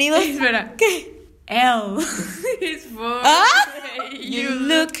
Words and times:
Bienvenidos. 0.00 0.34
Espera. 0.34 0.74
¿Qué? 0.78 1.12
L 1.46 1.98
is 2.62 2.86
for 2.86 3.20
Ah, 3.22 3.44
you. 4.12 4.48
You 4.48 4.54
look 4.54 4.96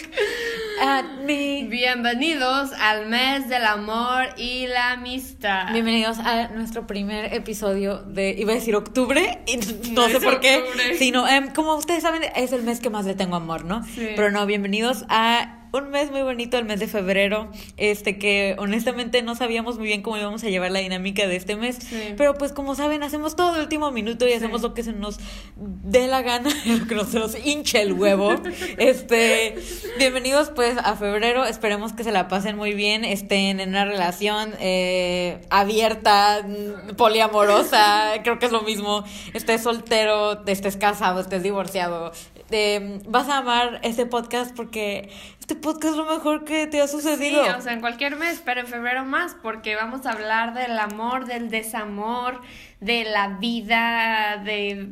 at 0.82 1.06
Bienvenidos 1.34 2.72
al 2.80 3.06
mes 3.06 3.48
del 3.48 3.64
amor 3.64 4.24
y 4.36 4.66
la 4.66 4.92
amistad. 4.92 5.72
Bienvenidos 5.72 6.18
a 6.18 6.48
nuestro 6.48 6.88
primer 6.88 7.32
episodio 7.32 7.98
de, 7.98 8.34
iba 8.36 8.50
a 8.50 8.56
decir 8.56 8.74
octubre, 8.74 9.38
y 9.46 9.56
no, 9.92 10.02
No 10.02 10.08
sé 10.08 10.18
por 10.20 10.40
qué, 10.40 10.56
octubre. 10.56 10.98
sino, 10.98 11.28
em, 11.28 11.52
como 11.52 11.76
ustedes 11.76 12.02
saben, 12.02 12.22
es 12.34 12.52
el 12.52 12.62
mes 12.64 12.80
que 12.80 12.90
más 12.90 13.04
le 13.04 13.14
tengo 13.14 13.36
amor, 13.36 13.64
¿no? 13.64 13.84
Sí. 13.84 14.08
Pero 14.16 14.32
no, 14.32 14.44
bienvenidos 14.44 15.04
a 15.08 15.56
un 15.72 15.90
mes 15.90 16.10
muy 16.10 16.22
bonito, 16.22 16.58
el 16.58 16.64
mes 16.64 16.80
de 16.80 16.88
febrero, 16.88 17.48
este 17.76 18.18
que 18.18 18.56
honestamente 18.58 19.22
no 19.22 19.36
sabíamos 19.36 19.78
muy 19.78 19.86
bien 19.86 20.02
cómo 20.02 20.16
íbamos 20.16 20.42
a 20.42 20.48
llevar 20.48 20.72
la 20.72 20.80
dinámica 20.80 21.28
de 21.28 21.36
este 21.36 21.54
mes, 21.54 21.76
Sí. 21.76 22.14
pero 22.16 22.34
pues 22.34 22.50
como 22.52 22.74
saben, 22.74 23.04
hacemos 23.04 23.36
todo 23.36 23.54
el 23.54 23.60
último 23.62 23.92
minuto 23.92 24.26
y 24.26 24.32
hacemos 24.32 24.62
lo 24.62 24.74
que 24.74 24.82
se 24.82 24.92
nos 24.92 25.20
dé 25.56 26.08
la 26.08 26.22
gana, 26.22 26.50
lo 26.66 27.04
que 27.04 27.04
se 27.08 27.20
nos 27.20 27.46
hinche 27.46 27.82
el 27.82 27.92
huevo. 27.92 28.34
Este, 28.78 29.54
bienvenidos 29.98 30.50
pues 30.56 30.76
a 30.76 30.96
febrero, 30.96 31.19
esperemos 31.46 31.92
que 31.92 32.04
se 32.04 32.12
la 32.12 32.28
pasen 32.28 32.56
muy 32.56 32.74
bien, 32.74 33.04
estén 33.04 33.60
en 33.60 33.70
una 33.70 33.84
relación 33.84 34.54
eh, 34.60 35.40
abierta, 35.50 36.42
mm, 36.46 36.96
poliamorosa, 36.96 38.12
creo 38.22 38.38
que 38.38 38.46
es 38.46 38.52
lo 38.52 38.62
mismo, 38.62 39.04
estés 39.34 39.62
soltero, 39.62 40.44
estés 40.46 40.76
casado, 40.76 41.20
estés 41.20 41.42
divorciado, 41.42 42.12
eh, 42.50 43.00
vas 43.06 43.28
a 43.28 43.38
amar 43.38 43.80
este 43.82 44.06
podcast 44.06 44.54
porque 44.56 45.10
este 45.38 45.54
podcast 45.54 45.92
es 45.92 45.96
lo 45.96 46.04
mejor 46.06 46.44
que 46.44 46.66
te 46.66 46.80
ha 46.80 46.86
Sí, 46.86 46.96
sucedido. 46.96 47.42
o 47.56 47.60
sea, 47.60 47.72
en 47.72 47.80
cualquier 47.80 48.16
mes, 48.16 48.42
pero 48.44 48.60
en 48.60 48.66
febrero 48.66 49.04
más, 49.04 49.36
porque 49.42 49.76
vamos 49.76 50.06
a 50.06 50.12
hablar 50.12 50.54
del 50.54 50.78
amor, 50.78 51.26
del 51.26 51.50
desamor, 51.50 52.40
de 52.80 53.04
la 53.04 53.28
vida, 53.38 54.40
de 54.44 54.88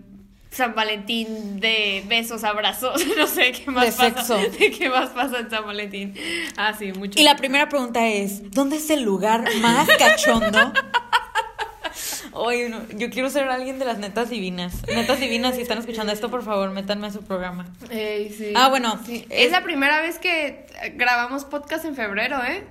San 0.50 0.74
Valentín, 0.74 1.60
de 1.60 2.02
besos, 2.08 2.42
abrazos, 2.44 3.04
no 3.16 3.26
sé 3.26 3.52
qué 3.52 3.70
más 3.70 3.84
De 3.86 3.92
pasa. 4.10 4.36
sexo. 4.38 4.58
De 4.58 4.70
qué 4.70 4.88
más 4.88 5.10
pasa 5.10 5.40
en 5.40 5.50
San 5.50 5.64
Valentín. 5.66 6.14
Ah, 6.56 6.74
sí, 6.78 6.92
mucho. 6.92 7.18
Y 7.20 7.22
la 7.22 7.36
primera 7.36 7.68
pregunta 7.68 8.06
es, 8.08 8.50
¿dónde 8.50 8.76
es 8.76 8.88
el 8.90 9.02
lugar 9.02 9.44
más 9.60 9.88
cachondo? 9.98 10.72
Oye, 12.32 12.68
no, 12.68 12.80
yo 12.96 13.10
quiero 13.10 13.28
ser 13.30 13.48
alguien 13.48 13.78
de 13.78 13.84
las 13.84 13.98
netas 13.98 14.30
divinas. 14.30 14.86
Netas 14.86 15.18
divinas, 15.18 15.56
si 15.56 15.62
están 15.62 15.78
escuchando 15.78 16.12
esto, 16.12 16.30
por 16.30 16.44
favor, 16.44 16.70
métanme 16.70 17.08
a 17.08 17.10
su 17.10 17.22
programa. 17.22 17.66
Ey, 17.90 18.30
sí. 18.30 18.52
Ah, 18.54 18.68
bueno, 18.68 19.00
Sí. 19.04 19.26
es- 19.28 19.46
Es 19.46 19.52
la 19.52 19.62
primera 19.62 20.00
vez 20.00 20.18
que 20.18 20.66
grabamos 20.94 21.44
podcast 21.44 21.84
en 21.84 21.96
febrero, 21.96 22.38
¿eh? 22.44 22.64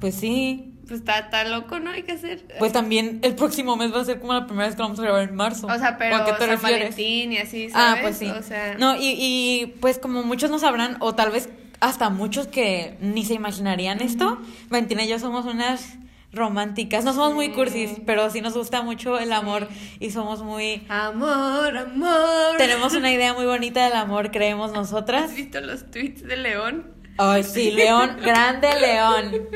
Pues 0.00 0.14
sí. 0.14 0.73
Pues 0.86 1.00
está, 1.00 1.18
está 1.18 1.44
loco, 1.44 1.78
¿no? 1.80 1.90
Hay 1.90 2.02
que 2.02 2.12
hacer. 2.12 2.44
Pues 2.58 2.72
también 2.72 3.20
el 3.22 3.34
próximo 3.34 3.76
mes 3.76 3.92
va 3.94 4.00
a 4.00 4.04
ser 4.04 4.20
como 4.20 4.32
la 4.34 4.46
primera 4.46 4.66
vez 4.66 4.76
que 4.76 4.82
vamos 4.82 4.98
a 4.98 5.02
grabar 5.02 5.22
en 5.28 5.34
marzo. 5.34 5.66
o 5.66 5.78
sea, 5.78 5.96
pero 5.98 6.16
¿O 6.16 6.18
a 6.20 6.24
qué 6.26 6.32
te 6.32 6.38
San 6.38 6.48
refieres? 6.50 6.80
Valentín 6.90 7.32
y 7.32 7.38
así, 7.38 7.70
¿sabes? 7.70 7.98
Ah, 7.98 7.98
pues 8.02 8.16
sí. 8.18 8.28
O 8.28 8.42
sea, 8.42 8.76
No, 8.78 8.96
y, 8.96 9.14
y 9.18 9.66
pues 9.80 9.98
como 9.98 10.22
muchos 10.22 10.50
no 10.50 10.58
sabrán, 10.58 10.96
o 11.00 11.14
tal 11.14 11.30
vez 11.30 11.48
hasta 11.80 12.08
muchos 12.10 12.46
que 12.46 12.96
ni 13.00 13.24
se 13.24 13.34
imaginarían 13.34 14.00
esto, 14.00 14.38
Valentina 14.68 15.04
y 15.04 15.08
yo 15.08 15.18
somos 15.18 15.44
unas 15.46 15.98
románticas. 16.32 17.04
No 17.04 17.12
somos 17.12 17.34
muy 17.34 17.50
cursis, 17.52 17.90
pero 18.06 18.28
sí 18.30 18.40
nos 18.40 18.54
gusta 18.54 18.82
mucho 18.82 19.18
el 19.18 19.32
amor 19.32 19.68
y 20.00 20.10
somos 20.10 20.42
muy... 20.42 20.84
Amor, 20.88 21.76
amor. 21.76 22.56
Tenemos 22.58 22.94
una 22.94 23.12
idea 23.12 23.34
muy 23.34 23.44
bonita 23.44 23.84
del 23.84 23.92
amor, 23.94 24.30
creemos 24.30 24.72
nosotras. 24.72 25.24
¿Has 25.30 25.36
visto 25.36 25.60
los 25.60 25.90
tweets 25.90 26.22
de 26.24 26.36
León? 26.36 26.93
Ay, 27.16 27.44
sí, 27.44 27.70
León, 27.70 28.18
grande 28.22 28.68
León. 28.80 29.48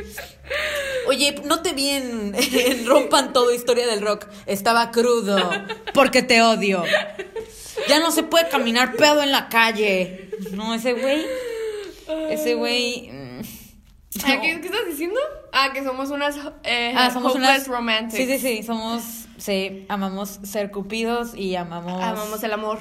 Oye, 1.08 1.40
no 1.44 1.60
te 1.60 1.72
vi 1.72 1.90
en, 1.90 2.34
en 2.34 2.86
Rompan 2.86 3.32
Todo 3.32 3.52
Historia 3.52 3.86
del 3.86 4.00
Rock. 4.00 4.26
Estaba 4.46 4.90
crudo, 4.90 5.38
porque 5.92 6.22
te 6.22 6.40
odio. 6.42 6.84
Ya 7.88 8.00
no 8.00 8.10
se 8.10 8.22
puede 8.22 8.48
caminar 8.48 8.94
pedo 8.94 9.22
en 9.22 9.32
la 9.32 9.48
calle. 9.48 10.30
No, 10.52 10.74
ese 10.74 10.92
güey, 10.92 11.24
ese 12.30 12.54
güey... 12.54 13.10
mm, 13.10 13.40
no. 13.40 14.40
¿Qué, 14.40 14.60
qué 14.60 14.66
estás 14.66 14.86
diciendo? 14.86 15.20
Ah, 15.52 15.72
que 15.72 15.82
somos 15.82 16.10
unas 16.10 16.36
eh, 16.64 16.92
Ah, 16.96 17.10
somos 17.10 17.32
hopeless 17.32 17.66
unas... 17.66 17.68
romantics. 17.68 18.16
Sí, 18.16 18.26
sí, 18.26 18.38
sí, 18.38 18.62
somos... 18.62 19.02
Sí, 19.38 19.86
amamos 19.88 20.40
ser 20.42 20.70
cupidos 20.70 21.34
y 21.34 21.56
amamos... 21.56 22.02
Amamos 22.02 22.42
el 22.42 22.52
amor. 22.52 22.78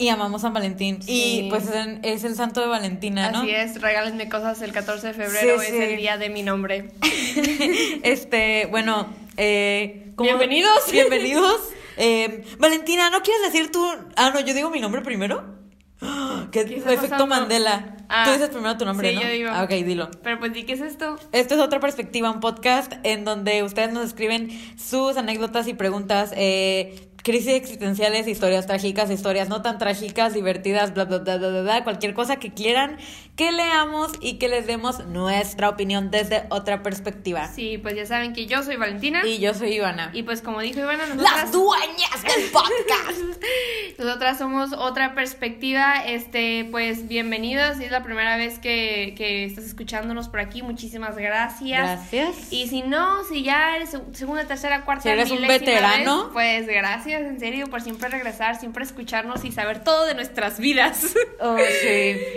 Y 0.00 0.08
amamos 0.10 0.42
San 0.42 0.52
Valentín. 0.52 1.02
Sí. 1.02 1.40
Y 1.46 1.50
pues 1.50 1.66
es, 1.66 1.74
en- 1.74 2.00
es 2.04 2.22
el 2.22 2.36
santo 2.36 2.60
de 2.60 2.68
Valentina, 2.68 3.32
¿no? 3.32 3.40
Así 3.40 3.50
es, 3.50 3.80
regálenme 3.80 4.28
cosas 4.28 4.62
el 4.62 4.70
14 4.72 5.08
de 5.08 5.12
febrero, 5.14 5.58
Sí, 5.60 5.66
es 5.66 5.72
sí. 5.72 5.82
el 5.82 5.96
día 5.96 6.16
de 6.18 6.28
mi 6.30 6.42
nombre. 6.44 6.90
este, 8.04 8.66
bueno, 8.66 9.08
eh, 9.36 10.12
¿cómo- 10.14 10.28
Bienvenidos. 10.28 10.78
Bienvenidos. 10.92 11.60
Eh, 11.96 12.44
Valentina, 12.58 13.10
¿no 13.10 13.22
quieres 13.22 13.42
decir 13.42 13.72
tú? 13.72 13.84
Ah, 14.16 14.30
no, 14.32 14.38
yo 14.40 14.54
digo 14.54 14.70
mi 14.70 14.80
nombre 14.80 15.02
primero. 15.02 15.56
¡Qué, 16.52 16.64
¿Qué 16.64 16.76
efecto 16.76 17.02
pasando? 17.02 17.26
Mandela! 17.26 17.96
Ah. 18.08 18.22
Tú 18.24 18.32
dices 18.32 18.50
primero 18.50 18.78
tu 18.78 18.84
nombre, 18.84 19.10
Sí, 19.10 19.16
¿no? 19.16 19.22
yo 19.22 19.28
digo. 19.28 19.50
Ah, 19.52 19.64
ok, 19.64 19.70
dilo. 19.84 20.10
Pero 20.22 20.38
pues, 20.38 20.56
¿y 20.56 20.62
qué 20.62 20.74
es 20.74 20.80
esto? 20.80 21.18
Esto 21.32 21.54
es 21.56 21.60
otra 21.60 21.80
perspectiva, 21.80 22.30
un 22.30 22.38
podcast 22.40 22.92
en 23.02 23.24
donde 23.24 23.64
ustedes 23.64 23.92
nos 23.92 24.06
escriben 24.06 24.48
sus 24.78 25.16
anécdotas 25.16 25.66
y 25.66 25.74
preguntas, 25.74 26.32
eh, 26.36 27.07
crisis 27.28 27.52
existenciales, 27.52 28.26
historias 28.26 28.66
trágicas, 28.66 29.10
historias 29.10 29.50
no 29.50 29.60
tan 29.60 29.76
trágicas, 29.76 30.32
divertidas, 30.32 30.94
bla, 30.94 31.04
bla, 31.04 31.18
bla, 31.18 31.36
bla, 31.36 31.48
bla, 31.50 31.60
bla, 31.62 31.84
cualquier 31.84 32.14
cosa 32.14 32.36
que 32.36 32.54
quieran 32.54 32.96
que 33.36 33.52
leamos 33.52 34.10
y 34.20 34.38
que 34.38 34.48
les 34.48 34.66
demos 34.66 35.06
nuestra 35.06 35.68
opinión 35.68 36.10
desde 36.10 36.44
otra 36.50 36.82
perspectiva. 36.82 37.46
Sí, 37.46 37.78
pues 37.78 37.94
ya 37.94 38.04
saben 38.04 38.32
que 38.32 38.46
yo 38.46 38.64
soy 38.64 38.74
Valentina. 38.74 39.24
Y 39.24 39.38
yo 39.38 39.54
soy 39.54 39.74
Ivana. 39.74 40.10
Y 40.12 40.24
pues 40.24 40.42
como 40.42 40.60
dijo 40.60 40.80
Ivana, 40.80 41.06
Las 41.06 41.16
nosotras, 41.16 41.52
dueñas 41.52 42.22
del 42.24 42.50
podcast. 42.50 43.44
nosotras 43.98 44.38
somos 44.38 44.72
otra 44.72 45.14
perspectiva. 45.14 46.02
Este, 46.04 46.66
pues 46.72 47.06
bienvenidos. 47.06 47.76
Si 47.76 47.84
es 47.84 47.92
la 47.92 48.02
primera 48.02 48.36
vez 48.36 48.58
que, 48.58 49.14
que 49.16 49.44
estás 49.44 49.66
escuchándonos 49.66 50.28
por 50.28 50.40
aquí, 50.40 50.62
muchísimas 50.62 51.16
gracias. 51.16 51.80
Gracias. 52.10 52.52
Y 52.52 52.66
si 52.66 52.82
no, 52.82 53.22
si 53.24 53.44
ya 53.44 53.76
eres 53.76 53.94
seg- 53.94 54.14
segunda, 54.14 54.46
tercera, 54.46 54.84
cuarta, 54.84 55.02
Si 55.04 55.08
eres 55.10 55.30
un 55.30 55.46
veterano. 55.46 56.24
vez, 56.24 56.32
pues 56.32 56.66
gracias, 56.66 57.17
en 57.26 57.40
serio, 57.40 57.66
por 57.68 57.80
siempre 57.80 58.08
regresar, 58.08 58.58
siempre 58.58 58.84
escucharnos 58.84 59.44
y 59.44 59.52
saber 59.52 59.82
todo 59.84 60.04
de 60.06 60.14
nuestras 60.14 60.58
vidas. 60.60 61.14
Oh, 61.40 61.56
sí, 61.56 61.62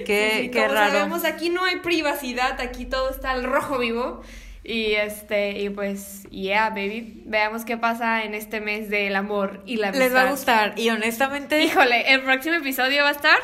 qué, 0.05 0.31
Sí, 0.35 0.41
sí, 0.43 0.51
qué 0.51 0.61
como 0.61 0.73
raro. 0.75 0.91
sabemos, 0.93 1.25
aquí 1.25 1.49
no 1.49 1.65
hay 1.65 1.77
privacidad, 1.77 2.61
aquí 2.61 2.85
todo 2.85 3.09
está 3.09 3.31
al 3.31 3.43
rojo 3.43 3.79
vivo. 3.79 4.21
Y 4.63 4.91
este, 4.93 5.59
y 5.59 5.69
pues, 5.71 6.23
yeah, 6.29 6.69
baby. 6.69 7.23
Veamos 7.25 7.65
qué 7.65 7.77
pasa 7.77 8.23
en 8.23 8.35
este 8.35 8.61
mes 8.61 8.89
del 8.91 9.15
amor 9.15 9.63
y 9.65 9.77
la 9.77 9.89
Les 9.89 10.13
va 10.13 10.21
a 10.21 10.27
amistad. 10.29 10.65
gustar. 10.67 10.79
Y 10.79 10.91
honestamente, 10.91 11.63
Híjole, 11.63 12.13
el 12.13 12.21
próximo 12.21 12.55
episodio 12.55 13.01
va 13.03 13.09
a 13.09 13.13
estar. 13.13 13.37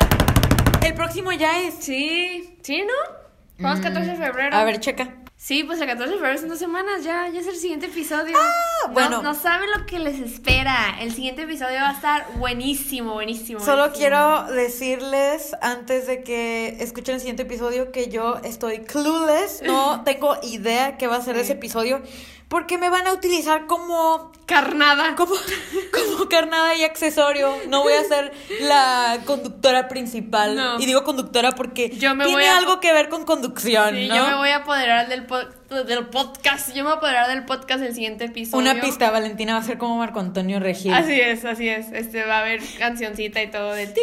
el 0.86 0.94
próximo 0.94 1.32
ya 1.32 1.60
es. 1.62 1.74
Sí, 1.80 2.56
sí, 2.62 2.82
¿no? 2.82 3.16
Vamos 3.58 3.80
14 3.80 4.10
de 4.12 4.16
febrero. 4.16 4.56
Mm, 4.56 4.60
A 4.60 4.64
ver, 4.64 4.78
checa. 4.78 5.08
Sí, 5.40 5.62
pues 5.62 5.80
el 5.80 5.86
14 5.86 6.10
de 6.10 6.16
febrero 6.16 6.34
es 6.34 6.42
en 6.42 6.48
dos 6.48 6.58
semanas, 6.58 7.04
ya, 7.04 7.28
ya 7.28 7.38
es 7.38 7.46
el 7.46 7.54
siguiente 7.54 7.86
episodio. 7.86 8.36
Ah, 8.36 8.90
bueno. 8.90 9.18
No, 9.18 9.22
no 9.22 9.34
saben 9.34 9.70
lo 9.70 9.86
que 9.86 10.00
les 10.00 10.18
espera. 10.18 10.96
El 11.00 11.12
siguiente 11.12 11.42
episodio 11.42 11.76
va 11.76 11.90
a 11.90 11.92
estar 11.92 12.26
buenísimo, 12.38 13.14
buenísimo. 13.14 13.60
Solo 13.60 13.82
buenísimo. 13.82 13.98
quiero 13.98 14.52
decirles 14.52 15.54
antes 15.62 16.08
de 16.08 16.24
que 16.24 16.78
escuchen 16.80 17.14
el 17.14 17.20
siguiente 17.20 17.44
episodio 17.44 17.92
que 17.92 18.08
yo 18.08 18.40
estoy 18.42 18.80
clueless, 18.80 19.62
no 19.62 20.02
tengo 20.04 20.36
idea 20.42 20.96
qué 20.96 21.06
va 21.06 21.16
a 21.16 21.22
ser 21.22 21.36
ese 21.36 21.52
episodio 21.52 22.02
porque 22.48 22.78
me 22.78 22.88
van 22.90 23.06
a 23.06 23.12
utilizar 23.12 23.66
como 23.66 24.32
Carnada. 24.46 25.14
como 25.16 25.34
como 25.92 26.28
carnada 26.28 26.74
y 26.74 26.82
accesorio. 26.84 27.54
No 27.68 27.82
voy 27.82 27.92
a 27.92 28.04
ser 28.04 28.32
la 28.60 29.18
conductora 29.26 29.88
principal 29.88 30.56
No. 30.56 30.80
y 30.80 30.86
digo 30.86 31.04
conductora 31.04 31.52
porque 31.52 31.90
Yo 31.90 32.14
me 32.14 32.24
tiene 32.24 32.38
voy 32.40 32.46
a- 32.48 32.56
algo 32.58 32.80
que 32.80 32.92
ver 32.92 33.08
con 33.10 33.24
conducción, 33.24 33.94
Sí, 33.94 34.08
¿no? 34.08 34.16
yo 34.16 34.26
me 34.26 34.34
voy 34.36 34.48
a 34.50 34.56
apoderar 34.56 35.08
del, 35.08 35.26
po- 35.26 35.36
del 35.68 36.06
podcast. 36.06 36.68
Yo 36.74 36.76
me 36.76 36.82
voy 36.84 36.92
a 36.92 36.94
apoderar 36.94 37.28
del 37.28 37.44
podcast 37.44 37.82
el 37.82 37.94
siguiente 37.94 38.24
episodio. 38.24 38.58
Una 38.58 38.80
pista, 38.80 39.10
Valentina 39.10 39.52
va 39.52 39.60
a 39.60 39.62
ser 39.62 39.76
como 39.76 39.98
Marco 39.98 40.18
Antonio 40.18 40.60
Regil. 40.60 40.94
Así 40.94 41.20
es, 41.20 41.44
así 41.44 41.68
es. 41.68 41.92
Este 41.92 42.24
va 42.24 42.38
a 42.38 42.40
haber 42.40 42.60
cancioncita 42.78 43.42
y 43.42 43.50
todo 43.50 43.72
de. 43.72 43.86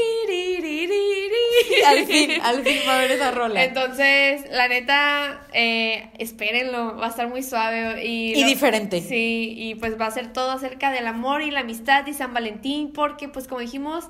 Al 1.88 2.06
fin, 2.06 2.32
al 2.42 2.64
fin 2.64 2.78
va 2.88 2.94
a 2.94 2.98
haber 2.98 3.12
esa 3.12 3.32
rola. 3.32 3.64
Entonces, 3.64 4.46
la 4.52 4.68
neta, 4.68 5.42
eh, 5.54 6.10
espérenlo, 6.18 6.98
va 6.98 7.08
a 7.08 7.10
estar 7.10 7.28
muy 7.28 7.44
suave 7.44 8.06
y, 8.06 8.34
Y 8.36 8.44
diferente. 8.44 9.02
Sí, 9.02 9.54
y 9.56 9.76
pues 9.76 10.00
va 10.00 10.08
a 10.08 10.12
ser 10.12 10.34
todo 10.34 10.52
acerca 10.52 10.92
del 10.92 11.08
amor 11.08 11.42
y 11.42 11.52
la 11.52 11.62
amistad 11.62 12.06
y 12.08 12.14
San 12.14 12.34
Valentín, 12.34 12.92
porque 12.92 13.30
pues 13.30 13.48
como 13.48 13.62
dijimos, 13.62 14.06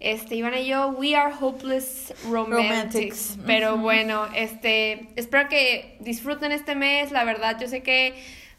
este 0.00 0.34
Ivana 0.34 0.60
y 0.60 0.66
yo, 0.68 0.88
we 0.88 1.14
are 1.14 1.32
hopeless 1.38 2.12
romantics. 2.28 2.68
Romantics. 2.70 3.38
Pero 3.46 3.76
bueno, 3.76 4.26
este, 4.34 5.08
espero 5.16 5.48
que 5.48 5.96
disfruten 6.00 6.52
este 6.52 6.74
mes, 6.74 7.12
la 7.12 7.24
verdad, 7.24 7.58
yo 7.60 7.68
sé 7.68 7.82
que 7.82 8.14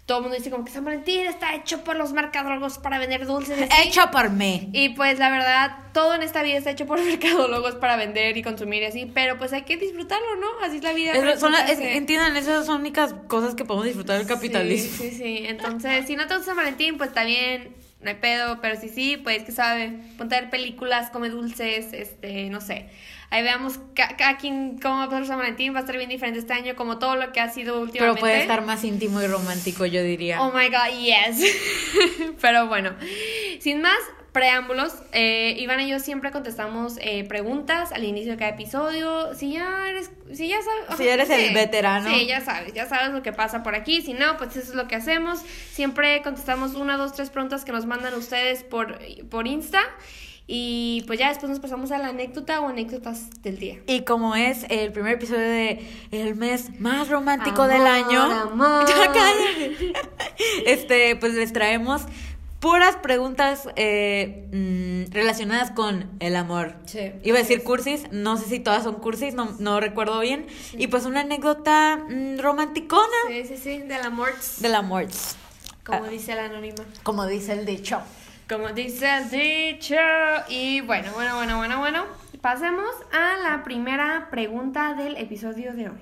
todo 0.06 0.18
el 0.18 0.24
mundo 0.24 0.38
dice 0.38 0.50
como 0.52 0.66
que 0.66 0.72
San 0.72 0.84
Valentín 0.84 1.26
está 1.26 1.56
hecho 1.56 1.84
por 1.84 1.96
los 1.96 2.12
mercadólogos 2.12 2.80
para 2.80 3.00
vender 3.00 3.26
dulces. 3.26 3.58
Hecho 3.84 4.12
por 4.12 4.30
mí. 4.30 4.70
Y 4.74 4.90
pues 4.90 5.20
la 5.20 5.30
verdad, 5.30 5.78
todo 5.94 6.16
en 6.16 6.22
esta 6.24 6.44
vida 6.44 6.58
está 6.58 6.72
hecho 6.72 6.86
por 6.86 7.00
mercadólogos 7.04 7.76
para 7.76 7.96
vender 7.96 8.36
y 8.38 8.44
consumir 8.44 8.84
y 8.84 8.86
así, 8.88 9.06
pero 9.14 9.38
pues 9.38 9.54
hay 9.54 9.62
que 9.62 9.78
disfrutarlo, 9.78 10.36
¿no? 10.36 10.48
Así 10.66 10.78
es 10.78 10.84
la 10.84 10.92
vida. 10.94 11.14
Es- 11.14 11.40
son 11.40 11.54
la- 11.54 11.66
es- 11.72 11.80
entiendan, 11.80 12.36
esas 12.36 12.66
son 12.66 12.76
las 12.76 12.82
únicas 12.82 13.14
cosas 13.28 13.56
que 13.56 13.64
podemos 13.64 13.86
disfrutar 13.86 14.18
del 14.18 14.28
capitalismo. 14.28 14.98
Sí, 14.98 15.12
sí, 15.12 15.16
sí. 15.18 15.44
Entonces, 15.48 16.06
si 16.08 16.16
no 16.16 16.28
te 16.28 16.34
gusta 16.36 16.48
San 16.48 16.58
Valentín, 16.58 16.98
pues 16.98 17.12
bien, 17.26 17.74
no 18.02 18.10
hay 18.10 18.16
pedo, 18.16 18.60
pero 18.62 18.80
si 18.80 18.90
sí, 18.90 19.18
pues 19.18 19.44
que 19.44 19.52
sabe, 19.52 19.94
ponte 20.18 20.36
a 20.36 20.42
ver 20.42 20.50
películas, 20.50 21.10
come 21.12 21.30
dulces, 21.30 21.94
este, 21.94 22.50
no 22.50 22.62
sé. 22.62 22.88
Ahí 23.30 23.44
veamos 23.44 23.80
ca- 23.96 24.18
cada 24.18 24.36
quien 24.38 24.78
cómo 24.80 24.98
va 24.98 25.04
a 25.04 25.10
pasar 25.10 25.26
San 25.26 25.38
Valentín, 25.40 25.74
va 25.74 25.78
a 25.78 25.82
estar 25.82 25.96
bien 25.96 26.10
diferente 26.10 26.40
este 26.40 26.52
año, 26.54 26.76
como 26.76 27.00
todo 27.00 27.16
lo 27.16 27.32
que 27.32 27.40
ha 27.40 27.48
sido 27.50 27.74
Pero 27.76 27.84
últimamente. 27.84 28.20
puede 28.20 28.42
estar 28.42 28.62
más 28.66 28.84
íntimo 28.84 29.22
y 29.22 29.28
romántico, 29.28 29.86
yo 29.86 30.04
diría. 30.04 30.42
Oh 30.42 30.52
my 30.52 30.68
god, 30.68 31.00
yes. 31.00 31.42
Pero 32.42 32.68
bueno, 32.68 32.92
sin 33.60 33.82
más 33.82 33.98
preámbulos, 34.32 34.94
eh, 35.12 35.56
Iván 35.60 35.82
y 35.82 35.90
yo 35.90 36.00
siempre 36.00 36.32
contestamos 36.32 36.96
eh, 37.02 37.26
preguntas 37.26 37.92
al 37.92 38.04
inicio 38.04 38.32
de 38.34 38.38
cada 38.38 38.52
episodio. 38.52 39.34
Si 39.36 39.54
ya 39.54 39.90
eres, 39.90 40.12
si 40.32 40.48
ya 40.48 40.58
sabes, 40.62 40.98
Si 40.98 41.08
eres 41.08 41.30
el 41.30 41.54
veterano. 41.54 42.10
Sí, 42.10 42.28
ya 42.28 42.40
sabes, 42.42 42.74
ya 42.74 42.88
sabes 42.88 43.12
lo 43.12 43.22
que 43.22 43.34
pasa 43.34 43.62
por 43.62 43.76
aquí. 43.76 44.02
Si 44.02 44.14
no, 44.14 44.38
pues 44.38 44.56
eso 44.56 44.72
es 44.72 44.76
lo 44.76 44.88
que 44.88 44.96
hacemos. 44.96 45.40
Siempre 45.72 46.22
contestamos 46.22 46.76
una, 46.76 46.98
dos, 46.98 47.14
tres 47.14 47.30
preguntas 47.30 47.66
que 47.66 47.74
nos 47.74 47.86
mandan 47.86 48.14
ustedes 48.14 48.64
por, 48.64 49.00
por 49.30 49.48
Insta. 49.48 49.82
Y 50.54 51.04
pues 51.08 51.18
ya 51.18 51.30
después 51.30 51.50
nos 51.50 51.60
pasamos 51.60 51.92
a 51.92 51.98
la 51.98 52.10
anécdota 52.10 52.60
o 52.60 52.68
anécdotas 52.68 53.42
del 53.42 53.58
día. 53.58 53.78
Y 53.88 54.02
como 54.02 54.36
es 54.36 54.66
el 54.70 54.92
primer 54.92 55.14
episodio 55.14 55.40
de 55.40 55.88
el 56.12 56.36
mes 56.36 56.78
más 56.80 57.08
romántico 57.08 57.68
del 57.68 57.86
año, 57.86 58.22
amor. 58.22 58.86
Ya 58.90 59.14
cállate. 59.14 59.94
este, 60.66 61.16
pues 61.16 61.36
les 61.36 61.54
traemos 61.54 62.02
puras 62.62 62.96
preguntas 62.98 63.68
eh, 63.76 64.48
mm, 64.54 65.12
relacionadas 65.12 65.72
con 65.72 66.10
el 66.22 66.36
amor. 66.38 66.76
Sí. 66.86 67.12
Iba 67.24 67.40
a 67.40 67.42
decir 67.42 67.64
cursis, 67.64 68.06
no 68.12 68.38
sé 68.38 68.46
si 68.46 68.60
todas 68.60 68.84
son 68.84 68.96
cursis, 68.96 69.34
no, 69.34 69.56
no 69.60 69.80
recuerdo 69.82 70.20
bien. 70.22 70.46
Y 70.78 70.88
pues 70.88 71.06
una 71.06 71.22
anécdota 71.22 71.98
mm, 72.08 72.38
romanticona 72.40 73.04
Sí, 73.28 73.44
sí, 73.46 73.58
sí, 73.58 73.78
del 73.80 74.02
amor. 74.04 74.30
del 74.60 74.76
amor, 74.76 75.08
Como 75.86 76.06
Ah. 76.06 76.10
dice 76.10 76.36
la 76.36 76.46
anónima. 76.46 76.84
como 77.04 77.26
dice 77.28 77.54
el 77.54 77.66
dicho. 77.66 78.00
Como 78.48 78.70
dice 78.70 79.08
el 79.18 79.30
dicho. 79.30 79.96
Y 80.50 80.82
bueno, 80.82 81.12
bueno, 81.14 81.36
bueno, 81.36 81.58
bueno, 81.58 81.80
bueno. 81.80 82.06
Pasemos 82.42 82.90
a 83.12 83.38
la 83.50 83.64
primera 83.64 84.28
pregunta 84.32 84.94
del 84.94 85.16
episodio 85.18 85.74
de 85.74 85.90
hoy. 85.90 86.02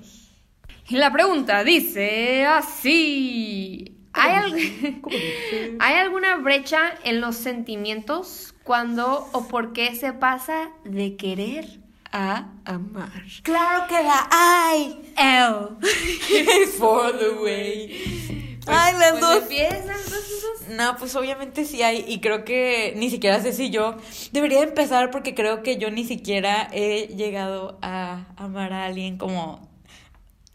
Y 0.89 0.95
la 0.97 1.11
pregunta 1.13 1.63
dice 1.63 2.45
así. 2.45 3.95
¿Hay, 4.13 4.31
al- 4.33 4.55
¿Hay 5.79 5.93
alguna 5.95 6.37
brecha 6.37 6.93
en 7.03 7.21
los 7.21 7.35
sentimientos 7.35 8.53
cuando 8.63 9.27
o 9.31 9.47
por 9.47 9.73
qué 9.73 9.95
se 9.95 10.13
pasa 10.13 10.69
de 10.83 11.15
querer 11.15 11.79
a 12.11 12.49
amar? 12.65 13.11
Claro 13.43 13.85
que 13.87 14.01
la 14.01 14.27
hay. 14.31 15.13
El. 15.17 16.67
For 16.77 17.17
the 17.17 17.29
way. 17.41 18.57
Ay, 18.67 18.93
las 18.99 19.11
Pues 19.11 19.21
dos. 19.21 19.37
empiezan, 19.43 19.87
dos, 19.87 20.11
dos, 20.11 20.43
dos. 20.59 20.67
No, 20.75 20.95
pues 20.97 21.15
obviamente 21.15 21.65
sí 21.65 21.81
hay 21.81 22.05
y 22.07 22.19
creo 22.19 22.45
que 22.45 22.93
ni 22.97 23.09
siquiera 23.09 23.41
sé 23.41 23.51
si 23.53 23.71
yo 23.71 23.95
debería 24.31 24.61
empezar 24.61 25.09
porque 25.09 25.33
creo 25.33 25.63
que 25.63 25.77
yo 25.77 25.89
ni 25.89 26.03
siquiera 26.05 26.67
he 26.71 27.07
llegado 27.15 27.79
a 27.81 28.25
amar 28.37 28.73
a 28.73 28.85
alguien 28.85 29.17
como... 29.17 29.68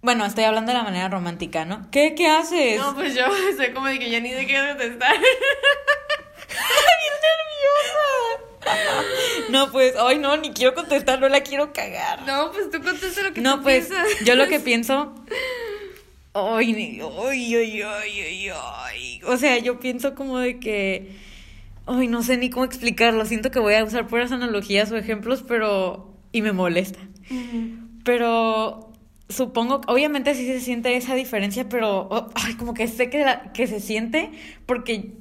Bueno, 0.05 0.27
estoy 0.27 0.45
hablando 0.45 0.71
de 0.71 0.77
la 0.79 0.85
manera 0.85 1.09
romántica, 1.09 1.65
¿no? 1.65 1.89
¿Qué, 1.91 2.15
qué 2.15 2.27
haces? 2.29 2.77
No, 2.79 2.95
pues 2.95 3.15
yo 3.15 3.25
estoy 3.51 3.73
como 3.73 3.87
de 3.87 3.99
que 3.99 4.11
ya 4.11 4.21
ni 4.21 4.29
sé 4.31 4.47
qué 4.47 4.55
contestar. 4.69 5.17
bien 5.19 7.15
nerviosa. 8.67 9.51
No, 9.51 9.73
pues, 9.73 9.95
ay, 9.99 10.19
no, 10.19 10.37
ni 10.37 10.51
quiero 10.53 10.75
contestar, 10.75 11.21
no 11.21 11.29
la 11.29 11.41
quiero 11.43 11.73
cagar. 11.73 12.23
No, 12.27 12.51
pues 12.53 12.71
tú 12.71 12.83
contesta 12.83 13.23
lo 13.23 13.33
que 13.33 13.41
No, 13.41 13.56
tú 13.56 13.62
pues, 13.65 13.87
piensas. 13.89 14.09
yo 14.27 14.35
lo 14.35 14.47
que 14.49 14.61
pienso. 14.65 15.15
Ay, 16.35 16.75
ay, 16.75 17.01
ay, 17.03 17.83
ay, 17.83 18.51
ay. 18.51 19.21
O 19.27 19.37
sea, 19.39 19.56
yo 19.59 19.81
pienso 19.81 20.15
como 20.15 20.39
de 20.39 20.59
que. 20.61 21.17
Ay, 21.87 22.09
no 22.09 22.23
sé 22.23 22.37
ni 22.37 22.51
cómo 22.51 22.65
explicarlo. 22.65 23.25
Siento 23.25 23.51
que 23.51 23.59
voy 23.59 23.75
a 23.75 23.85
usar 23.85 24.06
puras 24.06 24.33
analogías 24.33 24.91
o 24.93 24.97
ejemplos, 24.97 25.43
pero. 25.47 26.12
Y 26.33 26.43
me 26.43 26.53
molesta. 26.53 26.99
Pero. 28.05 28.91
Supongo, 29.29 29.81
obviamente 29.87 30.35
sí 30.35 30.47
se 30.47 30.61
siente 30.61 30.97
esa 30.97 31.15
diferencia, 31.15 31.69
pero. 31.69 32.09
oh, 32.11 32.29
ay, 32.35 32.55
como 32.55 32.75
que 32.75 32.87
sé 32.88 33.09
que, 33.11 33.25
la- 33.25 33.53
que 33.53 33.67
se 33.67 33.81
siente 33.81 34.31
porque 34.67 35.12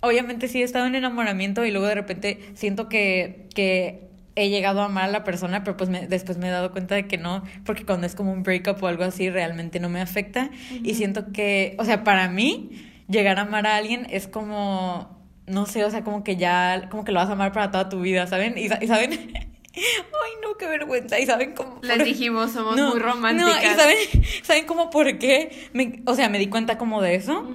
obviamente 0.00 0.48
sí 0.48 0.60
he 0.60 0.64
estado 0.64 0.86
en 0.86 0.94
enamoramiento 0.96 1.64
y 1.64 1.70
luego 1.70 1.86
de 1.86 1.94
repente 1.94 2.40
siento 2.54 2.88
que, 2.88 3.48
que 3.54 4.08
he 4.36 4.48
llegado 4.50 4.82
a 4.82 4.86
amar 4.86 5.04
a 5.04 5.12
la 5.12 5.24
persona, 5.24 5.64
pero 5.64 5.76
pues 5.76 5.90
me- 5.90 6.06
después 6.08 6.38
me 6.38 6.48
he 6.48 6.50
dado 6.50 6.72
cuenta 6.72 6.94
de 6.94 7.06
que 7.08 7.18
no, 7.18 7.42
porque 7.64 7.86
cuando 7.86 8.06
es 8.06 8.14
como 8.14 8.32
un 8.32 8.42
breakup 8.42 8.82
o 8.82 8.86
algo 8.88 9.04
así 9.04 9.30
realmente 9.30 9.80
no 9.80 9.88
me 9.88 10.00
afecta 10.00 10.50
y 10.82 10.94
siento 10.94 11.32
que, 11.32 11.76
o 11.78 11.84
sea, 11.84 12.04
para 12.04 12.28
mí 12.28 12.70
llegar 13.08 13.38
a 13.38 13.42
amar 13.42 13.66
a 13.66 13.76
alguien 13.76 14.06
es 14.10 14.28
como, 14.28 15.18
no 15.46 15.66
sé, 15.66 15.84
o 15.84 15.90
sea, 15.90 16.04
como 16.04 16.24
que 16.24 16.36
ya, 16.36 16.88
como 16.90 17.04
que 17.04 17.12
lo 17.12 17.20
vas 17.20 17.28
a 17.28 17.32
amar 17.32 17.52
para 17.52 17.70
toda 17.70 17.88
tu 17.88 18.00
vida, 18.00 18.26
¿saben? 18.26 18.58
Y, 18.58 18.68
sa- 18.68 18.78
y 18.82 18.86
saben, 18.88 19.32
ay 19.74 20.32
no, 20.42 20.56
qué 20.56 20.66
vergüenza, 20.66 21.18
y 21.18 21.26
saben 21.26 21.54
cómo... 21.54 21.80
Les 21.82 22.04
dijimos, 22.04 22.52
somos 22.52 22.76
muy 22.76 22.98
románticas. 23.00 23.62
No, 23.64 23.72
y 23.72 23.74
saben, 23.76 23.96
¿saben 24.42 24.66
cómo 24.66 24.90
por 24.90 25.18
qué? 25.18 25.68
Me- 25.72 26.02
o 26.06 26.14
sea, 26.14 26.28
me 26.28 26.38
di 26.38 26.48
cuenta 26.48 26.76
como 26.78 27.00
de 27.02 27.14
eso. 27.14 27.46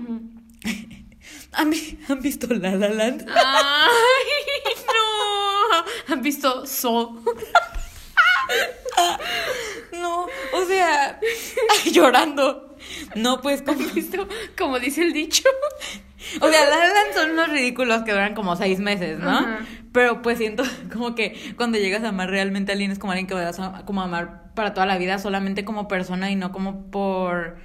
¿Han, 1.54 1.70
vi- 1.70 1.98
han 2.10 2.22
visto 2.22 2.48
La 2.54 2.72
La 2.76 2.90
Land? 2.90 3.26
Ay, 3.30 4.74
no. 4.88 6.14
¿Han 6.14 6.22
visto 6.22 6.66
So? 6.66 7.24
No, 9.94 10.28
o 10.54 10.66
sea, 10.68 11.20
llorando. 11.92 12.76
No, 13.16 13.42
pues 13.42 13.62
como... 13.62 13.80
Como 14.58 14.80
dice 14.80 15.02
el 15.02 15.14
dicho. 15.14 15.44
O 16.42 16.50
sea, 16.50 16.66
La 16.66 16.78
La 16.78 16.88
Land 16.88 17.14
son 17.14 17.36
los 17.36 17.50
ridículos 17.50 18.04
que 18.04 18.12
duran 18.12 18.34
como 18.34 18.56
seis 18.56 18.80
meses, 18.80 19.20
¿no? 19.20 19.40
Pero 19.92 20.22
pues 20.22 20.38
siento 20.38 20.64
como 20.94 21.16
que 21.16 21.54
cuando 21.56 21.78
llegas 21.78 22.04
a 22.04 22.10
amar 22.10 22.30
realmente 22.30 22.72
a 22.72 22.74
alguien 22.74 22.92
es 22.92 23.00
como 23.00 23.12
alguien 23.12 23.28
que 23.28 23.34
vas 23.34 23.60
a 23.60 23.84
como 23.86 24.02
amar 24.02 24.52
para 24.54 24.74
toda 24.74 24.86
la 24.86 24.98
vida, 24.98 25.20
solamente 25.20 25.64
como 25.64 25.88
persona 25.88 26.32
y 26.32 26.36
no 26.36 26.52
como 26.52 26.90
por... 26.90 27.58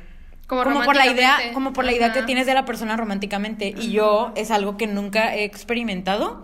Como, 0.47 0.65
como 0.65 0.83
por 0.83 0.97
la 0.97 1.07
idea, 1.07 1.39
como 1.55 1.73
por 1.73 1.87
la 1.87 1.93
idea 1.93 2.13
que 2.13 2.23
tienes 2.25 2.45
de 2.45 2.53
la 2.53 2.67
persona 2.67 2.95
románticamente. 2.99 3.75
Y 3.75 3.91
yo 3.93 4.33
es 4.37 4.51
algo 4.51 4.77
que 4.77 4.87
nunca 4.87 5.35
he 5.35 5.45
experimentado, 5.45 6.43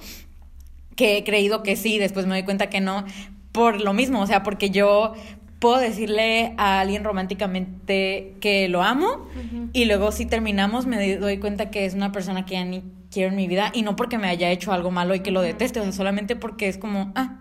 que 0.97 1.19
he 1.19 1.25
creído 1.25 1.63
que 1.63 1.77
sí, 1.77 1.99
después 1.99 2.25
me 2.25 2.37
doy 2.37 2.45
cuenta 2.45 2.71
que 2.71 2.81
no, 2.81 3.05
por 3.53 3.83
lo 3.83 3.93
mismo, 3.93 4.21
o 4.23 4.27
sea, 4.27 4.43
porque 4.43 4.71
yo 4.71 5.13
puedo 5.59 5.79
decirle 5.79 6.55
a 6.57 6.81
alguien 6.81 7.05
románticamente 7.05 8.35
que 8.41 8.69
lo 8.69 8.83
amo 8.83 9.29
y 9.73 9.87
luego 9.87 10.13
si 10.13 10.27
terminamos 10.27 10.87
me 10.87 11.17
doy 11.17 11.39
cuenta 11.39 11.71
que 11.71 11.85
es 11.85 11.95
una 11.95 12.13
persona 12.13 12.47
que 12.47 12.55
ya 12.55 12.65
ni 12.65 12.83
quiero 13.11 13.31
en 13.31 13.37
mi 13.37 13.49
vida 13.49 13.71
y 13.75 13.83
no 13.83 13.97
porque 13.97 14.19
me 14.19 14.29
haya 14.29 14.51
hecho 14.51 14.73
algo 14.73 14.91
malo 14.91 15.15
y 15.15 15.21
que 15.21 15.31
lo 15.31 15.41
deteste, 15.41 15.81
o 15.81 15.83
sea, 15.83 15.93
solamente 15.93 16.37
porque 16.37 16.69
es 16.69 16.79
como, 16.79 17.13
ah, 17.17 17.41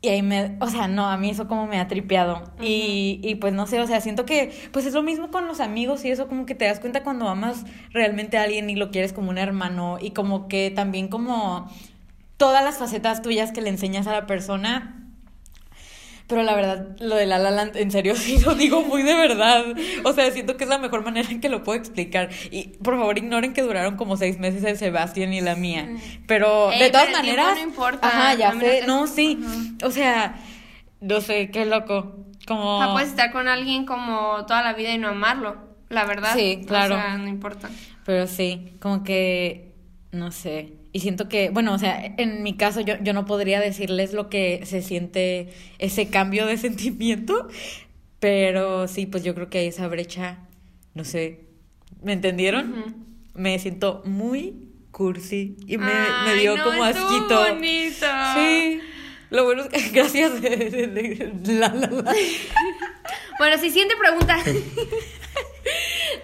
y 0.00 0.08
ahí 0.08 0.22
me, 0.22 0.56
o 0.60 0.68
sea, 0.68 0.88
no, 0.88 1.08
a 1.08 1.16
mí 1.16 1.30
eso 1.30 1.46
como 1.46 1.66
me 1.66 1.78
ha 1.78 1.86
tripeado. 1.86 2.42
y, 2.60 3.20
y 3.22 3.36
pues 3.36 3.52
no 3.52 3.66
sé, 3.66 3.80
o 3.80 3.86
sea, 3.86 4.00
siento 4.00 4.26
que 4.26 4.52
pues 4.72 4.84
es 4.86 4.94
lo 4.94 5.02
mismo 5.02 5.30
con 5.30 5.46
los 5.46 5.60
amigos 5.60 6.04
y 6.04 6.10
eso 6.10 6.26
como 6.26 6.44
que 6.44 6.56
te 6.56 6.64
das 6.64 6.80
cuenta 6.80 7.04
cuando 7.04 7.28
amas 7.28 7.64
realmente 7.90 8.36
a 8.36 8.42
alguien 8.42 8.68
y 8.68 8.74
lo 8.74 8.90
quieres 8.90 9.12
como 9.12 9.30
un 9.30 9.38
hermano 9.38 9.98
y 10.00 10.10
como 10.10 10.48
que 10.48 10.72
también 10.74 11.06
como 11.06 11.70
todas 12.36 12.64
las 12.64 12.78
facetas 12.78 13.22
tuyas 13.22 13.52
que 13.52 13.60
le 13.60 13.68
enseñas 13.68 14.08
a 14.08 14.12
la 14.12 14.26
persona. 14.26 15.01
Pero 16.32 16.44
la 16.44 16.54
verdad, 16.54 16.96
lo 16.98 17.14
de 17.16 17.26
La 17.26 17.38
La 17.38 17.50
Land, 17.50 17.76
en 17.76 17.90
serio, 17.90 18.16
sí 18.16 18.38
lo 18.38 18.54
digo 18.54 18.82
muy 18.82 19.02
de 19.02 19.14
verdad. 19.14 19.64
O 20.04 20.12
sea, 20.14 20.30
siento 20.30 20.56
que 20.56 20.64
es 20.64 20.70
la 20.70 20.78
mejor 20.78 21.04
manera 21.04 21.28
en 21.30 21.40
que 21.40 21.50
lo 21.50 21.62
puedo 21.62 21.78
explicar. 21.78 22.30
Y 22.50 22.68
por 22.82 22.96
favor, 22.96 23.18
ignoren 23.18 23.52
que 23.52 23.60
duraron 23.60 23.96
como 23.96 24.16
seis 24.16 24.38
meses 24.38 24.64
el 24.64 24.78
Sebastián 24.78 25.34
y 25.34 25.42
la 25.42 25.56
mía. 25.56 25.88
Pero 26.26 26.72
Ey, 26.72 26.78
de 26.78 26.90
todas 26.90 27.06
pero 27.06 27.18
el 27.18 27.24
tiempo 27.24 27.42
maneras. 27.42 27.62
no 27.62 27.68
importa. 27.68 28.08
Ajá, 28.08 28.34
ya 28.34 28.58
sé. 28.58 28.86
No, 28.86 29.06
sí. 29.06 29.38
Ajá. 29.44 29.86
O 29.86 29.90
sea, 29.90 30.36
no 31.00 31.20
sé, 31.20 31.50
qué 31.50 31.66
loco. 31.66 32.16
Como. 32.46 32.78
O 32.78 32.82
sea, 32.82 32.92
puedes 32.92 33.10
estar 33.10 33.30
con 33.30 33.46
alguien 33.46 33.84
como 33.84 34.46
toda 34.46 34.62
la 34.62 34.72
vida 34.72 34.92
y 34.94 34.98
no 34.98 35.08
amarlo, 35.08 35.56
la 35.90 36.06
verdad. 36.06 36.34
Sí, 36.34 36.62
claro. 36.66 36.94
O 36.94 36.98
sea, 36.98 37.18
no 37.18 37.28
importa. 37.28 37.68
Pero 38.06 38.26
sí, 38.26 38.72
como 38.80 39.04
que, 39.04 39.74
no 40.12 40.32
sé. 40.32 40.72
Y 40.92 41.00
siento 41.00 41.28
que, 41.28 41.50
bueno, 41.50 41.72
o 41.74 41.78
sea, 41.78 42.14
en 42.18 42.42
mi 42.42 42.54
caso 42.56 42.80
yo, 42.80 42.94
yo 43.02 43.14
no 43.14 43.24
podría 43.24 43.60
decirles 43.60 44.12
lo 44.12 44.28
que 44.28 44.62
se 44.64 44.82
siente 44.82 45.48
ese 45.78 46.08
cambio 46.08 46.46
de 46.46 46.56
sentimiento, 46.58 47.48
pero 48.20 48.86
sí, 48.88 49.06
pues 49.06 49.24
yo 49.24 49.34
creo 49.34 49.48
que 49.48 49.58
hay 49.58 49.66
esa 49.68 49.88
brecha, 49.88 50.38
no 50.94 51.04
sé, 51.04 51.40
¿me 52.02 52.12
entendieron? 52.12 52.94
Me 53.34 53.58
siento 53.58 54.02
muy 54.04 54.68
cursi 54.90 55.56
y 55.66 55.78
me, 55.78 55.92
me 56.26 56.34
dio 56.34 56.56
no, 56.56 56.64
como 56.64 56.84
asquito. 56.84 57.40
bonito. 57.48 58.06
Sí, 58.34 58.80
lo 59.30 59.44
bueno 59.44 59.62
es 59.62 59.68
que 59.68 59.90
gracias. 59.92 60.32
la, 61.48 61.68
la, 61.68 61.86
la. 61.90 62.14
Bueno, 63.38 63.56
si 63.58 63.70
siguiente 63.70 63.94
pregunta. 63.98 64.38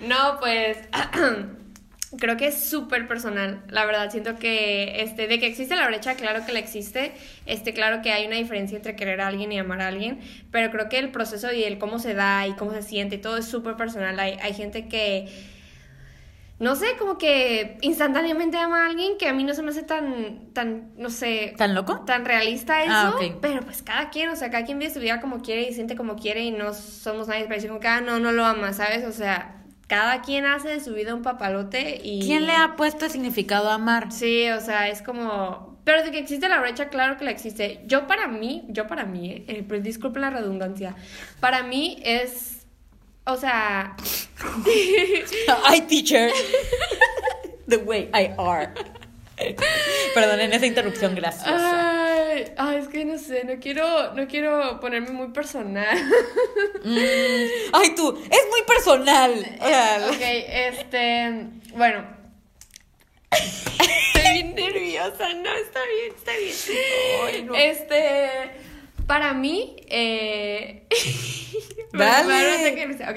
No, 0.02 0.38
pues 0.38 0.76
creo 2.16 2.36
que 2.36 2.46
es 2.46 2.58
súper 2.58 3.06
personal, 3.06 3.62
la 3.68 3.84
verdad. 3.84 4.10
Siento 4.10 4.36
que 4.36 5.02
este, 5.02 5.26
de 5.26 5.38
que 5.38 5.46
existe 5.46 5.76
la 5.76 5.86
brecha, 5.86 6.14
claro 6.14 6.46
que 6.46 6.52
la 6.52 6.58
existe. 6.58 7.12
Este, 7.46 7.74
claro 7.74 8.00
que 8.02 8.12
hay 8.12 8.26
una 8.26 8.36
diferencia 8.36 8.76
entre 8.76 8.96
querer 8.96 9.20
a 9.20 9.26
alguien 9.26 9.52
y 9.52 9.58
amar 9.58 9.82
a 9.82 9.88
alguien. 9.88 10.20
Pero 10.50 10.70
creo 10.70 10.88
que 10.88 10.98
el 10.98 11.10
proceso 11.10 11.52
y 11.52 11.64
el 11.64 11.78
cómo 11.78 11.98
se 11.98 12.14
da 12.14 12.46
y 12.46 12.52
cómo 12.52 12.72
se 12.72 12.82
siente 12.82 13.16
y 13.16 13.18
todo 13.18 13.36
es 13.36 13.46
súper 13.46 13.76
personal. 13.76 14.18
Hay, 14.18 14.38
hay 14.40 14.54
gente 14.54 14.88
que 14.88 15.28
no 16.58 16.74
sé, 16.74 16.96
como 16.98 17.18
que 17.18 17.78
instantáneamente 17.82 18.56
ama 18.56 18.82
a 18.82 18.86
alguien 18.86 19.16
que 19.16 19.28
a 19.28 19.32
mí 19.32 19.44
no 19.44 19.54
se 19.54 19.62
me 19.62 19.70
hace 19.70 19.84
tan, 19.84 20.52
tan, 20.54 20.90
no 20.96 21.08
sé. 21.08 21.54
¿Tan 21.56 21.72
loco? 21.72 22.00
Tan 22.00 22.24
realista 22.24 22.82
eso. 22.82 22.92
Ah, 22.92 23.12
ok. 23.14 23.36
Pero 23.40 23.60
pues 23.62 23.82
cada 23.82 24.10
quien, 24.10 24.28
o 24.30 24.34
sea, 24.34 24.50
cada 24.50 24.64
quien 24.64 24.80
vive 24.80 24.92
su 24.92 24.98
vida 24.98 25.20
como 25.20 25.40
quiere 25.40 25.62
y 25.62 25.72
siente 25.72 25.94
como 25.94 26.16
quiere 26.16 26.40
y 26.40 26.50
no 26.50 26.74
somos 26.74 27.28
nadie 27.28 27.44
para 27.44 27.54
decir 27.54 27.68
como 27.68 27.78
que, 27.78 27.86
ah, 27.86 28.00
no, 28.00 28.18
no 28.18 28.32
lo 28.32 28.44
ama, 28.44 28.72
¿sabes? 28.72 29.04
O 29.04 29.12
sea, 29.12 29.57
cada 29.88 30.20
quien 30.20 30.44
hace 30.44 30.68
de 30.68 30.80
su 30.80 30.94
vida 30.94 31.14
un 31.14 31.22
papalote 31.22 32.00
y... 32.04 32.20
¿Quién 32.20 32.46
le 32.46 32.52
ha 32.52 32.76
puesto 32.76 33.06
el 33.06 33.10
significado 33.10 33.70
a 33.70 33.74
amar? 33.74 34.12
Sí, 34.12 34.48
o 34.50 34.60
sea, 34.60 34.88
es 34.88 35.02
como... 35.02 35.76
Pero 35.84 36.02
de 36.02 36.10
que 36.10 36.18
existe 36.18 36.48
la 36.48 36.60
brecha, 36.60 36.90
claro 36.90 37.16
que 37.16 37.24
la 37.24 37.30
existe. 37.30 37.80
Yo 37.86 38.06
para 38.06 38.28
mí, 38.28 38.66
yo 38.68 38.86
para 38.86 39.06
mí, 39.06 39.30
eh, 39.30 39.44
eh, 39.48 39.64
pues 39.66 39.82
disculpen 39.82 40.20
la 40.20 40.30
redundancia, 40.30 40.94
para 41.40 41.62
mí 41.62 42.00
es... 42.04 42.66
O 43.24 43.36
sea... 43.36 43.96
I 45.74 45.80
teacher. 45.80 46.30
The 47.66 47.78
way 47.78 48.10
I 48.14 48.34
are. 48.38 48.74
Perdón 50.14 50.40
en 50.40 50.52
esa 50.52 50.66
interrupción 50.66 51.14
graciosa. 51.14 52.24
Ay, 52.24 52.52
ay, 52.56 52.76
es 52.78 52.88
que 52.88 53.04
no 53.04 53.18
sé, 53.18 53.44
no 53.44 53.60
quiero, 53.60 54.14
no 54.14 54.26
quiero 54.26 54.80
ponerme 54.80 55.10
muy 55.10 55.28
personal. 55.28 55.96
Mm, 56.84 57.46
Ay, 57.72 57.94
tú, 57.96 58.18
es 58.30 58.46
muy 58.50 58.62
personal. 58.66 59.32
Ok, 60.08 60.20
este, 60.20 61.46
bueno. 61.74 62.04
Estoy 63.30 64.32
bien 64.32 64.54
nerviosa, 64.54 65.32
no, 65.34 65.54
está 65.54 65.80
bien, 65.84 66.14
está 66.16 66.32
bien. 66.36 66.54
Ay, 67.26 67.42
no. 67.42 67.54
Este, 67.54 68.50
para 69.08 69.34
mí, 69.34 69.74
eh... 69.88 70.84
Dale. 71.92 72.24
Bueno, 72.24 72.48
no 72.50 72.58
sé 72.58 72.74
qué 72.74 72.86
decir. 72.86 73.06
Ok, 73.08 73.16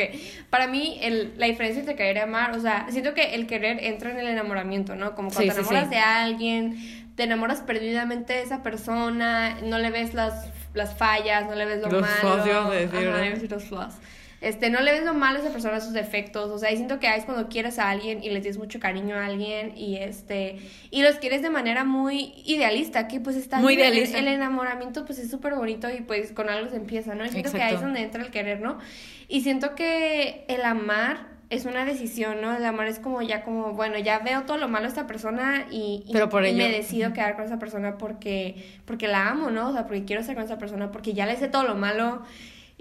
para 0.49 0.65
mí 0.67 0.97
el, 1.01 1.33
la 1.37 1.45
diferencia 1.45 1.81
entre 1.81 1.95
querer 1.95 2.17
y 2.17 2.19
amar, 2.21 2.55
o 2.55 2.59
sea, 2.61 2.87
siento 2.89 3.13
que 3.13 3.35
el 3.35 3.45
querer 3.45 3.83
entra 3.83 4.09
en 4.11 4.17
el 4.19 4.27
enamoramiento, 4.27 4.95
¿no? 4.95 5.13
Como 5.13 5.29
cuando 5.29 5.51
Sí, 5.51 5.55
te 5.55 5.59
enamoras 5.61 5.83
sí. 5.83 5.89
de 5.89 5.97
alguien, 5.99 7.13
te 7.15 7.23
enamoras 7.23 7.59
perdidamente 7.61 8.33
de 8.33 8.41
esa 8.41 8.63
persona, 8.63 9.59
no 9.61 9.77
le 9.77 9.91
ves 9.91 10.13
las, 10.13 10.49
las 10.73 10.97
fallas, 10.97 11.45
no 11.45 11.53
le 11.55 11.65
ves 11.65 11.81
lo 11.81 11.89
Los 11.89 12.01
malo. 12.01 12.43
flaws, 12.43 12.65
a 12.67 12.69
decir, 12.71 13.07
Ajá, 13.09 13.25
¿no? 13.29 13.47
los 13.55 13.63
flaws. 13.65 13.93
Este, 14.41 14.71
no 14.71 14.81
le 14.81 14.91
ves 14.91 15.03
lo 15.05 15.13
malo 15.13 15.37
a 15.37 15.41
esa 15.43 15.51
persona, 15.51 15.79
sus 15.79 15.93
defectos, 15.93 16.49
o 16.49 16.57
sea, 16.57 16.71
y 16.71 16.75
siento 16.75 16.99
que 16.99 17.07
es 17.15 17.25
cuando 17.25 17.47
quieres 17.47 17.77
a 17.77 17.89
alguien 17.91 18.23
y 18.23 18.31
le 18.31 18.41
tienes 18.41 18.57
mucho 18.57 18.79
cariño 18.79 19.15
a 19.15 19.27
alguien 19.27 19.77
y 19.77 19.97
este, 19.97 20.57
y 20.89 21.03
los 21.03 21.17
quieres 21.17 21.43
de 21.43 21.51
manera 21.51 21.83
muy 21.83 22.33
idealista, 22.45 23.07
que 23.07 23.19
pues 23.19 23.35
está 23.35 23.59
Muy 23.59 23.75
bien, 23.75 23.89
el- 23.89 23.93
idealista. 23.93 24.17
El, 24.17 24.27
enamoramiento 24.29 25.05
pues 25.05 25.19
es 25.19 25.29
súper 25.29 25.53
bonito 25.53 25.89
y 25.91 26.01
pues 26.01 26.31
con 26.31 26.49
algo 26.49 26.69
se 26.71 26.77
empieza, 26.77 27.13
¿no? 27.13 27.23
Y 27.23 27.29
siento 27.29 27.51
que 27.51 27.61
ahí 27.61 27.75
es 27.75 27.81
donde 27.81 28.01
entra 28.01 28.23
el 28.23 28.31
querer, 28.31 28.61
¿no? 28.61 28.79
Y 29.27 29.41
siento 29.41 29.75
que 29.75 30.43
el 30.47 30.63
amar 30.63 31.29
es 31.51 31.65
una 31.65 31.85
decisión, 31.85 32.41
¿no? 32.41 32.55
El 32.55 32.65
amar 32.65 32.87
es 32.87 32.97
como 32.97 33.21
ya 33.21 33.43
como, 33.43 33.73
bueno, 33.73 33.99
ya 33.99 34.19
veo 34.19 34.43
todo 34.43 34.57
lo 34.57 34.67
malo 34.69 34.83
de 34.85 34.89
esta 34.89 35.05
persona 35.05 35.67
y, 35.69 36.03
y- 36.07 36.13
Pero 36.13 36.29
por 36.29 36.43
y 36.45 36.47
ello- 36.49 36.57
me 36.57 36.71
decido 36.71 37.13
quedar 37.13 37.35
con 37.35 37.45
esa 37.45 37.59
persona 37.59 37.97
porque, 37.99 38.55
porque 38.85 39.07
la 39.07 39.29
amo, 39.29 39.51
¿no? 39.51 39.69
O 39.69 39.73
sea, 39.73 39.83
porque 39.85 40.03
quiero 40.05 40.21
estar 40.21 40.33
con 40.35 40.45
esa 40.45 40.57
persona, 40.57 40.91
porque 40.91 41.13
ya 41.13 41.27
le 41.27 41.35
sé 41.35 41.47
todo 41.47 41.63
lo 41.63 41.75
malo 41.75 42.23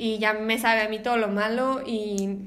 y 0.01 0.17
ya 0.19 0.33
me 0.33 0.59
sabe 0.59 0.81
a 0.81 0.89
mí 0.89 0.99
todo 0.99 1.19
lo 1.19 1.29
malo 1.29 1.83
y 1.85 2.39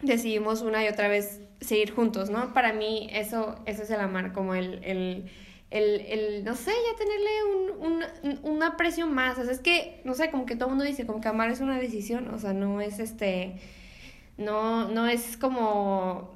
decidimos 0.00 0.62
una 0.62 0.84
y 0.84 0.88
otra 0.88 1.06
vez 1.06 1.40
seguir 1.60 1.94
juntos, 1.94 2.28
¿no? 2.28 2.52
Para 2.52 2.72
mí 2.72 3.08
eso, 3.12 3.54
eso 3.66 3.84
es 3.84 3.90
el 3.90 4.00
amar, 4.00 4.32
como 4.32 4.56
el, 4.56 4.82
el, 4.82 5.30
el, 5.70 6.00
el, 6.00 6.44
no 6.44 6.56
sé, 6.56 6.72
ya 6.72 6.98
tenerle 6.98 7.30
un, 7.78 8.40
un, 8.42 8.50
un 8.52 8.62
aprecio 8.64 9.06
más. 9.06 9.38
O 9.38 9.44
sea, 9.44 9.52
es 9.52 9.60
que, 9.60 10.00
no 10.02 10.14
sé, 10.14 10.32
como 10.32 10.44
que 10.44 10.56
todo 10.56 10.70
el 10.70 10.70
mundo 10.70 10.84
dice, 10.84 11.06
como 11.06 11.20
que 11.20 11.28
amar 11.28 11.52
es 11.52 11.60
una 11.60 11.78
decisión, 11.78 12.26
o 12.34 12.38
sea, 12.40 12.52
no 12.52 12.80
es 12.80 12.98
este, 12.98 13.60
no, 14.36 14.88
no 14.88 15.06
es 15.06 15.36
como, 15.36 16.32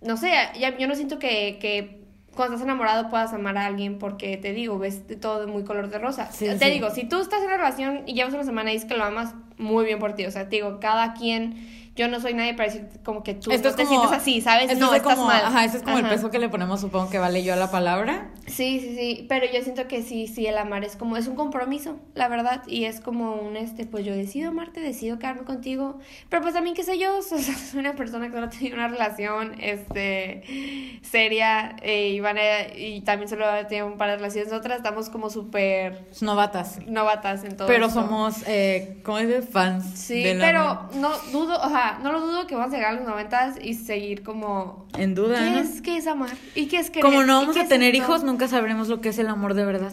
no 0.00 0.16
sé, 0.16 0.30
ya, 0.58 0.78
yo 0.78 0.88
no 0.88 0.94
siento 0.94 1.18
que, 1.18 1.58
que 1.60 2.00
cuando 2.34 2.54
estás 2.54 2.66
enamorado 2.66 3.10
puedas 3.10 3.34
amar 3.34 3.58
a 3.58 3.66
alguien 3.66 3.98
porque 3.98 4.38
te 4.38 4.54
digo, 4.54 4.78
ves 4.78 5.06
de 5.08 5.16
todo 5.16 5.46
muy 5.46 5.64
color 5.64 5.90
de 5.90 5.98
rosa. 5.98 6.32
Sí, 6.32 6.46
te 6.46 6.58
sí. 6.58 6.70
digo, 6.70 6.88
si 6.88 7.04
tú 7.04 7.20
estás 7.20 7.40
en 7.40 7.48
una 7.48 7.58
relación 7.58 8.04
y 8.06 8.14
llevas 8.14 8.32
una 8.32 8.44
semana 8.44 8.70
y 8.70 8.76
dices 8.76 8.88
que 8.88 8.96
lo 8.96 9.04
amas, 9.04 9.34
muy 9.60 9.84
bien 9.84 9.98
por 9.98 10.14
ti. 10.14 10.26
O 10.26 10.30
sea, 10.30 10.48
te 10.48 10.56
digo, 10.56 10.80
cada 10.80 11.14
quien, 11.14 11.54
yo 11.96 12.08
no 12.08 12.20
soy 12.20 12.34
nadie 12.34 12.54
para 12.54 12.70
decir 12.72 12.86
como 13.04 13.22
que 13.22 13.34
tú 13.34 13.50
Esto 13.50 13.64
no 13.68 13.70
es 13.70 13.76
te 13.76 13.84
como- 13.84 14.00
sientes 14.00 14.20
así, 14.20 14.40
¿sabes? 14.40 14.70
esto 14.70 14.84
No, 14.86 14.92
es 14.92 14.98
estás 15.02 15.14
como, 15.16 15.26
mal. 15.26 15.44
Ajá, 15.44 15.64
ese 15.64 15.78
es 15.78 15.82
como 15.82 15.98
el 15.98 16.06
peso 16.08 16.30
que 16.30 16.38
le 16.38 16.48
ponemos, 16.48 16.80
supongo 16.80 17.10
que 17.10 17.18
vale 17.18 17.42
yo 17.42 17.52
a 17.52 17.56
la 17.56 17.70
palabra. 17.70 18.30
Sí, 18.46 18.80
sí, 18.80 18.94
sí, 18.96 19.26
pero 19.28 19.46
yo 19.52 19.62
siento 19.62 19.86
que 19.88 20.02
sí, 20.02 20.26
sí, 20.26 20.46
el 20.46 20.56
amar 20.58 20.84
es 20.84 20.96
como, 20.96 21.16
es 21.16 21.26
un 21.26 21.36
compromiso, 21.36 21.96
la 22.14 22.28
verdad, 22.28 22.62
y 22.66 22.84
es 22.84 23.00
como 23.00 23.34
un, 23.34 23.56
este, 23.56 23.86
pues 23.86 24.04
yo 24.04 24.14
decido 24.14 24.48
amarte, 24.50 24.80
decido 24.80 25.18
quedarme 25.18 25.42
contigo, 25.42 25.98
pero 26.28 26.42
pues 26.42 26.54
también, 26.54 26.74
qué 26.74 26.82
sé 26.82 26.98
yo, 26.98 27.20
soy 27.22 27.40
una 27.74 27.94
persona 27.94 28.26
que 28.26 28.32
solo 28.32 28.46
ha 28.46 28.50
tenido 28.50 28.76
una 28.76 28.88
relación, 28.88 29.54
este, 29.60 30.98
seria, 31.02 31.76
eh, 31.82 32.08
y, 32.10 32.20
van 32.20 32.38
a- 32.38 32.76
y 32.76 33.00
también 33.02 33.28
solo 33.28 33.46
ha 33.46 33.66
tenido 33.66 33.86
un 33.86 33.96
par 33.98 34.10
de 34.10 34.16
relaciones, 34.16 34.52
otras 34.52 34.78
estamos 34.78 35.10
como 35.10 35.30
súper 35.30 36.06
Novatas. 36.20 36.78
novatas 36.86 37.44
en 37.44 37.56
todo 37.56 37.66
Pero 37.68 37.86
esto. 37.86 38.00
somos, 38.02 38.42
eh, 38.46 38.98
¿cómo 39.04 39.18
dice? 39.18 39.42
Fans. 39.42 39.84
Sí, 39.94 40.22
pero 40.38 40.88
no 40.94 41.10
dudo, 41.32 41.58
o 41.62 41.68
sea, 41.68 41.79
no 42.02 42.12
lo 42.12 42.20
dudo 42.20 42.46
que 42.46 42.54
vamos 42.54 42.72
a 42.72 42.76
llegar 42.76 42.92
a 42.92 42.96
los 42.96 43.06
noventas 43.06 43.56
y 43.62 43.74
seguir 43.74 44.22
como... 44.22 44.88
En 44.96 45.14
duda, 45.14 45.38
¿Qué 45.38 45.50
¿no? 45.50 45.58
es, 45.60 45.82
qué 45.82 45.96
es 45.96 46.06
amar? 46.06 46.30
¿Y 46.54 46.66
qué 46.66 46.78
es 46.78 46.90
querer? 46.90 47.04
Como 47.04 47.24
no 47.24 47.42
¿Y 47.42 47.46
vamos 47.46 47.56
a 47.56 47.68
tener 47.68 47.94
hijos, 47.94 48.24
nunca 48.24 48.48
sabremos 48.48 48.88
lo 48.88 49.00
que 49.00 49.10
es 49.10 49.18
el 49.18 49.28
amor 49.28 49.54
de 49.54 49.64
verdad. 49.64 49.92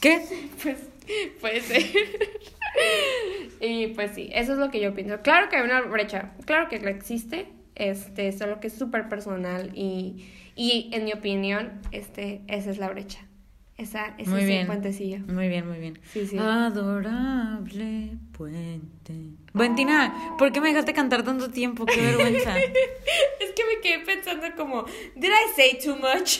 ¿Qué? 0.00 0.22
Pues 0.62 0.78
puede 1.40 1.60
ser. 1.60 1.82
y 3.60 3.88
pues 3.88 4.12
sí, 4.14 4.30
eso 4.32 4.52
es 4.54 4.58
lo 4.58 4.70
que 4.70 4.80
yo 4.80 4.94
pienso. 4.94 5.20
Claro 5.20 5.50
que 5.50 5.56
hay 5.56 5.62
una 5.62 5.82
brecha, 5.82 6.32
claro 6.46 6.68
que 6.68 6.76
existe, 6.76 7.52
este, 7.74 8.32
solo 8.32 8.58
que 8.60 8.68
es 8.68 8.72
súper 8.72 9.08
personal 9.10 9.70
y, 9.74 10.24
y 10.56 10.90
en 10.94 11.04
mi 11.04 11.12
opinión, 11.12 11.80
este, 11.92 12.40
esa 12.48 12.70
es 12.70 12.78
la 12.78 12.88
brecha. 12.88 13.26
Esa, 13.76 14.14
ese 14.18 14.30
Muy 14.30 14.40
es 14.42 14.46
bien. 14.46 14.60
el 14.60 14.66
puentecillo. 14.68 15.18
Muy 15.26 15.48
bien, 15.48 15.68
muy 15.68 15.78
bien. 15.78 15.98
Sí, 16.12 16.26
sí. 16.28 16.38
Adorable 16.38 18.10
puente. 18.32 19.14
Valentina, 19.52 20.34
¿por 20.38 20.52
qué 20.52 20.60
me 20.60 20.68
dejaste 20.68 20.92
cantar 20.92 21.24
tanto 21.24 21.50
tiempo? 21.50 21.84
Qué 21.86 22.00
vergüenza. 22.00 22.56
Es 23.40 23.50
que 23.52 23.62
me 23.64 23.80
quedé 23.82 24.04
pensando 24.04 24.46
como, 24.56 24.84
¿did 25.16 25.28
I 25.28 25.54
say 25.56 25.78
too 25.84 25.96
much? 25.96 26.38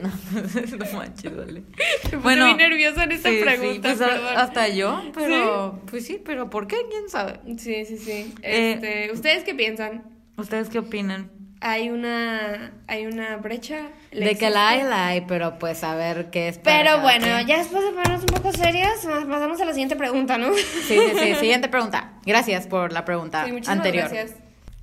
no 0.00 0.86
manches, 0.98 1.36
vale. 1.36 1.62
Me 2.12 2.18
Bueno, 2.18 2.46
muy 2.48 2.56
nerviosa 2.56 3.04
en 3.04 3.12
esta 3.12 3.28
sí, 3.30 3.36
sí, 3.36 3.42
pregunta, 3.42 3.88
pues, 3.88 4.00
a- 4.00 4.06
perdón. 4.06 4.36
hasta 4.36 4.68
yo, 4.68 5.02
pero 5.14 5.80
pues 5.90 6.06
sí, 6.06 6.20
pero 6.24 6.50
¿por 6.50 6.66
qué? 6.68 6.76
¿Quién 6.90 7.08
sabe? 7.08 7.40
Sí, 7.58 7.84
sí, 7.84 7.96
sí. 7.98 8.32
Eh, 8.42 8.72
Este, 8.74 9.10
¿Ustedes 9.12 9.42
qué 9.44 9.54
piensan? 9.54 10.04
¿Ustedes 10.36 10.68
qué 10.68 10.78
opinan? 10.80 11.30
¿Hay 11.64 11.90
una, 11.90 12.72
hay 12.88 13.06
una 13.06 13.36
brecha? 13.36 13.88
¿Le 14.10 14.26
De 14.26 14.36
que 14.36 14.50
la 14.50 14.70
hay, 14.70 14.82
la 14.82 15.06
hay, 15.08 15.20
pero 15.22 15.58
pues 15.60 15.84
a 15.84 15.94
ver 15.94 16.28
qué 16.30 16.48
es. 16.48 16.58
Pero 16.58 17.00
bueno, 17.02 17.26
ya 17.46 17.58
después 17.58 17.84
de 17.84 17.90
ponernos 17.90 18.20
un 18.22 18.26
poco 18.26 18.52
serias, 18.52 19.04
nos 19.04 19.24
pasamos 19.26 19.60
a 19.60 19.64
la 19.64 19.72
siguiente 19.72 19.94
pregunta, 19.94 20.38
¿no? 20.38 20.52
Sí, 20.54 20.62
sí, 20.88 20.98
sí. 21.18 21.34
Siguiente 21.40 21.68
pregunta. 21.68 22.14
Gracias 22.26 22.66
por 22.66 22.92
la 22.92 23.04
pregunta 23.04 23.44
Sí, 23.44 23.52
muchísimas 23.52 23.76
anterior. 23.78 24.08
gracias. 24.10 24.36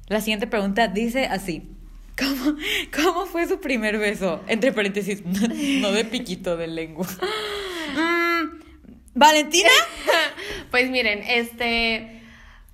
La 0.07 0.21
siguiente 0.21 0.47
pregunta 0.47 0.87
dice 0.87 1.25
así. 1.25 1.69
¿Cómo, 2.17 2.55
¿Cómo 2.95 3.25
fue 3.25 3.45
su 3.47 3.59
primer 3.59 3.97
beso? 3.97 4.41
Entre 4.47 4.71
paréntesis, 4.71 5.23
no 5.25 5.91
de 5.91 6.05
piquito 6.05 6.55
de 6.57 6.67
lengua. 6.67 7.05
Mm, 7.89 8.59
¿Valentina? 9.15 9.69
Pues 10.71 10.89
miren, 10.91 11.23
este. 11.27 12.18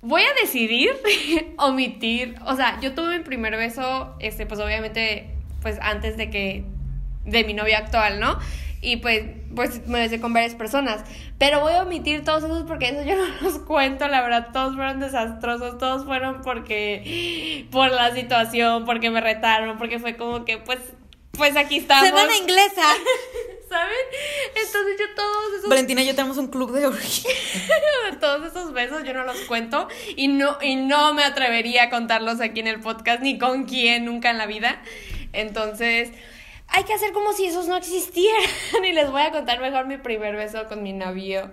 Voy 0.06 0.22
a 0.22 0.40
decidir 0.40 0.90
omitir. 1.58 2.36
O 2.46 2.54
sea, 2.54 2.78
yo 2.80 2.94
tuve 2.94 3.18
mi 3.18 3.24
primer 3.24 3.56
beso, 3.56 4.14
este, 4.20 4.46
pues 4.46 4.60
obviamente, 4.60 5.34
pues 5.62 5.78
antes 5.82 6.16
de 6.16 6.30
que. 6.30 6.64
de 7.24 7.42
mi 7.42 7.54
novia 7.54 7.78
actual, 7.78 8.20
¿no? 8.20 8.38
Y 8.80 8.98
pues, 8.98 9.24
pues 9.56 9.84
me 9.88 9.98
besé 9.98 10.20
con 10.20 10.32
varias 10.32 10.54
personas. 10.54 11.04
Pero 11.38 11.58
voy 11.60 11.72
a 11.72 11.82
omitir 11.82 12.22
todos 12.22 12.44
esos 12.44 12.62
porque 12.62 12.90
eso 12.90 13.02
yo 13.02 13.16
no 13.16 13.24
los 13.42 13.58
cuento, 13.58 14.06
la 14.06 14.22
verdad. 14.22 14.50
Todos 14.52 14.76
fueron 14.76 15.00
desastrosos. 15.00 15.76
Todos 15.78 16.04
fueron 16.04 16.40
porque. 16.42 17.66
por 17.72 17.90
la 17.90 18.14
situación, 18.14 18.84
porque 18.84 19.10
me 19.10 19.20
retaron, 19.20 19.76
porque 19.76 19.98
fue 19.98 20.16
como 20.16 20.44
que, 20.44 20.58
pues. 20.58 20.78
Pues 21.36 21.56
aquí 21.56 21.78
estamos. 21.78 22.06
Semana 22.06 22.36
inglesa. 22.36 22.82
¿Saben? 23.68 23.96
Entonces 24.54 24.96
yo 24.98 25.14
todos 25.16 25.54
esos 25.58 25.68
Valentina 25.68 26.02
y 26.02 26.06
yo 26.06 26.14
tenemos 26.14 26.38
un 26.38 26.48
club 26.48 26.72
de 26.72 26.86
orgía. 26.86 27.30
todos 28.20 28.46
esos 28.46 28.72
besos 28.72 29.02
yo 29.04 29.12
no 29.12 29.24
los 29.24 29.40
cuento 29.40 29.88
y 30.14 30.28
no, 30.28 30.58
y 30.62 30.76
no 30.76 31.14
me 31.14 31.24
atrevería 31.24 31.84
a 31.84 31.90
contarlos 31.90 32.40
aquí 32.40 32.60
en 32.60 32.68
el 32.68 32.80
podcast 32.80 33.22
ni 33.22 33.38
con 33.38 33.64
quién 33.64 34.04
nunca 34.04 34.30
en 34.30 34.38
la 34.38 34.46
vida. 34.46 34.80
Entonces, 35.32 36.12
hay 36.68 36.84
que 36.84 36.94
hacer 36.94 37.12
como 37.12 37.32
si 37.32 37.46
esos 37.46 37.66
no 37.66 37.76
existieran 37.76 38.42
y 38.84 38.92
les 38.92 39.10
voy 39.10 39.22
a 39.22 39.32
contar 39.32 39.60
mejor 39.60 39.86
mi 39.86 39.98
primer 39.98 40.36
beso 40.36 40.66
con 40.66 40.82
mi 40.82 40.92
novio 40.92 41.52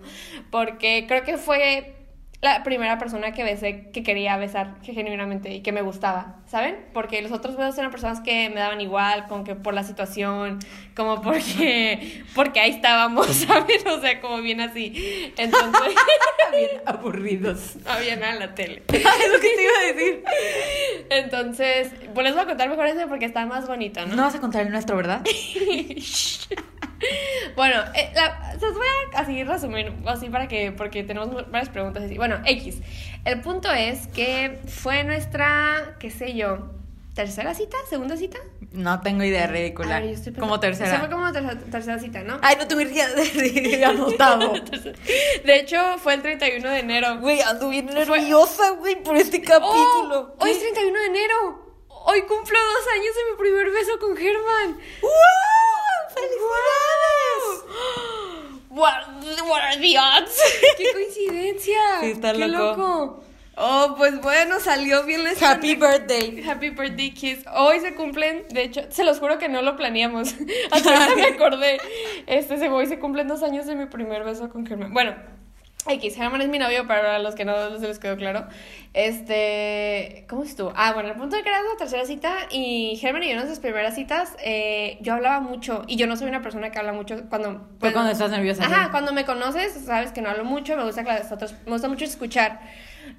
porque 0.51 1.05
creo 1.07 1.23
que 1.23 1.37
fue 1.37 1.95
la 2.43 2.61
primera 2.61 2.97
persona 2.97 3.31
que 3.31 3.45
besé 3.45 3.89
que 3.93 4.03
quería 4.03 4.35
besar 4.35 4.75
que 4.81 4.93
genuinamente 4.93 5.49
y 5.53 5.61
que 5.61 5.71
me 5.71 5.81
gustaba, 5.81 6.41
¿saben? 6.45 6.75
Porque 6.93 7.21
los 7.21 7.31
otros 7.31 7.55
besos 7.55 7.77
eran 7.77 7.89
personas 7.89 8.19
que 8.19 8.49
me 8.49 8.59
daban 8.59 8.81
igual, 8.81 9.27
como 9.29 9.45
que 9.45 9.55
por 9.55 9.73
la 9.73 9.83
situación, 9.83 10.59
como 10.93 11.21
porque, 11.21 12.23
porque 12.35 12.59
ahí 12.59 12.71
estábamos, 12.71 13.27
¿saben? 13.47 13.87
O 13.87 14.01
sea, 14.01 14.19
como 14.19 14.41
bien 14.41 14.59
así. 14.59 15.31
Entonces, 15.37 15.95
Bien 16.51 16.81
aburridos. 16.85 17.77
no 17.83 17.91
había 17.91 18.15
nada 18.17 18.33
en 18.33 18.39
la 18.39 18.53
tele. 18.53 18.83
es 18.87 19.03
lo 19.03 19.39
que 19.39 19.49
te 19.49 19.63
iba 19.63 19.71
a 19.79 19.93
decir. 19.93 20.23
Entonces, 21.09 21.91
pues 22.13 22.25
les 22.25 22.33
voy 22.33 22.43
a 22.43 22.45
contar 22.45 22.69
mejor 22.69 22.85
ese 22.87 23.07
porque 23.07 23.25
está 23.25 23.45
más 23.45 23.67
bonito, 23.67 24.05
¿no? 24.05 24.15
No 24.15 24.23
vas 24.23 24.35
a 24.35 24.39
contar 24.39 24.63
el 24.63 24.71
nuestro, 24.71 24.95
¿verdad? 24.97 25.23
Bueno, 27.55 27.81
eh, 27.95 28.11
la- 28.15 28.53
se 28.59 28.65
los 28.65 28.75
voy 28.75 28.87
a 29.13 29.19
así 29.19 29.43
resumir, 29.43 29.93
así 30.07 30.29
para 30.29 30.47
que, 30.47 30.71
porque 30.71 31.03
tenemos 31.03 31.29
varias 31.51 31.69
preguntas 31.69 32.03
así. 32.03 32.17
Bueno, 32.17 32.39
X. 32.45 32.77
El 33.25 33.41
punto 33.41 33.71
es 33.71 34.07
que 34.07 34.59
fue 34.67 35.03
nuestra, 35.03 35.95
qué 35.99 36.09
sé 36.11 36.33
yo, 36.35 36.69
tercera 37.13 37.53
cita, 37.53 37.77
segunda 37.89 38.17
cita. 38.17 38.39
No 38.71 39.01
tengo 39.01 39.23
idea, 39.23 39.45
ridícula. 39.47 39.97
A 39.97 39.99
ver, 39.99 40.09
yo 40.09 40.15
estoy 40.15 40.33
como 40.33 40.59
tercera. 40.59 40.91
Se 40.91 40.97
fue 40.99 41.09
como 41.09 41.31
tercera, 41.31 41.59
tercera 41.71 41.99
cita, 41.99 42.23
¿no? 42.23 42.39
Ay, 42.41 42.55
no 42.57 42.67
tengo 42.67 42.81
idea 42.81 43.07
de 43.13 43.85
anotado. 43.85 44.53
De 45.45 45.59
hecho, 45.59 45.77
fue 45.99 46.15
el 46.15 46.21
31 46.23 46.67
de 46.69 46.79
enero. 46.79 47.19
Güey, 47.19 47.41
ando 47.41 47.69
bien 47.69 47.85
nerviosa, 47.85 48.71
güey, 48.71 48.95
por 49.03 49.15
este 49.15 49.41
capítulo. 49.41 50.35
¡Oh! 50.39 50.43
Hoy 50.43 50.51
es 50.51 50.59
31 50.59 50.99
de 50.99 51.05
enero. 51.05 51.63
Hoy 52.05 52.21
cumplo 52.23 52.57
dos 52.59 52.87
años 52.93 53.15
de 53.15 53.31
mi 53.31 53.37
primer 53.37 53.71
beso 53.71 53.99
con 53.99 54.17
Germán. 54.17 54.77
¡Wow! 55.01 55.11
¡Felicidades! 56.13 57.63
What, 58.69 58.93
what 59.47 59.61
are 59.61 59.77
the 59.79 59.97
odds? 59.99 60.39
¡Qué 60.77 60.91
coincidencia! 60.93 61.77
Sí, 62.01 62.11
está 62.11 62.33
¡Qué 62.33 62.47
loco. 62.47 62.65
loco! 62.81 63.23
Oh, 63.55 63.93
pues 63.97 64.19
bueno, 64.21 64.59
salió 64.59 65.03
bien 65.03 65.23
la 65.23 65.31
Happy 65.39 65.75
birthday. 65.75 66.43
Happy 66.43 66.71
birthday, 66.71 67.11
kiss. 67.13 67.45
Hoy 67.55 67.79
se 67.81 67.93
cumplen, 67.93 68.47
de 68.49 68.63
hecho, 68.63 68.81
se 68.89 69.03
los 69.03 69.19
juro 69.19 69.37
que 69.37 69.47
no 69.47 69.61
lo 69.61 69.75
planeamos. 69.75 70.33
Hasta 70.71 70.89
ahorita 70.89 71.15
me 71.15 71.27
acordé. 71.35 71.77
Este, 72.25 72.57
se, 72.57 72.67
hoy 72.69 72.87
se 72.87 72.97
cumplen 72.97 73.27
dos 73.27 73.43
años 73.43 73.67
de 73.67 73.75
mi 73.75 73.85
primer 73.85 74.23
beso 74.23 74.49
con 74.49 74.65
Germán. 74.65 74.91
Bueno, 74.91 75.13
X, 75.85 76.15
Germán 76.15 76.41
es 76.41 76.47
mi 76.47 76.59
novio, 76.59 76.87
para 76.87 77.19
los 77.19 77.35
que 77.35 77.43
no 77.45 77.77
se 77.79 77.87
les 77.87 77.99
quedó 77.99 78.15
claro. 78.15 78.47
Este, 78.93 80.25
¿cómo 80.29 80.43
estuvo? 80.43 80.71
Ah, 80.75 80.93
bueno, 80.93 81.09
el 81.09 81.15
punto 81.15 81.35
de 81.35 81.43
que 81.43 81.49
era 81.49 81.59
la 81.61 81.77
tercera 81.77 82.05
cita 82.05 82.33
y 82.51 82.97
Germán 83.01 83.23
y 83.23 83.25
yo 83.25 83.31
en 83.31 83.37
nuestras 83.37 83.59
primeras 83.59 83.95
citas, 83.95 84.35
eh, 84.43 84.97
yo 85.01 85.13
hablaba 85.13 85.39
mucho 85.41 85.83
y 85.87 85.97
yo 85.97 86.07
no 86.07 86.15
soy 86.15 86.29
una 86.29 86.41
persona 86.41 86.71
que 86.71 86.79
habla 86.79 86.93
mucho 86.93 87.23
cuando... 87.29 87.67
Fue 87.79 87.91
cuando 87.91 88.11
estás 88.11 88.31
nerviosa. 88.31 88.63
Ajá, 88.63 88.85
¿sí? 88.85 88.91
cuando 88.91 89.13
me 89.13 89.25
conoces, 89.25 89.73
sabes 89.85 90.11
que 90.11 90.21
no 90.21 90.29
hablo 90.29 90.45
mucho, 90.45 90.77
me 90.77 90.83
gusta 90.83 91.03
que 91.03 91.09
las 91.09 91.31
otras, 91.31 91.53
me 91.65 91.71
gusta 91.71 91.89
mucho 91.89 92.05
escuchar. 92.05 92.61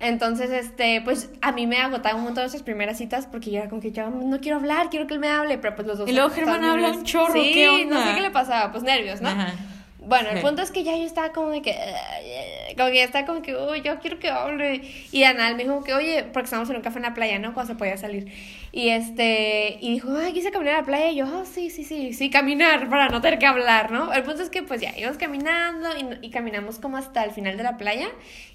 Entonces, 0.00 0.50
este, 0.50 1.02
pues 1.04 1.30
a 1.42 1.52
mí 1.52 1.66
me 1.66 1.76
agotaba 1.78 2.16
un 2.16 2.24
montón 2.24 2.44
esas 2.44 2.62
primeras 2.62 2.98
citas 2.98 3.26
porque 3.30 3.50
yo 3.50 3.58
era 3.60 3.68
como 3.68 3.80
que 3.82 3.92
yo 3.92 4.08
no 4.10 4.40
quiero 4.40 4.56
hablar, 4.56 4.88
quiero 4.90 5.06
que 5.06 5.14
él 5.14 5.20
me 5.20 5.28
hable, 5.28 5.58
pero 5.58 5.76
pues 5.76 5.86
los 5.86 5.98
dos. 5.98 6.08
Y 6.08 6.12
luego 6.12 6.30
Germán 6.30 6.64
habla 6.64 6.88
un 6.88 7.04
chorro, 7.04 7.34
Sí, 7.34 7.52
¿qué 7.52 7.66
no 7.86 7.96
sé 7.96 8.02
onda? 8.02 8.14
qué 8.14 8.20
le 8.22 8.30
pasaba, 8.30 8.72
pues 8.72 8.82
nervios, 8.82 9.20
¿no? 9.20 9.28
Ajá. 9.28 9.52
Bueno, 10.06 10.30
el 10.30 10.40
punto 10.40 10.62
es 10.62 10.70
que 10.70 10.82
ya 10.82 10.96
yo 10.96 11.04
estaba 11.04 11.32
como 11.32 11.50
de 11.50 11.62
que, 11.62 11.72
"Ay, 11.72 12.74
como 12.76 12.90
que 12.90 12.96
ya 12.96 13.04
estaba 13.04 13.26
como 13.26 13.42
que, 13.42 13.56
uy, 13.56 13.80
yo 13.82 13.98
quiero 14.00 14.18
que 14.18 14.28
hable. 14.28 14.82
Y 15.12 15.24
Anal 15.24 15.56
me 15.56 15.64
dijo 15.64 15.82
que, 15.82 15.94
oye, 15.94 16.24
porque 16.24 16.44
estábamos 16.44 16.70
en 16.70 16.76
un 16.76 16.82
café 16.82 16.98
en 16.98 17.02
la 17.04 17.14
playa, 17.14 17.38
¿no? 17.38 17.54
Cuando 17.54 17.72
se 17.72 17.78
podía 17.78 17.96
salir. 17.96 18.30
Y 18.72 18.88
este, 18.90 19.78
y 19.80 19.92
dijo, 19.92 20.14
ay, 20.16 20.32
quise 20.32 20.50
caminar 20.50 20.74
a 20.74 20.78
la 20.80 20.84
playa. 20.84 21.10
Y 21.10 21.16
yo, 21.16 21.26
oh, 21.26 21.44
sí, 21.44 21.70
sí, 21.70 21.84
sí, 21.84 22.12
sí, 22.12 22.30
caminar 22.30 22.88
para 22.90 23.08
no 23.08 23.20
tener 23.20 23.38
que 23.38 23.46
hablar, 23.46 23.90
¿no? 23.90 24.12
El 24.12 24.22
punto 24.24 24.42
es 24.42 24.50
que, 24.50 24.62
pues 24.62 24.80
ya, 24.80 24.92
íbamos 24.96 25.18
caminando 25.18 25.88
y, 25.96 26.26
y 26.26 26.30
caminamos 26.30 26.78
como 26.78 26.96
hasta 26.96 27.24
el 27.24 27.30
final 27.30 27.56
de 27.56 27.62
la 27.62 27.76
playa. 27.76 28.08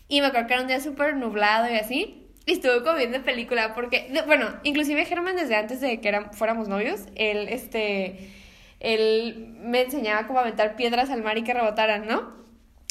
Y 0.08 0.22
me 0.22 0.28
acuerdo 0.28 0.48
que 0.48 0.54
era 0.54 0.62
un 0.62 0.68
día 0.68 0.80
súper 0.80 1.16
nublado 1.16 1.72
y 1.72 1.76
así. 1.76 2.26
Y 2.46 2.54
estuve 2.54 2.84
como 2.84 2.96
viendo 2.98 3.22
película 3.22 3.76
porque, 3.76 4.12
bueno, 4.26 4.48
inclusive 4.64 5.06
Germán 5.06 5.36
desde 5.36 5.56
antes 5.56 5.82
de 5.82 6.02
que 6.02 6.08
eran, 6.08 6.34
fuéramos 6.34 6.68
novios, 6.68 7.02
él, 7.16 7.48
este, 7.50 8.32
él 8.80 9.56
me 9.60 9.82
enseñaba 9.82 10.28
cómo 10.28 10.40
aventar 10.40 10.76
piedras 10.76 11.10
al 11.10 11.22
mar 11.24 11.38
y 11.38 11.44
que 11.44 11.54
rebotaran, 11.54 12.08
¿no? 12.08 12.40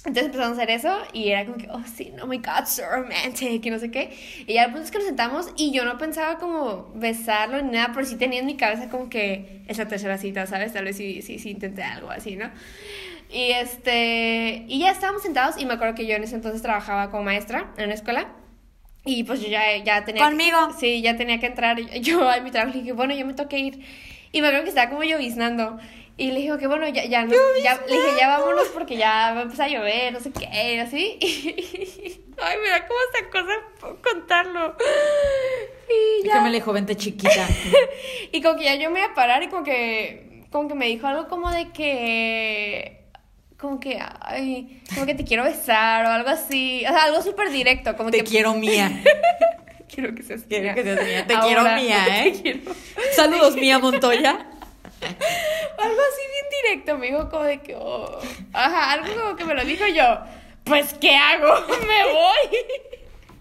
Entonces 0.04 0.26
empezamos 0.26 0.58
a 0.58 0.62
hacer 0.62 0.70
eso 0.70 0.96
y 1.12 1.30
era 1.30 1.44
como 1.44 1.58
que, 1.58 1.68
oh 1.70 1.82
sí, 1.84 2.12
no, 2.16 2.26
my 2.26 2.38
God, 2.38 2.66
so 2.66 2.82
romantic 2.88 3.64
y 3.64 3.70
no 3.70 3.78
sé 3.78 3.90
qué. 3.90 4.16
Y 4.46 4.54
ya 4.54 4.64
el 4.64 4.70
punto 4.70 4.84
es 4.84 4.90
que 4.90 4.98
nos 4.98 5.06
sentamos 5.06 5.50
y 5.56 5.72
yo 5.72 5.84
no 5.84 5.98
pensaba 5.98 6.38
como 6.38 6.92
besarlo 6.94 7.60
ni 7.62 7.72
nada, 7.72 7.90
pero 7.92 8.06
sí 8.06 8.16
tenía 8.16 8.38
en 8.40 8.46
mi 8.46 8.56
cabeza 8.56 8.88
como 8.88 9.10
que 9.10 9.62
esa 9.66 9.88
tercera 9.88 10.16
cita, 10.16 10.46
¿sabes? 10.46 10.72
Tal 10.72 10.84
vez 10.84 10.96
sí, 10.96 11.20
sí, 11.20 11.38
sí 11.38 11.50
intenté 11.50 11.82
algo 11.82 12.10
así, 12.10 12.36
¿no? 12.36 12.50
Y 13.30 13.50
este, 13.52 14.64
y 14.68 14.78
ya 14.78 14.92
estábamos 14.92 15.22
sentados 15.22 15.60
y 15.60 15.66
me 15.66 15.74
acuerdo 15.74 15.94
que 15.94 16.06
yo 16.06 16.14
en 16.14 16.22
ese 16.22 16.36
entonces 16.36 16.62
trabajaba 16.62 17.10
como 17.10 17.24
maestra 17.24 17.72
en 17.76 17.86
una 17.86 17.94
escuela. 17.94 18.28
Y 19.04 19.24
pues 19.24 19.40
yo 19.40 19.48
ya, 19.48 19.76
ya 19.82 20.04
tenía 20.04 20.24
¿Conmigo? 20.24 20.58
Que, 20.68 20.80
sí, 20.80 21.02
ya 21.02 21.16
tenía 21.16 21.40
que 21.40 21.46
entrar. 21.46 21.78
Y 21.78 22.00
Yo 22.00 22.28
a 22.28 22.40
mi 22.40 22.50
trabajo 22.50 22.74
le 22.74 22.80
dije, 22.80 22.92
bueno, 22.92 23.14
yo 23.14 23.26
me 23.26 23.34
tengo 23.34 23.48
que 23.48 23.58
ir. 23.58 23.84
Y 24.32 24.40
me 24.40 24.48
acuerdo 24.48 24.64
que 24.64 24.70
estaba 24.70 24.90
como 24.90 25.04
lloviznando. 25.04 25.78
Y 26.16 26.32
le 26.32 26.40
dije 26.40 26.58
que 26.58 26.66
bueno, 26.66 26.88
ya, 26.88 27.04
ya, 27.04 27.24
no, 27.24 27.36
ya, 27.62 27.80
le 27.86 27.94
dije, 27.94 28.16
ya 28.18 28.26
vámonos 28.26 28.66
porque 28.74 28.96
ya 28.96 29.32
va 29.34 29.38
a 29.38 29.42
empezar 29.42 29.66
a 29.66 29.70
llover, 29.70 30.12
no 30.12 30.18
sé 30.18 30.32
qué, 30.32 30.80
así. 30.80 31.16
Ay, 32.42 32.58
me 32.58 32.68
da 32.70 32.86
como 32.88 32.98
esta 33.12 33.30
cosa 33.30 33.98
contarlo. 34.02 34.76
Y 35.88 36.26
ya. 36.26 36.34
que 36.34 36.40
me 36.40 36.52
dijo, 36.52 36.72
vente 36.72 36.96
chiquita. 36.96 37.46
Y 38.32 38.42
como 38.42 38.56
que 38.56 38.64
ya 38.64 38.74
yo 38.74 38.90
me 38.90 38.98
iba 38.98 39.08
a 39.10 39.14
parar 39.14 39.42
y 39.44 39.48
como 39.48 39.62
que, 39.62 40.44
como 40.50 40.68
que 40.68 40.74
me 40.74 40.86
dijo 40.86 41.06
algo 41.06 41.28
como 41.28 41.50
de 41.50 41.70
que, 41.70 43.06
como 43.56 43.80
que, 43.80 43.98
ay, 44.20 44.82
como 44.92 45.06
que 45.06 45.14
te 45.14 45.24
quiero 45.24 45.44
besar 45.44 46.04
o 46.04 46.08
algo 46.08 46.30
así. 46.30 46.84
O 46.84 46.88
sea, 46.88 47.04
algo 47.04 47.22
súper 47.22 47.50
directo, 47.50 47.96
como 47.96 48.10
Te 48.10 48.18
que 48.18 48.24
quiero 48.24 48.54
mía. 48.54 48.90
quiero 49.92 50.14
que 50.14 50.22
seas 50.22 50.42
Quiero 50.48 50.64
mía. 50.64 50.74
que 50.74 50.82
seas 50.84 51.04
mía. 51.04 51.26
Te 51.26 51.34
Ahora, 51.34 51.46
quiero 51.46 51.62
mía, 51.82 52.06
¿eh? 52.26 52.30
Te 52.32 52.42
quiero. 52.42 52.60
Saludos, 53.14 53.56
mía 53.56 53.78
Montoya. 53.78 54.30
Algo 55.00 56.00
así 56.00 56.22
bien 56.32 56.62
directo, 56.62 56.98
me 56.98 57.06
dijo 57.06 57.28
como 57.30 57.44
de 57.44 57.60
que, 57.60 57.74
oh, 57.76 58.18
ajá, 58.52 58.92
algo 58.92 59.14
como 59.20 59.36
que 59.36 59.44
me 59.44 59.54
lo 59.54 59.64
dijo 59.64 59.86
yo, 59.86 60.18
pues, 60.64 60.92
¿qué 60.94 61.14
hago? 61.14 61.54
Me 61.86 62.04
voy. 62.12 62.58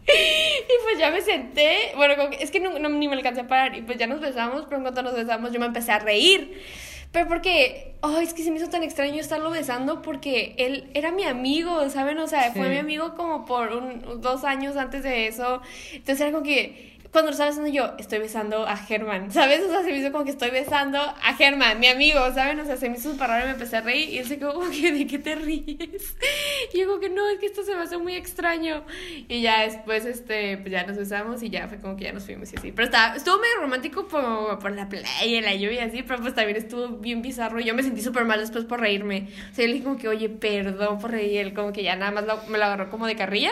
Y 0.09 0.83
pues 0.85 0.97
ya 0.99 1.11
me 1.11 1.19
senté, 1.19 1.91
bueno, 1.97 2.15
como 2.15 2.29
que- 2.29 2.41
es 2.41 2.49
que 2.49 2.61
no, 2.61 2.79
no- 2.79 2.87
ni 2.87 3.09
me 3.09 3.15
alcancé 3.15 3.41
a 3.41 3.47
parar 3.49 3.75
y 3.75 3.81
pues 3.81 3.97
ya 3.97 4.07
nos 4.07 4.21
besamos, 4.21 4.63
pero 4.63 4.77
en 4.77 4.83
cuanto 4.83 5.01
nos 5.03 5.13
besamos 5.13 5.51
yo 5.51 5.59
me 5.59 5.65
empecé 5.65 5.91
a 5.91 5.99
reír. 5.99 6.63
Pero 7.11 7.27
porque, 7.27 7.95
ay, 8.01 8.25
es 8.25 8.33
que 8.33 8.43
se 8.43 8.51
me 8.51 8.57
hizo 8.57 8.69
tan 8.69 8.83
extraño 8.83 9.19
estarlo 9.19 9.49
besando 9.49 10.01
porque 10.01 10.55
él 10.57 10.89
era 10.93 11.11
mi 11.11 11.23
amigo, 11.23 11.89
¿saben? 11.89 12.17
O 12.19 12.27
sea, 12.27 12.51
fue 12.51 12.69
mi 12.69 12.77
amigo 12.77 13.15
como 13.15 13.45
por 13.45 13.73
un, 13.73 14.21
dos 14.21 14.43
años 14.43 14.75
antes 14.75 15.03
de 15.03 15.27
eso. 15.27 15.61
Entonces 15.93 16.21
era 16.21 16.31
como 16.31 16.43
que, 16.43 16.96
cuando 17.11 17.29
lo 17.29 17.31
estaba 17.31 17.49
besando 17.49 17.69
yo, 17.69 17.93
estoy 17.99 18.19
besando 18.19 18.67
a 18.67 18.75
Germán, 18.77 19.31
¿sabes? 19.31 19.61
O 19.61 19.69
sea, 19.69 19.81
se 19.83 19.91
me 19.91 19.97
hizo 19.97 20.11
como 20.11 20.23
que 20.25 20.31
estoy 20.31 20.49
besando 20.51 20.99
a 20.99 21.33
Germán, 21.35 21.79
mi 21.79 21.87
amigo, 21.87 22.19
¿saben? 22.33 22.59
O 22.59 22.65
sea, 22.65 22.77
se 22.77 22.89
me 22.89 22.97
hizo 22.97 23.11
súper 23.11 23.27
raro 23.29 23.43
y 23.43 23.47
me 23.47 23.53
empecé 23.53 23.77
a 23.77 23.81
reír 23.81 24.09
y 24.09 24.17
él 24.19 24.25
se 24.27 24.37
quedó 24.37 24.53
como 24.53 24.69
que, 24.69 24.91
¿de 24.91 25.07
qué 25.07 25.19
te 25.19 25.35
ríes? 25.35 26.15
Y 26.73 26.79
yo 26.79 26.87
como 26.87 26.99
que, 26.99 27.09
no, 27.09 27.27
es 27.29 27.39
que 27.39 27.45
esto 27.45 27.63
se 27.63 27.75
me 27.75 27.81
hace 27.83 27.97
muy 27.97 28.15
extraño. 28.15 28.83
Y 29.29 29.41
ya 29.41 29.61
después, 29.61 30.05
este, 30.05 30.57
pues 30.57 30.71
ya 30.71 30.85
nos 30.85 30.97
besamos 30.97 31.41
y 31.43 31.49
ya 31.49 31.67
fue 31.67 31.77
como 31.79 31.95
que 31.95 32.05
ya 32.05 32.11
nos 32.13 32.23
fuimos 32.25 32.51
y 32.51 32.57
así. 32.57 32.71
Pero 32.71 32.85
estaba, 32.85 33.15
estuvo 33.15 33.37
medio 33.37 33.55
romántico 33.61 34.07
por, 34.07 34.59
por 34.59 34.71
la 34.71 34.89
playa 34.89 35.41
la 35.41 35.53
lluvia 35.55 35.85
y 35.85 35.87
así, 35.89 36.03
pero 36.03 36.19
pues 36.21 36.33
también 36.35 36.57
estuvo 36.57 36.89
bien 36.97 37.21
bizarro 37.21 37.59
y 37.59 37.63
yo 37.63 37.73
me 37.73 37.83
sentí 37.83 38.01
súper 38.01 38.25
mal 38.25 38.39
después 38.39 38.65
por 38.65 38.79
reírme. 38.81 39.29
O 39.51 39.55
sea, 39.55 39.63
yo 39.63 39.67
le 39.67 39.73
dije 39.73 39.83
como 39.85 39.97
que, 39.97 40.07
oye, 40.09 40.29
perdón 40.29 40.99
por 40.99 41.11
reír, 41.11 41.39
él 41.39 41.53
como 41.53 41.71
que 41.71 41.83
ya 41.83 41.95
nada 41.95 42.11
más 42.11 42.25
lo- 42.25 42.41
me 42.47 42.57
lo 42.57 42.65
agarró 42.65 42.89
como 42.89 43.07
de 43.07 43.15
carrilla. 43.15 43.51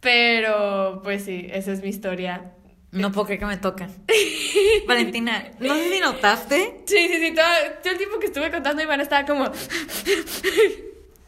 Pero, 0.00 1.00
pues 1.04 1.24
sí, 1.24 1.46
esa 1.52 1.72
es 1.72 1.82
mi 1.82 1.88
historia. 1.90 2.52
No 2.92 3.10
puedo 3.10 3.24
creer 3.26 3.40
que 3.40 3.46
me 3.46 3.56
tocan. 3.56 3.90
Valentina, 4.86 5.50
no 5.60 5.74
sé 5.74 5.90
si 5.94 6.00
notaste. 6.00 6.82
Sí, 6.86 7.08
sí, 7.08 7.14
sí, 7.20 7.34
todo, 7.34 7.44
todo 7.82 7.92
el 7.92 7.98
tiempo 7.98 8.18
que 8.18 8.26
estuve 8.26 8.50
contando 8.50 8.82
Iván 8.82 9.00
estaba 9.00 9.26
como... 9.26 9.50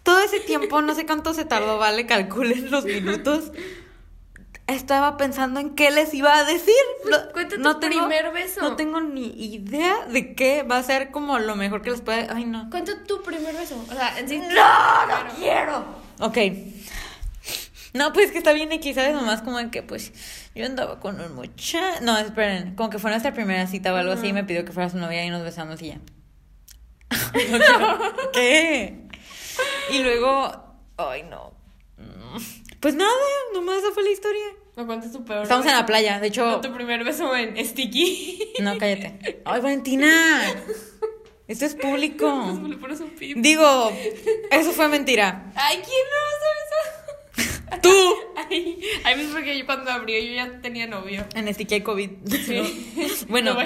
Todo 0.02 0.20
ese 0.20 0.40
tiempo, 0.40 0.82
no 0.82 0.94
sé 0.94 1.06
cuánto 1.06 1.32
se 1.32 1.46
tardó, 1.46 1.78
vale, 1.78 2.04
calculen 2.04 2.70
los 2.70 2.84
minutos. 2.84 3.52
Estaba 4.66 5.16
pensando 5.16 5.60
en 5.60 5.74
qué 5.74 5.90
les 5.90 6.12
iba 6.12 6.36
a 6.36 6.44
decir. 6.44 6.74
No- 7.10 7.32
Cuenta 7.32 7.56
tu 7.56 7.80
primer 7.80 8.30
beso. 8.32 8.60
No 8.60 8.76
tengo 8.76 9.00
ni 9.00 9.28
idea 9.54 10.04
de 10.08 10.34
qué 10.34 10.62
va 10.62 10.76
a 10.76 10.82
ser 10.82 11.10
como 11.10 11.38
lo 11.38 11.56
mejor 11.56 11.80
que 11.80 11.90
les 11.90 12.02
puede. 12.02 12.28
Ay, 12.30 12.44
no. 12.44 12.68
Cuenta 12.68 13.02
tu 13.04 13.22
primer 13.22 13.54
beso. 13.56 13.82
O 13.90 13.92
sea, 13.94 14.18
en 14.18 14.28
sí... 14.28 14.38
¡No, 14.38 15.06
no 15.06 15.34
quiero! 15.38 15.84
Ok. 16.20 16.36
No, 17.94 18.12
pues 18.12 18.32
que 18.32 18.38
está 18.38 18.52
bien 18.52 18.72
X, 18.72 18.96
¿sabes? 18.96 19.14
Nomás 19.14 19.40
como 19.42 19.70
que, 19.70 19.84
pues, 19.84 20.12
yo 20.54 20.66
andaba 20.66 20.98
con 20.98 21.20
un 21.20 21.34
muchacho. 21.34 21.78
No, 22.02 22.18
esperen, 22.18 22.74
como 22.74 22.90
que 22.90 22.98
fue 22.98 23.10
nuestra 23.10 23.32
primera 23.32 23.68
cita 23.68 23.94
o 23.94 23.96
algo 23.96 24.12
así 24.12 24.28
y 24.28 24.32
me 24.32 24.42
pidió 24.42 24.64
que 24.64 24.72
fuera 24.72 24.90
su 24.90 24.98
novia 24.98 25.24
y 25.24 25.30
nos 25.30 25.44
besamos 25.44 25.80
y 25.80 25.88
ya. 25.88 26.00
No. 27.10 27.98
¿Qué? 28.32 29.08
Y 29.90 30.02
luego, 30.02 30.52
ay, 30.96 31.22
no. 31.22 31.52
Pues 32.80 32.94
nada, 32.96 33.12
nomás 33.54 33.78
esa 33.78 33.92
fue 33.92 34.02
la 34.02 34.10
historia. 34.10 34.44
Me 34.76 34.84
cuentas 34.84 35.12
tu 35.12 35.24
peor 35.24 35.44
Estamos 35.44 35.64
en 35.66 35.72
la 35.72 35.86
playa, 35.86 36.18
de 36.18 36.26
hecho. 36.26 36.60
Tu 36.60 36.72
primer 36.72 37.04
beso 37.04 37.34
en 37.36 37.64
Sticky. 37.64 38.54
No, 38.60 38.76
cállate. 38.76 39.40
Ay, 39.44 39.60
Valentina. 39.60 40.42
Esto 41.46 41.66
es 41.66 41.74
público. 41.74 42.58
Digo, 43.36 43.92
eso 44.50 44.72
fue 44.72 44.88
mentira. 44.88 45.52
Ay, 45.54 45.76
¿quién 45.76 46.04
no 46.10 46.18
besar? 46.32 46.43
¡Tú! 47.82 47.90
Ay, 48.36 48.80
ay, 49.04 49.14
pues 49.14 49.28
porque 49.28 49.58
yo 49.58 49.66
cuando 49.66 49.90
abrió 49.90 50.18
yo 50.18 50.34
ya 50.34 50.60
tenía 50.60 50.86
novio. 50.86 51.24
En 51.34 51.52
Sticky 51.52 51.74
hay 51.74 51.80
COVID. 51.82 52.10
Sí. 52.26 53.26
bueno, 53.28 53.54
No 53.54 53.60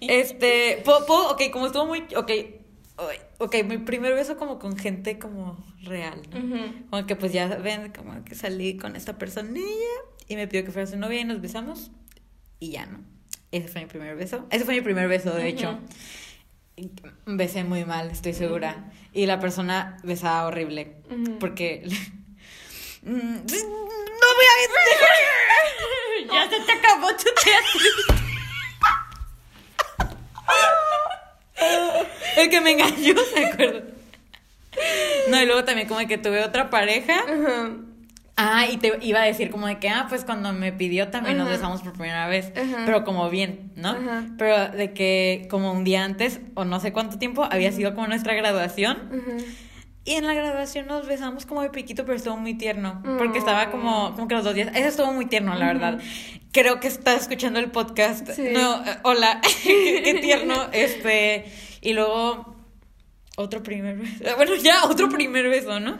este, 0.00 0.82
¿puedo, 0.84 1.06
puedo? 1.06 1.32
ok, 1.32 1.42
como 1.52 1.66
estuvo 1.66 1.86
muy, 1.86 2.04
ok, 2.16 2.30
ok, 3.38 3.56
mi 3.64 3.78
primer 3.78 4.14
beso 4.14 4.36
como 4.36 4.58
con 4.58 4.76
gente 4.76 5.18
como 5.18 5.64
real, 5.82 6.20
¿no? 6.32 6.90
Como 6.90 7.06
que 7.06 7.16
pues 7.16 7.32
ya 7.32 7.48
ven, 7.56 7.92
como 7.92 8.24
que 8.24 8.34
salí 8.34 8.76
con 8.76 8.96
esta 8.96 9.18
personilla 9.18 9.70
y 10.28 10.36
me 10.36 10.46
pidió 10.46 10.64
que 10.64 10.70
fuera 10.72 10.86
su 10.86 10.96
novia 10.96 11.20
y 11.20 11.24
nos 11.24 11.40
besamos 11.40 11.90
y 12.60 12.70
ya, 12.70 12.86
¿no? 12.86 13.00
Ese 13.50 13.68
fue 13.68 13.82
mi 13.82 13.86
primer 13.86 14.16
beso. 14.16 14.46
Ese 14.50 14.64
fue 14.64 14.74
mi 14.74 14.80
primer 14.80 15.08
beso, 15.08 15.32
de 15.32 15.48
hecho. 15.48 15.78
Besé 17.26 17.62
muy 17.62 17.84
mal, 17.84 18.10
estoy 18.10 18.32
segura. 18.32 18.90
Y 19.12 19.26
la 19.26 19.38
persona 19.38 19.96
besaba 20.02 20.46
horrible. 20.46 20.96
Porque... 21.38 21.86
No 23.04 23.12
voy 23.12 24.46
a 24.46 24.54
ya 26.32 26.48
se 26.48 26.60
te 26.60 26.72
acabó 26.72 27.08
tu 27.08 27.24
teatro. 27.44 27.80
El 32.36 32.50
que 32.50 32.60
me 32.60 32.72
engañó, 32.72 33.14
¿se 33.32 33.44
acuerdan? 33.44 33.84
No, 35.28 35.40
y 35.40 35.46
luego 35.46 35.64
también 35.64 35.86
como 35.88 36.06
que 36.06 36.18
tuve 36.18 36.42
otra 36.42 36.70
pareja. 36.70 37.22
Ah, 38.36 38.66
y 38.66 38.78
te 38.78 38.98
iba 39.02 39.22
a 39.22 39.24
decir 39.24 39.50
como 39.50 39.68
de 39.68 39.78
que, 39.78 39.88
ah, 39.88 40.06
pues 40.08 40.24
cuando 40.24 40.52
me 40.52 40.72
pidió 40.72 41.08
también 41.08 41.38
nos 41.38 41.48
besamos 41.48 41.82
por 41.82 41.92
primera 41.92 42.26
vez. 42.26 42.52
Pero 42.84 43.04
como 43.04 43.30
bien, 43.30 43.70
¿no? 43.76 43.90
Ajá. 43.90 44.24
Pero 44.38 44.68
de 44.68 44.92
que 44.92 45.46
como 45.50 45.72
un 45.72 45.84
día 45.84 46.04
antes, 46.04 46.40
o 46.54 46.64
no 46.64 46.80
sé 46.80 46.92
cuánto 46.92 47.18
tiempo, 47.18 47.46
había 47.48 47.70
sido 47.70 47.94
como 47.94 48.08
nuestra 48.08 48.34
graduación. 48.34 48.98
Y 50.06 50.12
en 50.14 50.26
la 50.26 50.34
graduación 50.34 50.86
nos 50.86 51.06
besamos 51.06 51.46
como 51.46 51.62
de 51.62 51.70
piquito, 51.70 52.04
pero 52.04 52.16
estuvo 52.16 52.36
muy 52.36 52.54
tierno. 52.54 53.02
Porque 53.18 53.38
estaba 53.38 53.70
como, 53.70 54.12
como 54.14 54.28
que 54.28 54.34
los 54.34 54.44
dos 54.44 54.54
días. 54.54 54.68
Eso 54.74 54.88
estuvo 54.88 55.12
muy 55.12 55.26
tierno, 55.26 55.54
la 55.54 55.66
verdad. 55.66 55.98
Creo 56.52 56.78
que 56.78 56.88
estás 56.88 57.22
escuchando 57.22 57.58
el 57.58 57.70
podcast. 57.70 58.28
Sí. 58.30 58.50
No, 58.52 58.84
eh, 58.84 58.98
hola, 59.02 59.40
qué, 59.64 60.02
qué 60.04 60.14
tierno. 60.20 60.54
Este, 60.72 61.46
y 61.80 61.94
luego 61.94 62.54
otro 63.36 63.62
primer 63.62 63.96
beso. 63.96 64.24
Bueno, 64.36 64.54
ya, 64.56 64.84
otro 64.84 65.08
primer 65.08 65.48
beso, 65.48 65.80
¿no? 65.80 65.98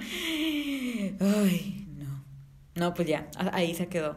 Ay, 1.21 1.87
no. 1.97 2.25
No, 2.75 2.95
pues 2.95 3.09
ya, 3.09 3.27
ahí 3.53 3.75
se 3.75 3.89
quedó. 3.89 4.17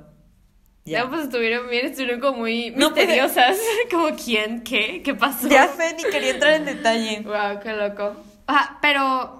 Ya. 0.85 1.03
Ya, 1.03 1.09
pues 1.09 1.23
estuvieron 1.23 1.69
bien, 1.69 1.87
estuvieron 1.87 2.19
como 2.21 2.39
muy 2.39 2.71
No, 2.71 2.91
pues, 2.93 3.07
misteriosas. 3.07 3.57
como, 3.91 4.09
¿quién? 4.15 4.63
¿Qué? 4.63 5.01
¿Qué 5.03 5.13
pasó? 5.15 5.47
Ya 5.49 5.67
sé, 5.67 5.95
ni 5.95 6.03
quería 6.03 6.31
entrar 6.31 6.53
en 6.53 6.65
detalle. 6.65 7.21
Wow, 7.21 7.59
qué 7.61 7.73
loco. 7.73 8.15
Ah, 8.47 8.79
pero. 8.81 9.36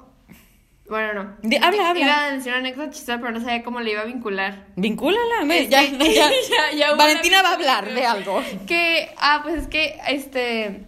Bueno, 0.90 1.14
no. 1.24 1.38
Di- 1.42 1.58
habla, 1.58 1.90
habla. 1.90 2.02
Iba 2.06 2.24
a 2.26 2.32
decir 2.32 2.52
una 2.52 2.60
anécdota 2.60 2.92
chistosa, 2.92 3.20
pero 3.20 3.32
no 3.32 3.40
sabía 3.42 3.62
cómo 3.64 3.82
le 3.82 3.92
iba 3.92 4.02
a 4.02 4.06
vincular. 4.06 4.68
Vincúlala, 4.78 5.44
ve, 5.46 5.64
Es 5.64 5.70
ya, 5.70 5.82
ya. 5.84 6.30
ya- 6.32 6.78
ya 6.78 6.96
Valentina 6.96 7.42
va 7.42 7.50
a 7.50 7.54
hablar 7.56 7.94
de 7.94 8.06
algo. 8.06 8.42
Que, 8.68 9.10
ah, 9.18 9.42
pues 9.44 9.56
es 9.64 9.68
que, 9.68 10.00
este. 10.08 10.82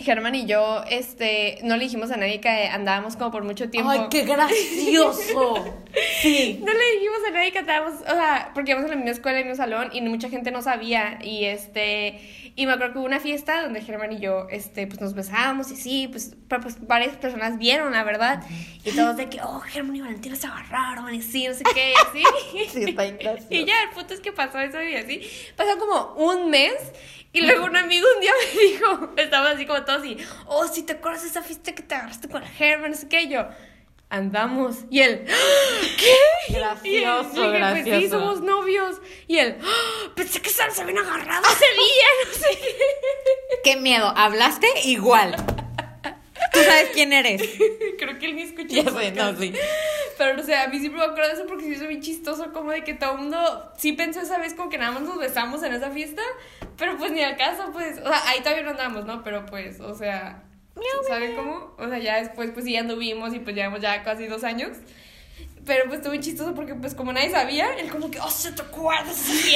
Germán 0.00 0.34
y 0.34 0.46
yo, 0.46 0.82
este, 0.88 1.58
no 1.62 1.76
le 1.76 1.84
dijimos 1.84 2.10
a 2.10 2.16
nadie 2.16 2.40
que 2.40 2.48
andábamos 2.48 3.16
como 3.16 3.30
por 3.30 3.44
mucho 3.44 3.70
tiempo. 3.70 3.90
Ay, 3.90 4.06
qué 4.10 4.24
gracioso. 4.24 5.76
Sí. 6.22 6.60
No 6.62 6.72
le 6.72 6.92
dijimos 6.92 7.18
a 7.28 7.30
nadie 7.32 7.50
que 7.50 7.58
andábamos, 7.58 8.00
o 8.02 8.04
sea, 8.04 8.50
porque 8.54 8.72
íbamos 8.72 8.88
a 8.88 8.92
la 8.92 8.96
misma 8.96 9.10
escuela, 9.10 9.38
en 9.38 9.46
el 9.46 9.50
mismo 9.50 9.64
salón, 9.64 9.88
y 9.92 10.00
mucha 10.02 10.28
gente 10.28 10.50
no 10.50 10.62
sabía. 10.62 11.18
Y 11.22 11.46
este, 11.46 12.20
y 12.56 12.66
me 12.66 12.72
acuerdo 12.72 12.92
que 12.92 12.98
hubo 12.98 13.06
una 13.06 13.20
fiesta 13.20 13.62
donde 13.62 13.80
Germán 13.80 14.12
y 14.12 14.20
yo, 14.20 14.46
este, 14.50 14.86
pues 14.86 15.00
nos 15.00 15.14
besábamos 15.14 15.70
y 15.70 15.76
sí, 15.76 16.08
pues, 16.08 16.36
pues 16.48 16.86
varias 16.86 17.16
personas 17.16 17.58
vieron, 17.58 17.92
la 17.92 18.04
verdad. 18.04 18.42
Y 18.84 18.90
todos 18.92 19.16
de 19.16 19.28
que, 19.28 19.40
oh, 19.40 19.60
Germán 19.60 19.96
y 19.96 20.00
Valentina 20.00 20.36
se 20.36 20.46
agarraron, 20.46 21.12
y 21.14 21.22
sí, 21.22 21.48
no 21.48 21.54
sé 21.54 21.64
qué, 21.74 21.92
y 21.92 21.94
así. 21.94 22.24
Sí, 22.70 22.84
está 22.90 23.04
gracioso. 23.06 23.46
Y 23.50 23.64
ya, 23.64 23.82
el 23.82 23.90
punto 23.90 24.14
es 24.14 24.20
que 24.20 24.32
pasó 24.32 24.58
eso 24.58 24.82
y 24.82 24.94
así. 24.94 25.22
Pasó 25.56 25.78
como 25.78 26.14
un 26.14 26.50
mes. 26.50 26.74
Y 27.32 27.42
luego 27.42 27.64
un 27.66 27.76
amigo 27.76 28.06
un 28.16 28.20
día 28.20 28.32
me 28.54 28.60
dijo, 28.62 29.12
estaba 29.16 29.50
así 29.50 29.66
como 29.66 29.84
todo 29.84 29.98
así, 29.98 30.16
oh, 30.46 30.66
si 30.66 30.82
te 30.82 30.94
acuerdas 30.94 31.22
de 31.22 31.28
esa 31.28 31.42
fiesta 31.42 31.72
que 31.74 31.82
te 31.82 31.94
agarraste 31.94 32.28
con 32.28 32.42
Germán, 32.42 32.90
no 32.90 32.96
sé 32.96 33.08
qué, 33.08 33.28
yo, 33.28 33.46
andamos. 34.08 34.78
Y 34.90 35.00
él, 35.00 35.24
"¿Ah? 35.28 35.32
¿qué? 35.98 36.54
Gracioso, 36.54 37.36
y 37.36 37.46
él, 37.46 37.52
dije, 37.52 37.70
Pues 37.70 37.84
sí, 37.84 37.90
gracioso. 37.90 38.18
somos 38.18 38.40
novios. 38.40 38.96
Y 39.28 39.38
él, 39.38 39.58
"Ah, 39.62 40.10
pensé 40.16 40.42
que 40.42 40.50
se 40.50 40.62
habían 40.62 40.98
agarrado 40.98 41.46
ese 41.46 41.66
día, 41.66 42.06
no 42.26 42.32
sé 42.34 42.58
qué. 42.60 42.76
Qué 43.62 43.76
miedo, 43.80 44.12
hablaste 44.16 44.66
igual. 44.84 45.36
Tú 46.52 46.58
sabes 46.60 46.90
quién 46.92 47.12
eres. 47.12 47.42
Creo 47.98 48.18
que 48.18 48.26
él 48.26 48.36
ni 48.36 48.42
escuchó. 48.42 48.68
Ya 48.68 48.84
sé, 48.84 49.12
no, 49.12 49.36
sí. 49.36 49.52
Pero, 50.18 50.36
no 50.36 50.42
sé, 50.42 50.54
a 50.54 50.68
mí 50.68 50.78
siempre 50.78 51.00
me 51.00 51.06
acuerdo 51.06 51.28
de 51.28 51.34
eso 51.34 51.46
porque 51.46 51.64
sí 51.64 51.72
es 51.72 51.86
bien 51.86 52.02
chistoso, 52.02 52.52
como 52.52 52.72
de 52.72 52.84
que 52.84 52.94
todo 52.94 53.12
el 53.12 53.18
mundo 53.18 53.72
sí 53.78 53.92
pensó 53.92 54.20
esa 54.20 54.38
vez 54.38 54.54
como 54.54 54.68
que 54.68 54.78
nada 54.78 54.92
más 54.92 55.02
nos 55.02 55.18
besamos 55.18 55.62
en 55.62 55.72
esa 55.72 55.90
fiesta, 55.90 56.22
pero 56.76 56.98
pues 56.98 57.12
ni 57.12 57.22
al 57.22 57.36
caso, 57.36 57.70
pues, 57.72 57.98
o 57.98 58.08
sea, 58.08 58.28
ahí 58.28 58.40
todavía 58.40 58.64
no 58.64 58.70
andamos, 58.70 59.06
¿no? 59.06 59.22
Pero 59.22 59.46
pues, 59.46 59.80
o 59.80 59.94
sea, 59.94 60.42
¿saben 61.08 61.36
cómo? 61.36 61.74
O 61.78 61.88
sea, 61.88 61.98
ya 61.98 62.16
después 62.20 62.50
pues 62.52 62.64
sí 62.64 62.76
anduvimos 62.76 63.34
y 63.34 63.38
pues 63.38 63.56
llevamos 63.56 63.80
ya 63.80 64.02
casi 64.02 64.26
dos 64.26 64.44
años. 64.44 64.76
Pero 65.66 65.84
pues 65.84 65.96
estuvo 65.98 66.12
bien 66.12 66.22
chistoso 66.22 66.54
porque 66.54 66.74
pues 66.74 66.94
como 66.94 67.12
nadie 67.12 67.30
sabía, 67.30 67.74
él 67.78 67.88
como 67.90 68.10
que, 68.10 68.18
oh, 68.18 68.30
se 68.30 68.52
te 68.52 68.62
acuerdas. 68.62 69.16
Y 69.44 69.54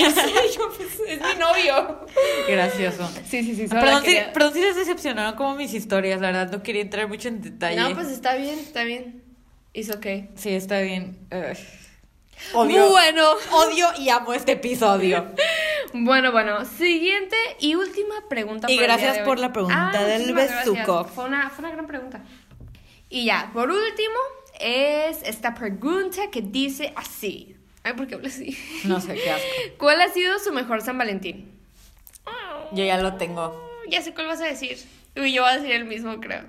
yo, 0.57 0.71
pues, 0.77 0.90
es 1.09 1.21
mi 1.21 1.35
novio. 1.38 2.07
Gracioso. 2.49 3.11
Sí, 3.27 3.43
sí, 3.43 3.57
sí. 3.57 3.67
Perdón, 3.69 4.03
si, 4.05 4.17
perdón 4.33 4.53
si 4.53 4.61
les 4.61 4.77
decepcionaron 4.77 5.35
como 5.35 5.55
mis 5.57 5.73
historias, 5.73 6.21
la 6.21 6.29
verdad 6.31 6.51
no 6.53 6.62
quería 6.62 6.83
entrar 6.83 7.09
mucho 7.09 7.29
en 7.29 7.40
detalle. 7.40 7.77
No, 7.81 7.95
pues 7.95 8.09
está 8.09 8.35
bien, 8.37 8.59
está 8.59 8.85
bien. 8.85 9.23
It's 9.73 9.90
okay. 9.90 10.29
Sí, 10.37 10.55
está 10.55 10.81
bien. 10.81 11.19
Odio, 12.53 12.88
Bueno. 12.90 13.31
odio 13.53 13.88
y 13.99 14.09
amo 14.11 14.33
este 14.35 14.53
episodio. 14.53 15.27
Bueno, 15.97 16.33
bueno, 16.33 16.64
siguiente 16.64 17.37
y 17.61 17.77
última 17.77 18.17
pregunta. 18.29 18.69
Y 18.69 18.75
por 18.75 18.85
gracias 18.85 19.19
por 19.21 19.38
la 19.38 19.53
pregunta 19.53 19.93
Ah, 19.95 20.05
del 20.05 20.35
besuco. 20.35 21.05
Fue 21.05 21.25
una, 21.27 21.51
fue 21.51 21.64
una 21.64 21.71
gran 21.73 21.87
pregunta. 21.87 22.21
Y 23.09 23.27
ya, 23.27 23.51
por 23.53 23.71
último, 23.71 24.17
es 24.61 25.23
esta 25.23 25.55
pregunta 25.55 26.31
que 26.31 26.43
dice 26.43 26.93
así. 26.97 27.57
Ay, 27.83 27.93
¿por 27.95 28.07
qué 28.07 28.14
habla 28.14 28.29
así? 28.29 28.57
No 28.85 29.01
sé, 29.01 29.14
qué 29.14 29.31
asco. 29.31 29.47
¿Cuál 29.79 30.01
ha 30.01 30.09
sido 30.09 30.38
su 30.38 30.53
mejor 30.53 30.81
San 30.83 30.97
Valentín? 30.99 31.53
Yo 32.73 32.85
ya 32.85 32.99
lo 32.99 33.14
tengo. 33.14 33.71
Ya 33.88 34.03
sé 34.03 34.14
cuál 34.14 34.27
vas 34.27 34.40
a 34.40 34.47
decir. 34.47 34.79
Y 35.14 35.33
yo 35.33 35.43
voy 35.43 35.53
a 35.53 35.57
decir 35.57 35.73
el 35.73 35.85
mismo, 35.85 36.19
creo. 36.21 36.45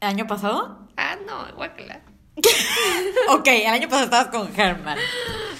¿El 0.00 0.08
año 0.08 0.26
pasado? 0.26 0.88
Ah, 0.96 1.16
no, 1.26 1.54
guácala. 1.56 2.00
Ok, 3.30 3.48
el 3.48 3.66
año 3.66 3.88
pasado 3.88 4.04
estabas 4.04 4.28
con 4.28 4.58
Herman. 4.58 4.96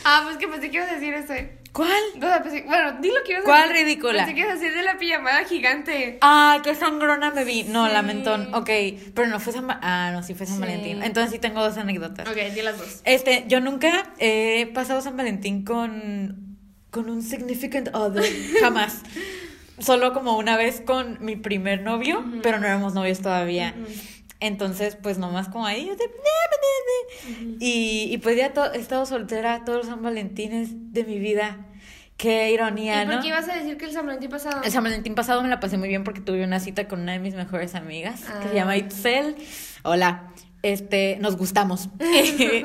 Ah, 0.04 0.22
pues 0.24 0.38
que 0.38 0.48
pensé 0.48 0.70
que 0.70 0.76
ibas 0.78 0.88
a 0.90 0.94
decir 0.94 1.12
ese. 1.12 1.57
¿Cuál? 1.78 2.02
O 2.16 2.20
sea, 2.20 2.42
pensé- 2.42 2.64
bueno, 2.66 2.98
di 3.00 3.06
lo 3.08 3.22
que 3.24 3.30
ibas 3.32 3.42
a 3.42 3.44
¿Cuál 3.44 3.68
decir. 3.68 3.86
ridícula? 3.86 4.18
Pensé 4.24 4.34
que 4.34 4.40
ibas 4.40 4.52
a 4.52 4.54
decir 4.56 4.74
de 4.74 4.82
la 4.82 4.98
pijamada 4.98 5.44
gigante. 5.44 6.18
Ah, 6.22 6.58
qué 6.64 6.74
sangrona 6.74 7.30
me 7.30 7.44
vi. 7.44 7.62
No, 7.62 7.86
Sí. 7.86 7.92
lamentón. 7.92 8.52
Ok, 8.52 8.68
pero 9.14 9.28
no 9.28 9.38
fue 9.38 9.52
San 9.52 9.68
Va- 9.68 9.78
Ah, 9.80 10.10
no, 10.12 10.24
sí 10.24 10.34
fue 10.34 10.44
San 10.46 10.56
Sí. 10.56 10.60
Valentín. 10.62 11.04
Entonces 11.04 11.30
sí 11.32 11.38
tengo 11.38 11.62
dos 11.62 11.76
anécdotas. 11.78 12.28
Ok, 12.28 12.36
di 12.52 12.62
las 12.62 12.76
dos. 12.78 13.00
Este, 13.04 13.44
yo 13.46 13.60
nunca 13.60 14.12
he 14.18 14.66
pasado 14.74 15.00
San 15.02 15.16
Valentín 15.16 15.64
con, 15.64 16.58
con 16.90 17.08
un 17.08 17.22
significant 17.22 17.94
other. 17.94 18.24
Jamás. 18.60 19.02
Solo 19.78 20.12
como 20.12 20.36
una 20.36 20.56
vez 20.56 20.80
con 20.80 21.18
mi 21.24 21.36
primer 21.36 21.82
novio, 21.82 22.24
pero 22.42 22.58
no 22.58 22.66
éramos 22.66 22.94
novios 22.94 23.20
todavía. 23.20 23.72
Entonces, 24.40 24.96
pues 25.00 25.18
nomás 25.18 25.48
como 25.48 25.64
ahí. 25.66 25.88
de- 25.88 27.58
y, 27.60 28.08
y 28.12 28.18
pues 28.18 28.36
ya 28.36 28.52
to- 28.52 28.72
he 28.72 28.78
estado 28.78 29.06
soltera 29.06 29.64
todos 29.64 29.78
los 29.78 29.86
San 29.86 30.02
Valentines 30.02 30.92
de 30.92 31.04
mi 31.04 31.18
vida. 31.20 31.64
Qué 32.18 32.50
ironía, 32.52 33.02
¿Y 33.02 33.06
por 33.06 33.14
¿no? 33.14 33.20
qué 33.22 33.28
ibas 33.28 33.48
a 33.48 33.54
decir 33.54 33.78
que 33.78 33.84
el 33.86 33.92
San 33.92 34.04
Valentín 34.04 34.28
pasado? 34.28 34.60
El 34.64 34.70
San 34.72 34.82
Valentín 34.84 35.14
pasado 35.14 35.40
me 35.40 35.48
la 35.48 35.60
pasé 35.60 35.78
muy 35.78 35.88
bien 35.88 36.02
porque 36.04 36.20
tuve 36.20 36.42
una 36.44 36.58
cita 36.60 36.86
con 36.88 37.00
una 37.00 37.12
de 37.12 37.20
mis 37.20 37.34
mejores 37.34 37.74
amigas 37.76 38.22
que 38.22 38.48
se 38.48 38.50
Ah. 38.50 38.54
llama 38.54 38.76
Itzel. 38.76 39.36
Hola. 39.84 40.32
Este, 40.62 41.16
nos 41.20 41.36
gustamos. 41.36 41.88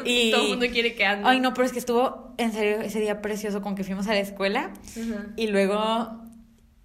y 0.06 0.32
Todo 0.32 0.42
el 0.44 0.50
mundo 0.50 0.66
quiere 0.72 0.96
que 0.96 1.06
ande. 1.06 1.30
Ay, 1.30 1.40
no, 1.40 1.54
pero 1.54 1.68
es 1.68 1.72
que 1.72 1.78
estuvo 1.78 2.34
en 2.40 2.52
serio 2.52 2.82
ese 2.82 3.00
día 3.00 3.22
precioso 3.22 3.62
con 3.62 3.76
que 3.76 3.84
fuimos 3.84 4.08
a 4.08 4.14
la 4.14 4.20
escuela 4.20 4.72
y 5.36 5.46
luego 5.48 6.20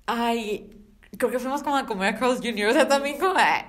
ay, 0.05 0.71
creo 1.17 1.31
que 1.31 1.39
fuimos 1.39 1.63
como 1.63 1.79
a 1.79 1.87
comer 1.87 2.15
a 2.15 2.19
Carl's 2.19 2.41
Jr., 2.43 2.67
o 2.69 2.73
sea, 2.75 2.87
también 2.87 3.19
como 3.19 3.35
ah. 3.39 3.65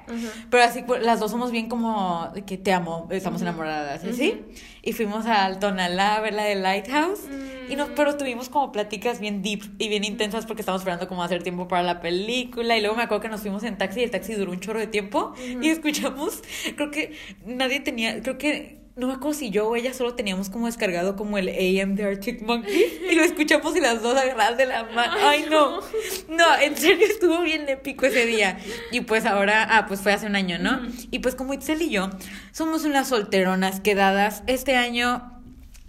pero 0.49 0.63
así 0.63 0.83
pues, 0.83 1.01
las 1.03 1.21
dos 1.21 1.31
somos 1.31 1.51
bien 1.51 1.69
como 1.69 2.31
que 2.45 2.57
te 2.57 2.73
amo, 2.73 3.07
estamos 3.11 3.41
enamoradas, 3.41 4.01
¿sí? 4.13 4.41
Y 4.81 4.93
fuimos 4.93 5.25
al 5.25 5.59
Tonalá 5.59 6.15
a 6.15 6.21
ver 6.21 6.33
la 6.33 6.43
de 6.43 6.55
Lighthouse. 6.55 7.21
Y 7.69 7.75
nos 7.75 7.89
pero 7.89 8.17
tuvimos 8.17 8.49
como 8.49 8.71
pláticas 8.71 9.19
bien 9.19 9.41
deep 9.41 9.61
y 9.77 9.89
bien 9.89 10.03
intensas 10.03 10.45
porque 10.45 10.61
estábamos 10.61 10.81
esperando 10.81 11.07
como 11.07 11.23
hacer 11.23 11.43
tiempo 11.43 11.67
para 11.67 11.83
la 11.83 11.99
película. 11.99 12.77
Y 12.77 12.81
luego 12.81 12.95
me 12.95 13.03
acuerdo 13.03 13.21
que 13.21 13.29
nos 13.29 13.41
fuimos 13.41 13.63
en 13.63 13.77
taxi 13.77 13.99
y 13.99 14.03
el 14.03 14.11
taxi 14.11 14.33
duró 14.33 14.51
un 14.51 14.59
chorro 14.59 14.79
de 14.79 14.87
tiempo. 14.87 15.33
Y 15.61 15.69
escuchamos, 15.69 16.41
creo 16.75 16.91
que 16.91 17.13
nadie 17.45 17.79
tenía, 17.79 18.21
creo 18.21 18.37
que 18.37 18.78
no 18.99 19.07
me 19.07 19.13
acuerdo 19.13 19.33
si 19.33 19.49
yo 19.49 19.67
o 19.67 19.75
ella 19.75 19.93
solo 19.93 20.13
teníamos 20.13 20.49
como 20.49 20.65
descargado 20.65 21.15
como 21.15 21.37
el 21.37 21.47
AM 21.47 21.95
de 21.95 22.03
Arctic 22.03 22.41
Monkeys 22.41 22.93
y 23.09 23.15
lo 23.15 23.23
escuchamos 23.23 23.75
y 23.75 23.79
las 23.79 24.01
dos 24.01 24.17
agarradas 24.17 24.57
de 24.57 24.65
la 24.65 24.83
mano. 24.83 25.13
Ay, 25.23 25.45
no. 25.49 25.79
No, 26.27 26.55
en 26.61 26.75
serio 26.77 27.07
estuvo 27.07 27.41
bien 27.41 27.67
épico 27.69 28.05
ese 28.05 28.25
día. 28.25 28.59
Y 28.91 29.01
pues 29.01 29.25
ahora, 29.25 29.67
ah, 29.69 29.85
pues 29.87 30.01
fue 30.01 30.11
hace 30.11 30.25
un 30.25 30.35
año, 30.35 30.59
¿no? 30.59 30.81
Y 31.11 31.19
pues 31.19 31.35
como 31.35 31.53
Itzel 31.53 31.81
y 31.81 31.89
yo 31.89 32.09
somos 32.51 32.83
unas 32.83 33.07
solteronas 33.07 33.79
quedadas, 33.79 34.43
este 34.47 34.75
año 34.75 35.38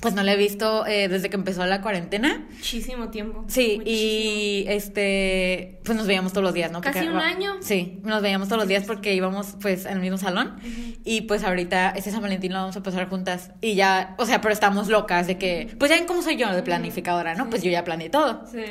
pues 0.01 0.15
no 0.15 0.23
la 0.23 0.33
he 0.33 0.37
visto 0.37 0.87
eh, 0.87 1.09
desde 1.09 1.29
que 1.31 1.37
empezó 1.37 1.65
la 1.67 1.83
cuarentena. 1.83 2.47
Muchísimo 2.51 3.09
tiempo. 3.11 3.45
Sí, 3.49 3.79
Muchísimo. 3.79 3.83
y 3.87 4.65
este, 4.69 5.81
pues 5.85 5.97
nos 5.97 6.07
veíamos 6.07 6.33
todos 6.33 6.45
los 6.45 6.55
días, 6.55 6.73
¿no? 6.73 6.81
Casi 6.81 7.07
un 7.07 7.17
año. 7.17 7.57
Sí, 7.61 8.01
nos 8.03 8.23
veíamos 8.23 8.49
todos 8.49 8.61
los 8.61 8.69
días 8.69 8.85
porque 8.87 9.15
íbamos 9.15 9.57
pues 9.61 9.87
al 9.87 10.01
mismo 10.01 10.19
salón 10.19 10.57
y 11.05 11.23
pues 11.23 11.45
ahorita 11.45 11.91
este 11.91 12.11
San 12.11 12.23
Valentín 12.23 12.53
lo 12.53 12.61
vamos 12.61 12.77
a 12.77 12.83
pasar 12.83 13.09
juntas 13.09 13.51
y 13.61 13.75
ya, 13.75 14.15
o 14.19 14.27
sea, 14.27 14.41
pero 14.41 14.53
estamos 14.53 14.89
locas 14.89 15.27
de 15.27 15.39
que, 15.39 15.75
pues 15.79 15.91
ya 15.91 15.97
ven 15.97 16.07
cómo 16.07 16.23
soy 16.23 16.37
yo 16.37 16.51
de 16.53 16.63
planificadora, 16.63 17.35
¿no? 17.35 17.51
Pues 17.51 17.63
yo 17.63 17.71
ya 17.71 17.85
planeé 17.85 18.11
todo. 18.11 18.45
Sí. 18.51 18.65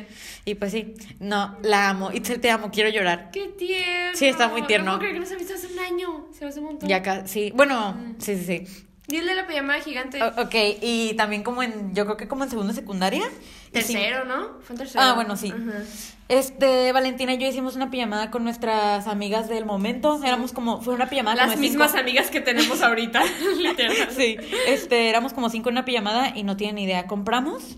Y 0.45 0.55
pues 0.55 0.71
sí, 0.71 0.95
no, 1.19 1.57
la 1.61 1.89
amo, 1.89 2.11
Itzel 2.11 2.39
te 2.39 2.49
amo, 2.49 2.71
quiero 2.71 2.89
llorar. 2.89 3.29
Qué 3.31 3.49
tierno. 3.57 4.15
Sí, 4.15 4.25
está 4.25 4.47
muy 4.47 4.63
tierno. 4.63 4.93
No 4.93 4.99
creer 4.99 5.13
que 5.13 5.19
nos 5.19 5.31
ha 5.31 5.35
visto 5.35 5.53
hace 5.53 5.67
un 5.67 5.79
año. 5.79 6.27
Se 6.31 6.45
hace 6.45 6.59
un 6.59 6.65
montón. 6.65 6.89
Ya 6.89 6.97
acá, 6.97 7.27
sí, 7.27 7.51
bueno, 7.55 7.95
sí, 8.17 8.35
sí, 8.37 8.45
sí. 8.45 8.85
Dile 9.09 9.35
la 9.35 9.45
pijamada 9.47 9.79
gigante. 9.81 10.21
O- 10.23 10.41
ok, 10.43 10.55
y 10.81 11.13
también 11.15 11.43
como 11.43 11.61
en, 11.63 11.93
yo 11.93 12.05
creo 12.05 12.15
que 12.17 12.27
como 12.27 12.43
en 12.45 12.49
segundo 12.49 12.71
de 12.73 12.79
secundaria. 12.79 13.23
Tercero, 13.71 14.23
¿no? 14.25 14.59
Fue 14.63 14.73
en 14.75 14.77
tercero. 14.79 15.03
Ah, 15.03 15.13
bueno, 15.13 15.35
sí. 15.35 15.51
Ajá. 15.51 15.83
Este, 16.27 16.91
Valentina 16.91 17.33
y 17.33 17.37
yo 17.39 17.47
hicimos 17.47 17.75
una 17.75 17.89
pijamada 17.89 18.29
con 18.31 18.43
nuestras 18.43 19.07
amigas 19.07 19.49
del 19.49 19.65
momento. 19.65 20.19
Éramos 20.23 20.53
como, 20.53 20.81
fue 20.81 20.93
una 20.93 21.09
pijamada 21.09 21.35
Las 21.35 21.51
de 21.51 21.57
mismas 21.57 21.91
cinco. 21.91 22.01
amigas 22.01 22.29
que 22.29 22.39
tenemos 22.39 22.81
ahorita. 22.81 23.21
Literal. 23.59 23.95
Sí, 24.15 24.37
este, 24.67 25.09
éramos 25.09 25.33
como 25.33 25.49
cinco 25.49 25.69
en 25.69 25.73
una 25.75 25.85
pijamada 25.85 26.33
y 26.35 26.43
no 26.43 26.55
tienen 26.55 26.77
idea. 26.77 27.07
Compramos 27.07 27.77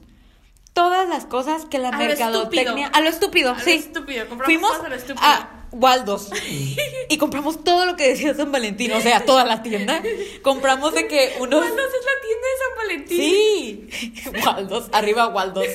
todas 0.82 1.08
las 1.08 1.26
cosas 1.26 1.66
que 1.66 1.78
la 1.78 1.90
A 1.90 1.92
lo 1.92 1.98
mercadotecnia. 2.00 2.88
A 2.88 3.02
lo 3.02 3.10
estúpido, 3.10 3.52
A 3.52 3.54
lo 3.54 3.60
sí. 3.60 3.74
estúpido, 3.74 4.28
compramos 4.28 4.46
Fuimos 4.46 4.72
cosas 4.72 4.86
a 4.86 4.90
lo 4.90 4.96
estúpido. 4.96 5.20
a 5.24 5.50
Waldos 5.74 6.30
y 7.10 7.18
compramos 7.18 7.64
todo 7.64 7.86
lo 7.86 7.96
que 7.96 8.10
decía 8.10 8.34
San 8.34 8.52
Valentín, 8.52 8.92
o 8.92 9.00
sea, 9.00 9.24
toda 9.24 9.46
la 9.46 9.62
tienda. 9.62 10.02
Compramos 10.42 10.94
de 10.96 11.08
que 11.08 11.36
unos. 11.40 11.62
¿Cuándo 11.62 11.82
es 11.84 11.92
la 11.94 12.22
tienda 12.28 12.48
de 12.48 12.58
San 12.64 12.78
Valentín? 12.78 13.90
Sí, 13.92 14.42
Waldos, 14.46 14.90
arriba 14.92 15.28
Waldos. 15.28 15.68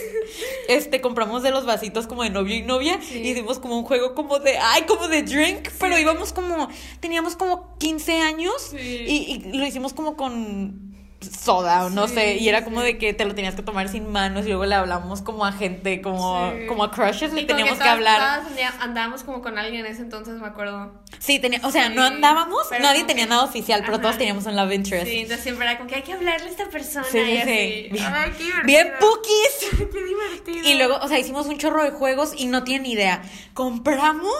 Este, 0.68 1.00
compramos 1.00 1.44
de 1.44 1.52
los 1.52 1.64
vasitos 1.64 2.08
como 2.08 2.24
de 2.24 2.30
novio 2.30 2.56
y 2.56 2.62
novia. 2.62 2.98
Sí. 3.00 3.20
Y 3.20 3.30
hicimos 3.30 3.60
como 3.60 3.78
un 3.78 3.84
juego 3.84 4.14
como 4.14 4.40
de, 4.40 4.58
ay, 4.58 4.82
como 4.82 5.06
de 5.06 5.22
drink. 5.22 5.70
Pero 5.78 5.96
íbamos 5.98 6.32
como, 6.32 6.68
teníamos 6.98 7.36
como 7.36 7.78
15 7.78 8.20
años. 8.22 8.54
Sí. 8.72 8.76
Y, 8.78 9.50
y 9.52 9.56
lo 9.56 9.64
hicimos 9.64 9.94
como 9.94 10.16
con 10.16 10.95
soda 11.32 11.86
o 11.86 11.90
no 11.90 12.08
Sí, 12.08 12.14
sé. 12.14 12.34
Y 12.36 12.48
era 12.48 12.64
como 12.64 12.80
de 12.82 12.98
que 12.98 13.12
te 13.14 13.24
lo 13.24 13.34
tenías 13.34 13.54
que 13.54 13.62
tomar 13.62 13.88
sin 13.88 14.10
manos. 14.10 14.44
Y 14.46 14.48
luego 14.48 14.64
le 14.66 14.74
hablamos 14.74 15.22
como 15.22 15.44
a 15.44 15.52
gente, 15.52 16.00
como, 16.02 16.50
Sí. 16.52 16.66
como 16.66 16.84
a 16.84 16.90
crushes, 16.90 17.32
le 17.32 17.44
teníamos 17.44 17.74
que, 17.74 17.78
todas- 17.78 17.92
hablar. 17.92 18.42
todas 18.44 18.74
andábamos 18.80 19.22
como 19.22 19.42
con 19.42 19.58
alguien 19.58 19.84
en 19.86 19.92
ese 19.92 20.02
entonces, 20.02 20.34
me 20.40 20.46
acuerdo. 20.46 20.92
Sí, 21.18 21.38
tenía, 21.38 21.60
o 21.64 21.70
sea, 21.70 21.88
Sí, 21.88 21.94
no 21.94 22.02
andábamos, 22.04 22.66
nadie 22.80 23.04
tenía 23.04 23.24
que- 23.24 23.30
nada 23.30 23.44
oficial, 23.44 23.80
pero 23.82 23.94
Ajá. 23.94 24.02
todos 24.02 24.18
teníamos 24.18 24.46
un 24.46 24.56
love 24.56 24.72
interest. 24.72 25.06
Sí, 25.06 25.18
entonces 25.18 25.42
siempre 25.42 25.66
era 25.66 25.76
como 25.78 25.88
que 25.88 25.96
hay 25.96 26.02
que 26.02 26.12
hablarle 26.12 26.46
a 26.46 26.50
esta 26.50 26.68
persona 26.68 27.06
Sí, 27.10 27.18
y 27.18 27.36
así. 27.38 27.88
Bien, 27.92 28.04
Ay, 28.12 28.32
qué 28.36 28.44
bien 28.64 28.92
pukis. 29.00 29.86
Qué 29.92 30.04
divertido. 30.04 30.68
Y 30.70 30.74
luego, 30.74 30.96
o 31.02 31.08
sea, 31.08 31.18
hicimos 31.18 31.46
un 31.46 31.58
chorro 31.58 31.82
de 31.82 31.90
juegos 31.90 32.32
y 32.36 32.46
no 32.46 32.64
tienen 32.64 32.86
idea. 32.86 33.22
Compramos, 33.54 34.32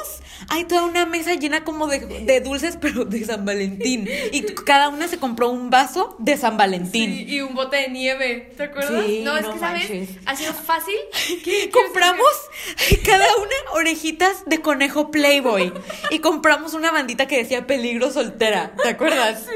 hay 0.49 0.65
toda 0.65 0.85
una 0.85 1.05
mesa 1.07 1.35
llena 1.35 1.65
como 1.65 1.87
de, 1.89 1.99
de 2.01 2.41
dulces, 2.41 2.79
pero 2.81 3.05
de 3.05 3.25
San 3.25 3.45
Valentín. 3.45 4.09
Y 4.33 4.43
cada 4.65 4.89
una 4.89 5.09
se 5.09 5.19
compró 5.19 5.49
un 5.51 5.69
vaso 5.71 6.15
de 6.19 6.37
San 6.37 6.57
Valentín. 6.57 6.76
Sí, 6.85 7.25
y 7.29 7.41
un 7.41 7.55
bote 7.55 7.77
de 7.77 7.89
nieve, 7.89 8.51
¿te 8.57 8.65
acuerdas? 8.65 9.05
Sí, 9.07 9.23
no, 9.25 9.37
es 9.37 9.45
no 9.45 9.55
que, 9.55 9.59
¿sabes? 9.59 9.89
manches. 9.91 10.09
Ha 10.27 10.37
sido 10.37 10.53
fácil. 10.53 10.97
¿Qué? 11.45 11.71
Compramos 11.71 12.27
cada 13.05 13.27
una 13.37 13.73
orejitas 13.73 14.45
de 14.47 14.61
conejo 14.61 15.11
Playboy. 15.11 15.73
Y 16.11 16.19
compramos 16.19 16.75
una 16.75 16.91
bandita 16.91 17.27
que 17.27 17.39
decía 17.39 17.67
peligro 17.67 18.11
soltera. 18.11 18.75
¿Te 18.83 18.91
acuerdas? 18.91 19.47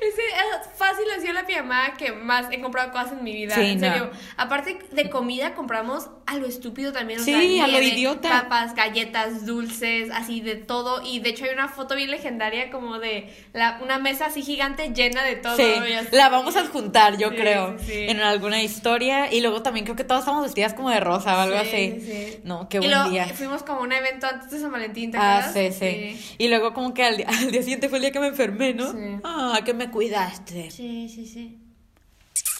Ese, 0.00 0.22
es 0.22 0.78
fácil 0.78 1.04
ha 1.16 1.20
sido 1.20 1.32
la 1.34 1.46
pijamada 1.46 1.94
que 1.94 2.12
más 2.12 2.46
he 2.50 2.60
comprado 2.60 2.90
cosas 2.90 3.12
en 3.12 3.22
mi 3.24 3.32
vida. 3.34 3.54
Sí, 3.54 3.60
en 3.72 3.80
no. 3.80 3.86
serio. 3.86 4.10
Aparte 4.36 4.78
de 4.92 5.10
comida, 5.10 5.54
compramos 5.54 6.08
a 6.26 6.36
lo 6.36 6.46
estúpido 6.46 6.92
también. 6.92 7.20
O 7.20 7.22
Sí, 7.22 7.32
sea, 7.56 7.64
a 7.64 7.68
lo 7.68 7.82
idiota. 7.82 8.28
Papas, 8.42 8.74
galletas, 8.74 9.44
dulces, 9.44 10.10
así 10.12 10.40
de 10.40 10.54
todo. 10.56 11.02
Y 11.04 11.20
de 11.20 11.30
hecho 11.30 11.44
hay 11.44 11.50
una 11.52 11.68
foto 11.68 11.96
bien 11.96 12.10
legendaria 12.10 12.70
como 12.70 12.98
de 12.98 13.28
la, 13.52 13.78
una 13.82 13.98
mesa 13.98 14.26
así 14.26 14.42
gigante 14.42 14.90
llena 14.94 15.22
de 15.24 15.36
todo. 15.36 15.56
Sí, 15.56 15.70
la 16.12 16.28
vamos 16.30 16.56
a 16.56 16.60
adjuntar, 16.60 17.18
yo 17.18 17.30
Sí, 17.30 17.36
creo, 17.36 17.76
sí, 17.78 18.06
en 18.08 18.20
alguna 18.20 18.62
historia. 18.62 19.32
Y 19.32 19.40
luego 19.42 19.62
también 19.62 19.84
creo 19.84 19.96
que 19.96 20.04
todas 20.04 20.22
estamos 20.22 20.42
vestidas 20.44 20.72
como 20.74 20.88
de 20.90 21.00
rosa 21.00 21.36
o 21.36 21.40
algo 21.40 21.58
Sí, 21.64 21.68
así. 21.68 22.00
sí. 22.00 22.40
No, 22.44 22.68
qué 22.68 22.78
y 22.78 22.80
buen 22.80 22.90
luego 22.92 23.10
día. 23.10 23.26
fuimos 23.34 23.62
como 23.62 23.80
a 23.80 23.82
un 23.82 23.92
evento 23.92 24.26
antes 24.26 24.50
de 24.50 24.60
San 24.60 24.72
Valentín, 24.72 25.10
¿te 25.10 25.18
Ah, 25.18 25.38
acuerdas? 25.48 25.76
sí, 25.78 26.16
sí, 26.18 26.34
Y 26.38 26.48
luego 26.48 26.72
como 26.72 26.94
que 26.94 27.04
al, 27.04 27.16
día- 27.18 27.26
al 27.38 27.50
día 27.50 27.62
siguiente 27.62 27.88
fue 27.88 27.98
el 27.98 28.02
día 28.02 28.12
que 28.12 28.20
me 28.20 28.28
enfermé, 28.28 28.72
¿no? 28.72 28.92
Sí. 28.92 28.98
Ah, 29.24 29.60
que 29.64 29.74
me 29.74 29.89
cuidaste. 29.90 30.70
Sí, 30.70 31.08
sí, 31.08 31.26
sí. 31.26 31.58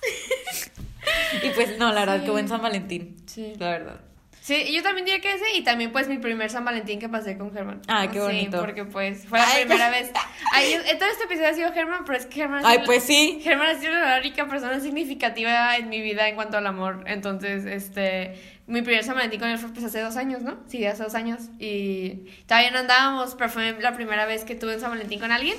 Y 1.43 1.51
pues 1.51 1.79
no, 1.79 1.93
la 1.93 2.01
verdad, 2.01 2.19
Sí. 2.19 2.25
qué 2.25 2.31
buen 2.31 2.49
San 2.49 2.61
Valentín. 2.63 3.17
Sí. 3.27 3.53
La 3.59 3.71
verdad. 3.71 4.01
Sí, 4.43 4.73
yo 4.73 4.83
también 4.83 5.05
diría 5.05 5.21
que 5.21 5.33
ese 5.35 5.45
y 5.55 5.63
también 5.63 5.93
pues 5.93 6.09
mi 6.09 6.19
primer 6.19 6.51
San 6.51 6.65
Valentín 6.65 6.99
que 6.99 7.09
pasé 7.09 7.37
con 7.39 7.53
Germán. 7.53 7.83
Ay, 7.89 8.09
qué 8.09 8.15
Sí, 8.15 8.21
bonito. 8.21 8.59
porque 8.61 8.85
pues 8.85 9.27
fue 9.27 9.39
la 9.39 9.47
Ay, 9.49 9.65
primera 9.65 9.91
pues. 9.91 10.13
vez. 10.13 10.23
Ay, 10.53 10.75
todo 10.99 11.09
este 11.09 11.25
episodio 11.25 11.49
ha 11.51 11.55
sido 11.55 11.73
Germán, 11.73 12.05
pero 12.05 12.19
es 12.19 12.27
que 12.27 12.35
Germán 12.37 12.63
Ay, 12.65 12.81
pues 12.85 13.05
sí. 13.05 13.39
Germán 13.43 13.69
ha 13.77 13.79
sido 13.79 13.93
la 13.93 14.19
única 14.19 14.49
persona 14.49 14.81
significativa 14.81 15.77
en 15.77 15.89
mi 15.89 16.01
vida 16.01 16.29
en 16.29 16.35
cuanto 16.35 16.57
al 16.59 16.67
amor. 16.67 17.05
Entonces, 17.07 17.65
este, 17.65 18.35
mi 18.67 18.83
primer 18.83 19.05
San 19.05 19.15
Valentín 19.15 19.41
con 19.41 19.51
él 19.51 19.59
fue 19.59 19.73
pues 19.73 19.85
hace 19.85 20.01
dos 20.01 20.17
años, 20.17 20.43
¿no? 20.43 20.59
Sí, 20.69 20.85
hace 20.85 21.03
dos 21.05 21.15
años. 21.15 21.41
Y 21.59 22.27
todavía 22.47 22.71
no 22.73 22.79
andábamos, 22.79 23.35
pero 23.37 23.51
fue 23.51 23.73
la 23.81 23.95
primera 23.95 24.27
vez 24.27 24.45
que 24.45 24.55
tuve 24.55 24.75
un 24.75 24.81
San 24.81 24.91
Valentín 24.91 25.21
con 25.21 25.31
alguien. 25.33 25.57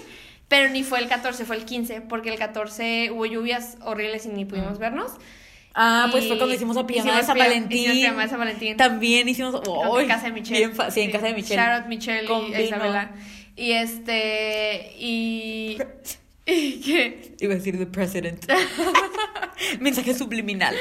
Pero 0.51 0.67
ni 0.67 0.83
fue 0.83 0.99
el 0.99 1.07
14, 1.07 1.45
fue 1.45 1.55
el 1.55 1.63
15, 1.63 2.01
porque 2.01 2.27
el 2.27 2.37
14 2.37 3.11
hubo 3.11 3.25
lluvias 3.25 3.77
horribles 3.85 4.25
y 4.25 4.29
ni 4.29 4.43
pudimos 4.43 4.79
vernos. 4.79 5.13
Ah, 5.73 6.09
pues 6.11 6.25
Y 6.25 6.27
fue 6.27 6.37
cuando 6.37 6.53
hicimos 6.53 6.75
la 6.75 6.85
pijamada 6.85 7.19
de 7.19 7.23
San 7.23 7.37
Valentín. 7.37 7.77
hicimos 7.77 7.95
pijamada 7.95 8.23
de 8.23 8.29
San 8.29 8.39
Valentín. 8.39 8.75
También 8.75 9.29
hicimos. 9.29 9.55
¡Ay! 9.55 10.01
en 10.01 10.07
casa 10.09 10.25
de 10.25 10.31
Michelle. 10.33 10.67
Bien 10.67 10.91
sí, 10.91 10.99
en 10.99 11.11
casa 11.11 11.27
de 11.27 11.33
Michelle. 11.35 11.55
Shout 11.61 11.81
out 11.81 11.87
Michelle 11.87 12.27
Con 12.27 12.47
y. 12.47 12.63
Isabela. 12.63 13.11
Y 13.55 13.71
este. 13.71 14.91
Y. 14.99 15.77
¿Y 16.45 16.81
qué? 16.81 17.35
Iba 17.39 17.53
a 17.53 17.55
decir 17.55 17.77
the 17.77 17.85
president. 17.85 18.45
Mensaje 19.79 20.13
subliminal. 20.13 20.75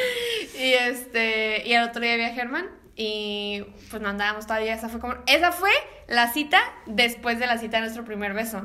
Y 0.58 0.72
este. 0.72 1.62
Y 1.64 1.74
al 1.74 1.90
otro 1.90 2.02
día 2.02 2.16
vi 2.16 2.24
a 2.24 2.34
Germán. 2.34 2.66
Y 2.96 3.62
pues 3.88 4.02
no 4.02 4.08
andábamos 4.08 4.48
todavía. 4.48 4.74
Esa 4.74 4.88
fue 4.88 4.98
como. 4.98 5.14
Esa 5.28 5.52
fue 5.52 5.70
la 6.08 6.32
cita 6.32 6.60
después 6.86 7.38
de 7.38 7.46
la 7.46 7.56
cita 7.58 7.76
de 7.76 7.82
nuestro 7.82 8.04
primer 8.04 8.34
beso. 8.34 8.64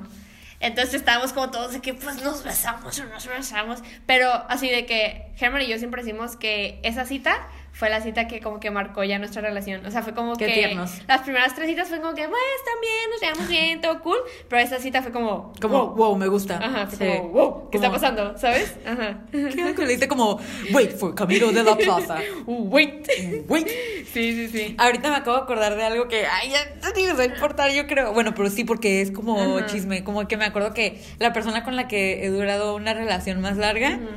Entonces 0.60 0.96
estábamos 0.96 1.34
como 1.34 1.52
todos 1.52 1.74
de 1.74 1.82
que 1.82 1.94
pues 1.94 2.22
nos 2.22 2.44
besamos 2.44 3.00
o 3.00 3.06
nos 3.06 3.28
besamos. 3.28 3.80
Pero 4.06 4.32
así 4.50 4.70
de 4.70 4.86
que 4.86 5.32
Germán 5.36 5.62
y 5.62 5.68
yo 5.68 5.78
siempre 5.78 6.04
decimos 6.04 6.36
que 6.36 6.80
esa 6.84 7.06
cita 7.06 7.48
fue 7.78 7.90
la 7.90 8.00
cita 8.00 8.26
que 8.28 8.40
como 8.40 8.62
que 8.62 8.72
marcó 8.72 9.04
ya 9.04 9.20
nuestra 9.20 9.42
relación. 9.42 9.86
O 9.86 9.92
sea, 9.92 10.02
fue 10.02 10.14
como 10.14 10.38
Qué 10.38 10.46
que 10.48 10.54
tiernos. 10.54 11.02
las 11.10 11.22
primeras 11.24 11.54
tres 11.56 11.68
citas 11.68 11.90
fue 11.90 12.00
como 12.00 12.14
que, 12.14 12.22
bueno, 12.22 12.38
están 12.58 12.74
bien, 12.80 13.10
nos 13.12 13.22
llevamos 13.22 13.48
bien, 13.50 13.82
todo 13.82 14.02
cool. 14.02 14.18
Pero 14.48 14.62
esa 14.62 14.80
cita 14.80 15.02
fue 15.02 15.12
como, 15.12 15.52
Como, 15.60 15.88
wow, 15.90 16.16
me 16.16 16.28
gusta. 16.30 16.58
Ajá, 16.58 16.88
fue 16.88 16.98
Sí. 16.98 17.18
como, 17.18 17.30
wow, 17.32 17.70
¿qué 17.70 17.78
está 17.78 17.90
Como- 17.90 18.00
pasando? 18.00 18.38
¿Sabes? 18.38 18.76
Ajá. 18.86 19.20
¿Qué? 19.32 19.76
Le 19.78 19.88
dice 19.88 20.08
como, 20.08 20.40
wait 20.72 20.92
for 20.98 21.14
Camilo 21.14 21.52
de 21.52 21.64
la 21.64 21.76
Plaza. 21.76 22.18
Uh, 22.46 22.70
wait. 22.70 23.06
Wait. 23.50 23.68
Sí, 24.14 24.34
sí, 24.34 24.48
sí. 24.48 24.76
Ahorita 24.78 25.10
me 25.10 25.18
acabo 25.18 25.36
de 25.36 25.44
acordar 25.44 25.76
de 25.76 25.84
algo 25.84 26.08
que, 26.08 26.26
ay, 26.26 26.52
ya 26.52 26.92
ni 26.96 27.04
me 27.04 27.14
va 27.14 27.24
a 27.24 27.26
importar, 27.26 27.72
yo 27.72 27.88
creo. 27.88 28.14
Bueno, 28.14 28.34
pero 28.36 28.50
sí, 28.50 28.64
porque 28.64 29.02
es 29.02 29.12
como 29.12 29.38
Ajá. 29.58 29.66
chisme. 29.66 30.04
Como 30.06 30.26
que 30.30 30.38
me 30.38 30.46
acuerdo 30.46 30.74
que 30.74 31.02
la 31.20 31.34
persona 31.34 31.64
con 31.66 31.76
la 31.76 31.88
que 31.90 32.26
he 32.26 32.30
durado 32.30 32.76
una 32.76 32.94
relación 32.94 33.42
más 33.42 33.58
larga, 33.58 34.00
Ujú. 34.02 34.10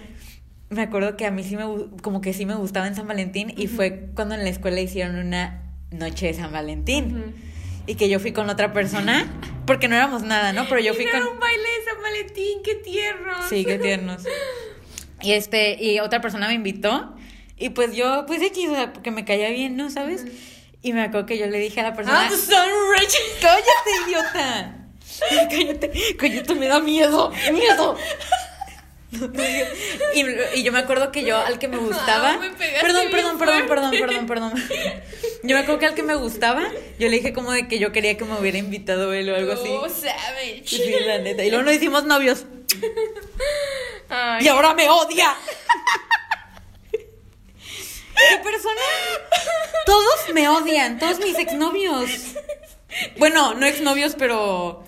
Me 0.71 0.83
acuerdo 0.83 1.17
que 1.17 1.27
a 1.27 1.31
mí 1.31 1.43
sí 1.45 1.57
me, 1.57 1.65
como 2.03 2.21
que 2.21 2.33
sí 2.33 2.47
me 2.47 2.55
gustaba 2.55 2.87
en 2.87 2.95
San 2.95 3.07
Valentín 3.07 3.53
y 3.57 3.69
fue 3.69 4.11
cuando 4.15 4.35
en 4.35 4.45
la 4.45 4.51
escuela 4.51 4.81
hicieron 4.81 5.17
una 5.17 5.63
noche 5.91 6.27
de 6.27 6.35
San 6.35 6.53
Valentín. 6.53 7.35
Y 7.87 7.95
que 7.95 8.11
yo 8.11 8.21
fui 8.21 8.33
con 8.33 8.51
otra 8.51 8.75
persona, 8.75 9.27
porque 9.67 9.89
no 9.89 9.97
éramos 9.97 10.23
nada, 10.23 10.53
¿no? 10.53 10.67
Pero 10.69 10.79
yo 10.81 10.93
fui 10.93 11.07
con... 11.07 11.23
era 11.23 11.27
un 11.31 11.41
baile 11.41 11.63
de 11.63 11.85
San 11.91 12.03
Valentín, 12.03 12.59
qué 12.63 12.75
tierno. 12.75 13.33
Sí, 13.49 13.65
qué 13.65 13.79
tiernos. 13.79 14.25
Y 15.21 15.33
este, 15.33 15.83
y 15.83 15.99
otra 15.99 16.21
persona 16.21 16.47
me 16.47 16.55
invitó. 16.55 17.13
Y 17.57 17.71
pues 17.71 17.95
yo, 17.95 18.25
pues 18.27 18.41
X, 18.41 18.69
o 18.69 18.75
sea, 18.75 18.93
porque 18.93 19.11
me 19.11 19.25
caía 19.25 19.51
bien, 19.51 19.77
¿no? 19.77 19.91
¿Sabes? 19.91 20.25
Y 20.81 20.93
me 20.93 21.03
acuerdo 21.03 21.27
que 21.27 21.39
yo 21.39 21.47
le 21.47 21.59
dije 21.59 21.81
a 21.81 21.83
la 21.83 21.95
persona. 21.95 22.27
Ah, 22.27 22.29
the 22.31 22.37
sun 22.37 22.69
rich. 22.97 23.17
¡Cállate, 23.41 23.91
idiota! 24.07 24.75
Cállate, 25.51 26.17
cállate, 26.17 26.55
me 26.55 26.69
da 26.69 26.79
miedo, 26.79 27.33
miedo. 27.53 27.97
Y, 29.11 30.59
y 30.59 30.63
yo 30.63 30.73
me 30.73 30.81
acuerdo 30.81 31.11
que 31.11 31.25
yo 31.25 31.39
al 31.39 31.59
que 31.59 31.67
me 31.67 31.79
gustaba. 31.79 32.33
Ah, 32.33 32.39
me 32.39 32.51
perdón, 32.51 33.07
perdón, 33.11 33.39
perdón, 33.39 33.67
perdón, 33.67 33.91
perdón, 33.99 34.27
perdón. 34.27 34.53
Yo 35.43 35.57
me 35.57 35.63
acuerdo 35.63 35.79
que 35.79 35.87
al 35.87 35.95
que 35.95 36.03
me 36.03 36.15
gustaba, 36.15 36.63
yo 36.99 37.09
le 37.09 37.17
dije 37.17 37.33
como 37.33 37.53
de 37.53 37.69
que 37.69 37.79
yo 37.79 37.91
quería 37.93 38.19
que 38.19 38.25
me 38.25 38.39
hubiera 38.39 38.59
invitado 38.59 39.13
él 39.15 39.31
o 39.31 39.37
algo 39.37 39.53
así. 39.53 39.69
Oh, 39.71 39.89
savage. 39.89 40.65
Sí, 40.67 40.95
la 41.07 41.19
neta. 41.19 41.45
Y 41.45 41.51
luego 41.51 41.65
nos 41.65 41.75
hicimos 41.75 42.05
novios. 42.05 42.45
Ay. 44.11 44.45
Y 44.45 44.49
ahora 44.49 44.75
me 44.75 44.89
odia. 44.89 45.35
¿Qué 46.93 48.39
persona? 48.43 48.81
Todos 49.87 50.35
me 50.35 50.49
odian, 50.49 50.99
todos 50.99 51.19
mis 51.21 51.39
exnovios. 51.39 52.11
Bueno, 53.17 53.55
no 53.55 53.65
exnovios, 53.67 54.15
pero 54.19 54.85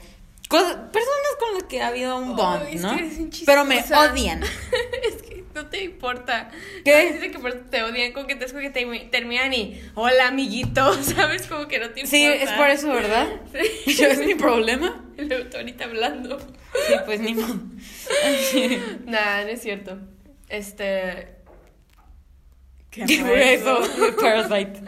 personas 0.51 1.37
con 1.39 1.55
las 1.55 1.63
que 1.65 1.81
ha 1.81 1.89
habido 1.89 2.17
un 2.17 2.37
bond, 2.37 2.67
es 2.69 2.81
¿no? 2.81 2.97
que 2.97 3.05
eres 3.05 3.19
un 3.19 3.31
Pero 3.47 3.65
me 3.65 3.83
odian. 3.83 4.43
es 5.03 5.23
que 5.23 5.45
no 5.55 5.67
te 5.67 5.85
importa. 5.85 6.51
¿Qué? 6.85 7.31
Que 7.33 7.39
por 7.39 7.53
te 7.53 7.83
odian 7.83 8.13
con 8.13 8.27
que 8.27 8.35
te, 8.35 8.47
que 8.47 8.71
te 8.71 9.09
terminan 9.11 9.53
y 9.55 9.81
hola 9.95 10.29
amiguito, 10.29 10.93
¿sabes? 11.03 11.47
Como 11.47 11.69
que 11.69 11.79
no 11.79 11.91
te 11.91 12.01
importa. 12.01 12.11
Sí, 12.11 12.25
es 12.25 12.51
por 12.51 12.69
eso, 12.69 12.89
¿verdad? 12.89 13.29
Sí. 13.85 13.95
Yo 13.95 14.07
es 14.09 14.19
mi 14.19 14.35
problema. 14.35 15.05
Luego 15.17 15.47
tú 15.47 15.57
ahorita 15.57 15.85
hablando. 15.85 16.39
Sí, 16.39 16.95
pues 17.05 17.21
ni 17.21 17.35
modo. 17.35 17.61
Nah, 19.07 19.43
no 19.43 19.49
es 19.49 19.63
cierto. 19.63 19.99
Este. 20.49 21.40
¿Qué 22.91 23.05
¿Qué 23.07 23.19
fue 23.21 23.55
eso? 23.55 23.79
Parasite. 24.21 24.81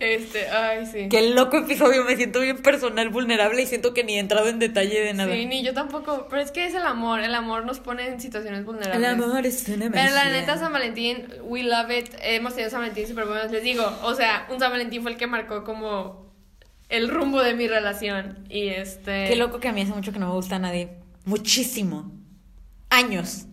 Este, 0.00 0.48
ay, 0.48 0.84
sí. 0.84 1.08
Qué 1.08 1.30
loco 1.30 1.58
episodio, 1.58 2.02
me 2.04 2.16
siento 2.16 2.40
bien 2.40 2.58
personal, 2.58 3.08
vulnerable 3.10 3.62
y 3.62 3.66
siento 3.66 3.94
que 3.94 4.02
ni 4.02 4.16
he 4.16 4.18
entrado 4.18 4.48
en 4.48 4.58
detalle 4.58 5.00
de 5.00 5.14
nada. 5.14 5.32
Sí, 5.32 5.46
ni 5.46 5.62
yo 5.62 5.72
tampoco. 5.72 6.26
Pero 6.28 6.42
es 6.42 6.50
que 6.50 6.66
es 6.66 6.74
el 6.74 6.82
amor. 6.82 7.20
El 7.20 7.32
amor 7.36 7.64
nos 7.64 7.78
pone 7.78 8.08
en 8.08 8.20
situaciones 8.20 8.64
vulnerables. 8.64 8.96
El 8.96 9.04
amor 9.04 9.46
es 9.46 9.68
una 9.68 9.90
Pero 9.90 10.10
la 10.12 10.24
magia. 10.24 10.32
neta, 10.32 10.58
San 10.58 10.72
Valentín, 10.72 11.28
we 11.44 11.62
love 11.62 11.90
it. 11.92 12.12
Hemos 12.20 12.54
tenido 12.54 12.70
San 12.70 12.80
Valentín 12.80 13.06
súper 13.06 13.26
buenos. 13.26 13.52
Les 13.52 13.62
digo, 13.62 13.84
o 14.02 14.14
sea, 14.14 14.48
un 14.50 14.58
San 14.58 14.72
Valentín 14.72 15.02
fue 15.02 15.12
el 15.12 15.16
que 15.16 15.28
marcó 15.28 15.62
como 15.62 16.32
el 16.88 17.08
rumbo 17.08 17.40
de 17.42 17.54
mi 17.54 17.68
relación. 17.68 18.44
Y 18.48 18.70
este. 18.70 19.28
Qué 19.28 19.36
loco 19.36 19.60
que 19.60 19.68
a 19.68 19.72
mí 19.72 19.82
hace 19.82 19.92
mucho 19.92 20.12
que 20.12 20.18
no 20.18 20.26
me 20.26 20.34
gusta 20.34 20.56
a 20.56 20.58
nadie. 20.58 20.88
Muchísimo. 21.26 22.10
Años. 22.88 23.46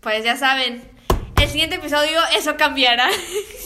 Pues 0.00 0.24
ya 0.24 0.36
saben, 0.36 0.82
el 1.42 1.48
siguiente 1.48 1.76
episodio, 1.76 2.18
eso 2.36 2.56
cambiará. 2.56 3.08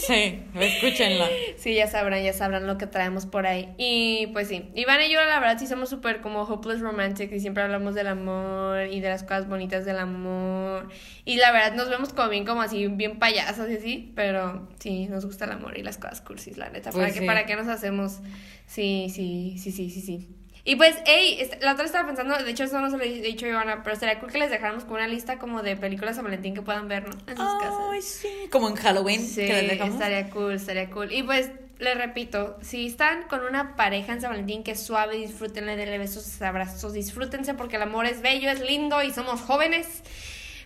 Sí, 0.09 0.43
escúchenla. 0.59 1.27
Sí, 1.57 1.75
ya 1.75 1.85
sabrán, 1.85 2.23
ya 2.23 2.33
sabrán 2.33 2.65
lo 2.65 2.79
que 2.79 2.87
traemos 2.87 3.27
por 3.27 3.45
ahí. 3.45 3.69
Y 3.77 4.25
pues 4.33 4.47
sí, 4.47 4.71
Iván 4.73 4.99
y 5.03 5.11
yo 5.11 5.23
la 5.23 5.39
verdad 5.39 5.59
sí 5.59 5.67
somos 5.67 5.87
súper 5.87 6.21
como 6.21 6.41
hopeless 6.41 6.79
romantic 6.79 7.31
y 7.31 7.39
siempre 7.39 7.61
hablamos 7.61 7.93
del 7.93 8.07
amor 8.07 8.87
y 8.87 9.01
de 9.01 9.09
las 9.09 9.21
cosas 9.21 9.47
bonitas 9.47 9.85
del 9.85 9.99
amor. 9.99 10.87
Y 11.25 11.35
la 11.35 11.51
verdad 11.51 11.75
nos 11.75 11.89
vemos 11.89 12.11
como 12.11 12.27
bien 12.29 12.43
como 12.43 12.63
así, 12.63 12.87
bien 12.87 13.19
payasos 13.19 13.69
y 13.69 13.75
así, 13.75 14.11
pero 14.15 14.67
sí, 14.79 15.05
nos 15.09 15.27
gusta 15.27 15.45
el 15.45 15.51
amor 15.51 15.77
y 15.77 15.83
las 15.83 15.99
cosas 15.99 16.21
cursis, 16.21 16.57
la 16.57 16.71
neta. 16.71 16.89
Pues 16.89 17.03
¿Para, 17.03 17.13
qué, 17.13 17.19
sí. 17.19 17.25
¿Para 17.27 17.45
qué 17.45 17.55
nos 17.55 17.67
hacemos? 17.67 18.17
Sí, 18.65 19.11
sí, 19.13 19.57
sí, 19.59 19.71
sí, 19.71 19.91
sí, 19.91 20.01
sí. 20.01 20.38
Y 20.69 20.75
pues, 20.75 20.95
hey, 21.05 21.49
la 21.61 21.73
otra 21.73 21.85
estaba 21.85 22.05
pensando, 22.05 22.37
de 22.37 22.51
hecho 22.51 22.63
eso 22.65 22.79
no 22.79 22.91
se 22.91 22.97
lo 22.97 23.03
he 23.03 23.07
dicho 23.09 23.47
a 23.47 23.49
Ivana, 23.49 23.81
pero 23.83 23.95
sería 23.95 24.19
cool 24.19 24.31
que 24.31 24.37
les 24.37 24.51
dejáramos 24.51 24.83
como 24.83 24.97
una 24.97 25.07
lista 25.07 25.39
como 25.39 25.63
de 25.63 25.75
películas 25.75 26.15
San 26.15 26.25
Valentín 26.25 26.53
que 26.53 26.61
puedan 26.61 26.87
ver, 26.87 27.07
¿no? 27.07 27.15
En 27.25 27.37
sus 27.37 27.53
casas. 27.59 27.73
Ay, 27.91 28.01
sí. 28.03 28.27
Como 28.51 28.69
en 28.69 28.75
Halloween, 28.75 29.19
Sí, 29.25 29.47
que 29.47 29.63
les 29.63 29.69
dejamos. 29.71 29.95
estaría 29.95 30.29
cool, 30.29 30.53
estaría 30.53 30.89
cool. 30.91 31.11
Y 31.11 31.23
pues, 31.23 31.49
les 31.79 31.97
repito, 31.97 32.57
si 32.61 32.85
están 32.85 33.23
con 33.23 33.43
una 33.45 33.75
pareja 33.75 34.13
en 34.13 34.21
San 34.21 34.29
Valentín 34.29 34.63
que 34.63 34.73
es 34.73 34.83
suave, 34.83 35.15
disfrútenle, 35.17 35.75
denle 35.75 35.97
besos, 35.97 36.39
abrazos, 36.41 36.93
disfrútense 36.93 37.55
porque 37.55 37.77
el 37.77 37.81
amor 37.81 38.05
es 38.05 38.21
bello, 38.21 38.51
es 38.51 38.59
lindo 38.59 39.01
y 39.01 39.11
somos 39.11 39.41
jóvenes. 39.41 39.87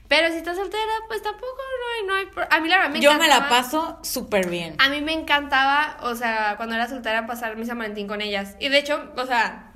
Pero 0.10 0.28
si 0.32 0.36
estás 0.36 0.58
soltera, 0.58 0.84
pues 1.08 1.22
tampoco 1.24 1.46
no 1.80 1.96
hay, 1.96 2.08
no 2.08 2.16
hay 2.16 2.26
pro- 2.34 2.48
A 2.52 2.60
mí 2.60 2.68
la 2.68 2.76
verdad 2.80 2.92
me 2.92 3.00
Yo 3.00 3.14
me 3.18 3.30
la 3.30 3.48
paso 3.48 4.00
súper 4.04 4.50
bien. 4.50 4.76
A 4.80 4.90
mí 4.90 5.00
me 5.00 5.14
encantaba, 5.14 5.98
o 6.02 6.14
sea, 6.16 6.56
cuando 6.58 6.76
era 6.76 6.90
soltera 6.90 7.26
pasar 7.26 7.56
mi 7.56 7.66
San 7.66 7.78
Valentín 7.78 8.06
con 8.10 8.20
ellas. 8.20 8.58
Y 8.60 8.68
de 8.68 8.80
hecho, 8.80 9.14
o 9.16 9.26
sea... 9.26 9.70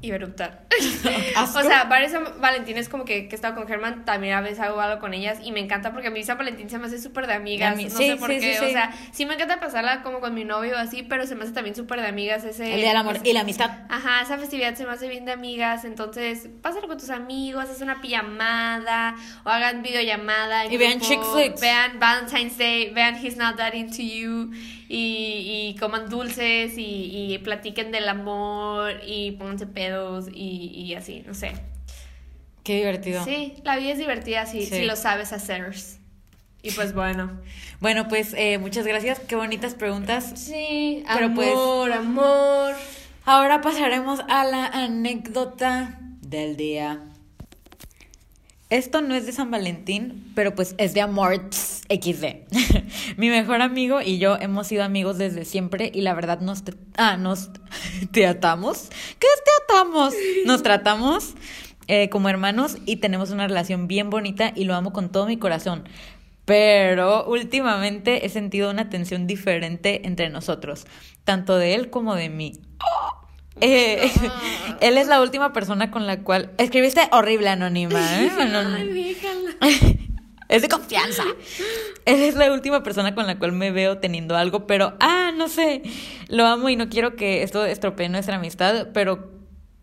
Iba 0.00 0.14
a 0.14 0.16
eruptar. 0.18 0.62
¿Asco? 1.36 1.58
O 1.58 1.62
sea, 1.62 1.84
varios 1.84 2.12
San 2.12 2.24
Valentines 2.40 2.88
como 2.88 3.04
que, 3.04 3.26
que 3.26 3.34
he 3.34 3.34
estado 3.34 3.56
con 3.56 3.66
Germán, 3.66 4.04
también 4.04 4.34
a 4.34 4.40
veces 4.40 4.60
hago 4.60 4.80
algo 4.80 5.00
con 5.00 5.12
ellas 5.12 5.38
y 5.42 5.50
me 5.50 5.58
encanta 5.58 5.90
porque 5.92 6.06
a 6.06 6.10
mí 6.12 6.22
San 6.22 6.38
Valentín 6.38 6.70
se 6.70 6.78
me 6.78 6.86
hace 6.86 7.00
súper 7.00 7.26
de 7.26 7.32
amigas. 7.34 7.76
De 7.76 7.84
no 7.84 7.90
sí, 7.90 8.06
sé 8.10 8.16
por 8.16 8.30
sí, 8.30 8.38
qué. 8.38 8.58
sí, 8.58 8.64
O 8.64 8.68
sea, 8.68 8.92
sí 9.10 9.26
me 9.26 9.34
encanta 9.34 9.58
pasarla 9.58 10.02
como 10.04 10.20
con 10.20 10.34
mi 10.34 10.44
novio 10.44 10.76
o 10.76 10.78
así, 10.78 11.02
pero 11.02 11.26
se 11.26 11.34
me 11.34 11.42
hace 11.42 11.52
también 11.52 11.74
súper 11.74 12.00
de 12.00 12.06
amigas 12.06 12.44
ese. 12.44 12.72
El 12.74 12.80
día 12.80 12.88
del 12.90 12.96
amor 12.98 13.16
ese- 13.16 13.28
y 13.28 13.32
la 13.32 13.40
amistad. 13.40 13.70
Ajá, 13.88 14.22
esa 14.22 14.38
festividad 14.38 14.74
se 14.76 14.84
me 14.86 14.92
hace 14.92 15.08
bien 15.08 15.24
de 15.24 15.32
amigas, 15.32 15.84
entonces 15.84 16.48
pásalo 16.62 16.86
con 16.86 16.98
tus 16.98 17.10
amigos, 17.10 17.64
haz 17.68 17.80
una 17.80 18.00
pijamada 18.00 19.16
o 19.44 19.48
hagan 19.50 19.82
videollamada. 19.82 20.66
Y 20.66 20.76
vean 20.76 20.98
grupo, 21.00 21.06
chick 21.08 21.22
flicks. 21.32 21.60
Vean 21.60 21.98
Valentine's 21.98 22.56
Day, 22.56 22.90
vean 22.94 23.16
He's 23.16 23.36
Not 23.36 23.56
That 23.56 23.74
Into 23.74 24.02
You 24.02 24.52
y, 24.88 25.68
y 25.74 25.78
coman 25.78 26.08
dulces 26.08 26.76
y, 26.78 27.32
y 27.34 27.38
platiquen 27.38 27.90
del 27.92 28.08
amor 28.08 29.00
y 29.06 29.32
pónganse 29.32 29.66
pedos 29.66 30.26
y, 30.32 30.70
y 30.74 30.94
así, 30.94 31.22
no 31.26 31.34
sé. 31.34 31.52
Qué 32.64 32.76
divertido. 32.76 33.24
Sí, 33.24 33.54
la 33.64 33.76
vida 33.76 33.92
es 33.92 33.98
divertida 33.98 34.46
si, 34.46 34.66
Sí. 34.66 34.76
si 34.78 34.84
lo 34.84 34.96
sabes 34.96 35.32
hacer. 35.32 35.74
Y 36.62 36.70
pues 36.72 36.92
bueno. 36.92 37.40
Bueno, 37.80 38.08
pues 38.08 38.34
eh, 38.36 38.58
muchas 38.58 38.86
gracias. 38.86 39.20
Qué 39.20 39.36
bonitas 39.36 39.74
preguntas. 39.74 40.32
Sí, 40.36 41.04
Pero 41.14 41.32
pues- 41.34 41.48
amor, 41.52 41.92
amor. 41.92 42.74
Ahora 43.24 43.60
pasaremos 43.60 44.20
a 44.28 44.44
la 44.44 44.66
anécdota 44.66 45.98
del 46.22 46.56
día. 46.56 47.00
Esto 48.70 49.00
no 49.00 49.14
es 49.14 49.24
de 49.24 49.32
San 49.32 49.50
Valentín, 49.50 50.30
pero 50.34 50.54
pues 50.54 50.74
es 50.76 50.92
de 50.92 51.00
amor 51.00 51.34
XD. 51.52 52.24
Mi 53.16 53.30
mejor 53.30 53.62
amigo 53.62 54.02
y 54.02 54.18
yo 54.18 54.36
hemos 54.38 54.66
sido 54.66 54.84
amigos 54.84 55.16
desde 55.16 55.46
siempre 55.46 55.90
y 55.94 56.02
la 56.02 56.12
verdad 56.14 56.40
nos 56.40 56.64
te- 56.64 56.74
ah, 56.98 57.16
nos 57.16 57.50
tratamos. 58.12 58.90
¿Qué 59.18 59.26
es 59.26 59.42
tratamos? 59.66 60.14
Nos 60.44 60.62
tratamos 60.62 61.34
eh, 61.86 62.10
como 62.10 62.28
hermanos 62.28 62.76
y 62.84 62.96
tenemos 62.96 63.30
una 63.30 63.48
relación 63.48 63.88
bien 63.88 64.10
bonita 64.10 64.52
y 64.54 64.64
lo 64.64 64.74
amo 64.74 64.92
con 64.92 65.10
todo 65.10 65.26
mi 65.26 65.38
corazón. 65.38 65.84
Pero 66.44 67.24
últimamente 67.26 68.26
he 68.26 68.28
sentido 68.28 68.70
una 68.70 68.90
tensión 68.90 69.26
diferente 69.26 70.06
entre 70.06 70.28
nosotros, 70.28 70.86
tanto 71.24 71.56
de 71.56 71.74
él 71.74 71.88
como 71.90 72.14
de 72.14 72.28
mí. 72.28 72.52
Eh, 73.60 74.10
él 74.80 74.98
es 74.98 75.06
la 75.06 75.20
última 75.20 75.52
persona 75.52 75.90
con 75.90 76.06
la 76.06 76.20
cual... 76.20 76.50
Escribiste 76.58 77.08
horrible, 77.12 77.48
anónima. 77.48 78.00
¿eh? 78.22 78.30
Ay. 79.60 80.04
Es 80.48 80.62
de 80.62 80.68
confianza. 80.68 81.24
Él 82.06 82.22
es 82.22 82.34
la 82.34 82.50
última 82.50 82.82
persona 82.82 83.14
con 83.14 83.26
la 83.26 83.38
cual 83.38 83.52
me 83.52 83.70
veo 83.70 83.98
teniendo 83.98 84.34
algo, 84.34 84.66
pero, 84.66 84.94
ah, 84.98 85.30
no 85.36 85.46
sé, 85.46 85.82
lo 86.28 86.46
amo 86.46 86.70
y 86.70 86.76
no 86.76 86.88
quiero 86.88 87.16
que 87.16 87.42
esto 87.42 87.66
estropee 87.66 88.08
nuestra 88.08 88.36
amistad, 88.36 88.88
pero, 88.94 89.30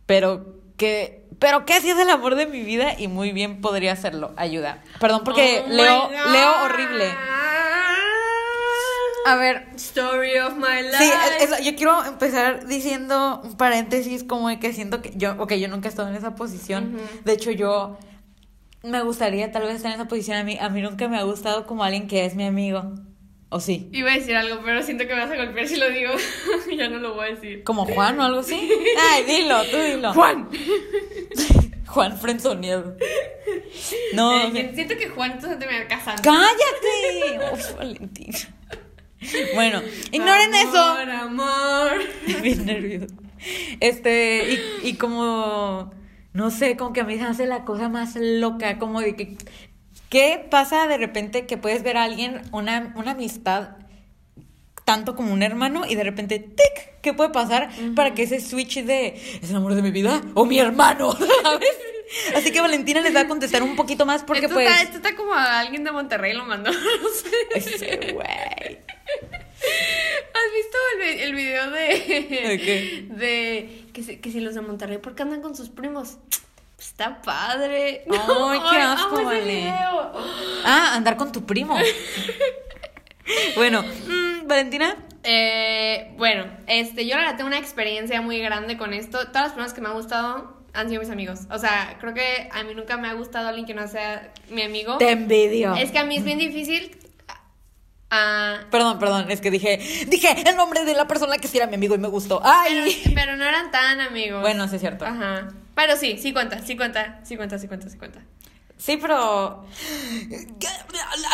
pero 0.07 0.55
que, 0.75 1.27
pero 1.37 1.65
que 1.65 1.79
si 1.81 1.91
es 1.91 1.99
el 1.99 2.09
amor 2.09 2.33
de 2.33 2.47
mi 2.47 2.63
vida 2.63 2.95
y 2.97 3.07
muy 3.07 3.31
bien 3.31 3.61
podría 3.61 3.91
hacerlo. 3.91 4.33
Ayuda. 4.37 4.81
Perdón 4.99 5.21
porque 5.23 5.63
Oh 5.65 5.69
leo, 5.69 6.09
leo 6.31 6.63
horrible. 6.63 7.13
A 9.25 9.35
ver, 9.35 9.67
Story 9.75 10.37
of 10.37 10.53
my 10.55 10.83
life. 10.83 10.97
Sí, 10.99 11.11
eso, 11.41 11.55
yo 11.63 11.75
quiero 11.75 12.05
empezar 12.05 12.67
diciendo 12.67 13.41
un 13.43 13.57
paréntesis 13.57 14.23
como 14.23 14.49
de 14.49 14.59
que 14.59 14.71
siento 14.71 15.01
que 15.01 15.11
yo, 15.15 15.33
ok, 15.39 15.53
yo 15.53 15.67
nunca 15.67 15.87
he 15.87 15.89
estado 15.89 16.09
en 16.09 16.15
esa 16.15 16.35
posición. 16.35 16.97
De 17.23 17.33
hecho, 17.33 17.49
yo 17.51 17.97
me 18.83 19.01
gustaría 19.01 19.51
tal 19.51 19.63
vez 19.63 19.77
estar 19.77 19.91
en 19.91 19.99
esa 19.99 20.07
posición. 20.07 20.37
A 20.37 20.43
mí, 20.43 20.57
a 20.61 20.69
mí 20.69 20.79
nunca 20.81 21.07
me 21.07 21.17
ha 21.17 21.23
gustado 21.23 21.65
como 21.65 21.83
alguien 21.83 22.07
que 22.07 22.23
es 22.25 22.35
mi 22.35 22.45
amigo. 22.45 22.83
¿O 23.49 23.59
sí? 23.59 23.89
Iba 23.93 24.11
a 24.11 24.15
decir 24.15 24.35
algo, 24.35 24.61
pero 24.63 24.83
siento 24.83 25.07
que 25.07 25.13
me 25.15 25.21
vas 25.21 25.31
a 25.31 25.35
golpear 25.37 25.67
si 25.67 25.77
lo 25.77 25.89
digo. 25.89 26.11
ya 26.77 26.87
no 26.89 26.99
lo 26.99 27.15
voy 27.15 27.27
a 27.27 27.29
decir. 27.35 27.63
¿Como 27.63 27.85
Juan 27.85 28.19
o 28.19 28.23
algo 28.23 28.39
así? 28.41 28.69
Ay, 29.11 29.23
dilo, 29.23 29.63
tú 29.71 29.77
dilo. 29.77 30.13
Juan. 30.13 30.49
Juan 31.87 32.17
Frenzoneado. 32.17 32.95
No, 34.13 34.35
Eh, 34.53 34.71
siento 34.75 34.95
que 34.97 35.09
Juan 35.09 35.31
entonces 35.33 35.57
te 35.59 35.65
me 35.67 35.79
va 35.81 35.87
casando. 35.87 36.21
¡Cállate! 36.21 37.53
Uf, 37.53 37.75
Valentina. 37.77 38.37
Bueno, 39.53 39.81
ignoren 40.11 40.53
eso. 40.55 40.83
Amor, 40.83 41.09
amor. 41.09 41.91
Bien 42.41 42.65
nervioso. 42.65 43.07
Este, 43.79 44.53
y, 44.83 44.89
y 44.89 44.93
como, 44.95 45.91
no 46.33 46.49
sé, 46.51 46.77
como 46.77 46.93
que 46.93 47.01
a 47.01 47.03
mí 47.03 47.15
se 47.15 47.23
me 47.23 47.29
hace 47.29 47.45
la 47.45 47.63
cosa 47.65 47.89
más 47.89 48.15
loca, 48.15 48.79
como 48.79 49.01
de 49.01 49.15
que, 49.15 49.37
¿qué 50.09 50.45
pasa 50.49 50.87
de 50.87 50.97
repente 50.97 51.45
que 51.45 51.57
puedes 51.57 51.83
ver 51.83 51.97
a 51.97 52.03
alguien, 52.03 52.41
una, 52.51 52.93
una 52.95 53.11
amistad, 53.11 53.77
tanto 54.83 55.15
como 55.15 55.33
un 55.33 55.43
hermano, 55.43 55.83
y 55.87 55.95
de 55.95 56.03
repente, 56.03 56.39
tic, 56.39 57.01
¿qué 57.01 57.13
puede 57.13 57.31
pasar 57.31 57.69
para 57.95 58.13
que 58.13 58.23
ese 58.23 58.39
switch 58.39 58.83
de, 58.83 59.15
¿es 59.41 59.49
el 59.49 59.55
amor 59.55 59.75
de 59.75 59.81
mi 59.81 59.91
vida? 59.91 60.21
¿O 60.33 60.45
mi 60.45 60.59
hermano? 60.59 61.11
¿Sabes? 61.43 61.75
Así 62.35 62.51
que 62.51 62.61
Valentina 62.61 63.01
les 63.01 63.15
va 63.15 63.21
a 63.21 63.27
contestar 63.27 63.63
un 63.63 63.75
poquito 63.75 64.05
más 64.05 64.23
porque 64.23 64.41
esto, 64.45 64.53
pues... 64.53 64.67
está, 64.69 64.81
esto 64.83 64.97
está 64.97 65.15
como 65.15 65.33
a 65.33 65.59
alguien 65.59 65.83
de 65.83 65.91
Monterrey 65.91 66.33
lo 66.33 66.45
mandó. 66.45 66.71
No 67.01 67.09
sé. 67.09 67.29
Ese 67.55 68.13
güey. 68.13 68.79
¿Has 70.33 70.53
visto 70.53 70.77
el, 71.01 71.19
el 71.21 71.35
video 71.35 71.71
de. 71.71 73.07
¿De 73.09 73.85
que, 73.93 74.03
si- 74.03 74.17
que 74.17 74.31
si 74.31 74.39
los 74.39 74.53
de 74.55 74.61
Monterrey, 74.61 74.97
¿por 74.97 75.15
qué 75.15 75.23
andan 75.23 75.41
con 75.41 75.55
sus 75.55 75.69
primos? 75.69 76.17
Pues 76.75 76.89
está 76.89 77.21
padre. 77.21 78.03
Ay, 78.09 78.59
qué 78.71 78.77
asco, 78.81 79.07
amo 79.17 79.31
ese 79.31 79.39
vale. 79.39 79.55
video. 79.55 80.11
Ah, 80.65 80.91
andar 80.95 81.15
con 81.17 81.31
tu 81.31 81.45
primo. 81.45 81.77
bueno, 83.55 83.81
mm, 83.83 84.47
Valentina. 84.47 84.95
Eh, 85.23 86.13
bueno, 86.17 86.45
este, 86.67 87.07
yo 87.07 87.15
la 87.15 87.21
verdad 87.23 87.37
tengo 87.37 87.47
una 87.47 87.57
experiencia 87.57 88.21
muy 88.21 88.39
grande 88.39 88.77
con 88.77 88.93
esto. 88.93 89.17
Todas 89.27 89.33
las 89.43 89.51
personas 89.53 89.73
que 89.73 89.81
me 89.81 89.87
han 89.87 89.95
gustado 89.95 90.54
han 90.75 90.89
sido 90.89 91.01
mis 91.01 91.09
amigos. 91.09 91.41
O 91.49 91.57
sea, 91.57 91.97
creo 91.99 92.13
que 92.13 92.49
a 92.51 92.63
mí 92.63 92.73
nunca 92.75 92.97
me 92.97 93.07
ha 93.07 93.13
gustado 93.13 93.47
alguien 93.47 93.65
que 93.65 93.73
no 93.73 93.87
sea 93.87 94.31
mi 94.49 94.61
amigo. 94.61 94.97
Te 94.97 95.11
envidio. 95.11 95.75
Es 95.75 95.91
que 95.91 95.99
a 95.99 96.05
mí 96.05 96.17
es 96.17 96.23
bien 96.23 96.37
difícil. 96.37 96.95
ah, 98.11 98.57
Perdón, 98.71 98.99
perdón, 98.99 99.29
es 99.31 99.41
que 99.41 99.51
dije, 99.51 99.77
dije 100.07 100.43
el 100.49 100.55
nombre 100.55 100.85
de 100.85 100.93
la 100.93 101.07
persona 101.07 101.37
que 101.37 101.47
sí 101.47 101.57
era 101.57 101.67
mi 101.67 101.75
amigo 101.75 101.95
y 101.95 101.97
me 101.97 102.07
gustó. 102.07 102.39
pero, 102.41 102.53
¡Ay! 102.53 103.11
pero 103.15 103.35
no 103.35 103.43
eran 103.45 103.71
tan 103.71 103.99
amigos. 104.01 104.41
Bueno, 104.41 104.67
sí 104.67 104.75
es 104.75 104.81
cierto. 104.81 105.05
Ajá. 105.05 105.47
Pero 105.75 105.97
sí, 105.97 106.17
sí 106.17 106.31
cuenta, 106.31 106.59
sí 106.59 106.77
cuenta, 106.77 107.19
sí 107.23 107.35
cuenta, 107.35 107.59
sí 107.59 107.67
cuenta, 107.67 107.89
sí 107.89 107.97
cuenta. 107.97 108.21
Sí, 108.77 108.97
pero. 109.01 109.65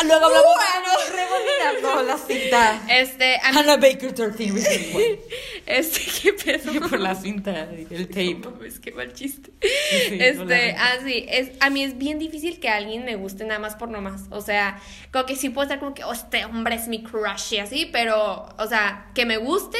Luego 0.04 0.24
hablamos 0.24 1.10
rebobinando 1.12 2.02
la 2.06 2.18
cinta. 2.18 2.82
Este, 2.88 3.36
a 3.42 3.50
mí- 3.52 3.58
Hannah 3.58 3.76
Baker 3.76 4.12
13 4.12 4.52
reasons 4.52 4.94
why. 4.94 5.20
este, 5.66 6.00
qué 6.22 6.32
pedo. 6.32 6.88
Por 6.88 7.00
la 7.00 7.14
cinta, 7.14 7.68
el 7.90 8.06
tape. 8.08 8.42
Es 8.66 8.78
que 8.80 8.92
mal 8.92 9.12
chiste. 9.12 9.50
Sí, 9.60 10.18
este, 10.20 10.38
hola. 10.38 10.56
ah, 10.78 10.96
es, 11.06 11.50
a 11.60 11.70
mí 11.70 11.82
es 11.84 11.98
bien 11.98 12.18
difícil 12.18 12.58
que 12.60 12.68
alguien 12.68 13.04
me 13.04 13.16
guste 13.16 13.44
nada 13.44 13.60
más 13.60 13.76
por 13.76 13.88
nomás. 13.90 14.22
O 14.30 14.40
sea, 14.40 14.80
como 15.12 15.26
que 15.26 15.36
sí 15.36 15.48
puedo 15.50 15.64
estar 15.64 15.78
como 15.78 15.94
que, 15.94 16.04
oh, 16.04 16.12
este 16.12 16.44
hombre 16.44 16.76
es 16.76 16.88
mi 16.88 17.02
crush 17.02 17.54
y 17.54 17.58
así, 17.58 17.86
pero, 17.92 18.48
o 18.58 18.66
sea, 18.66 19.10
que 19.14 19.26
me 19.26 19.36
guste 19.36 19.78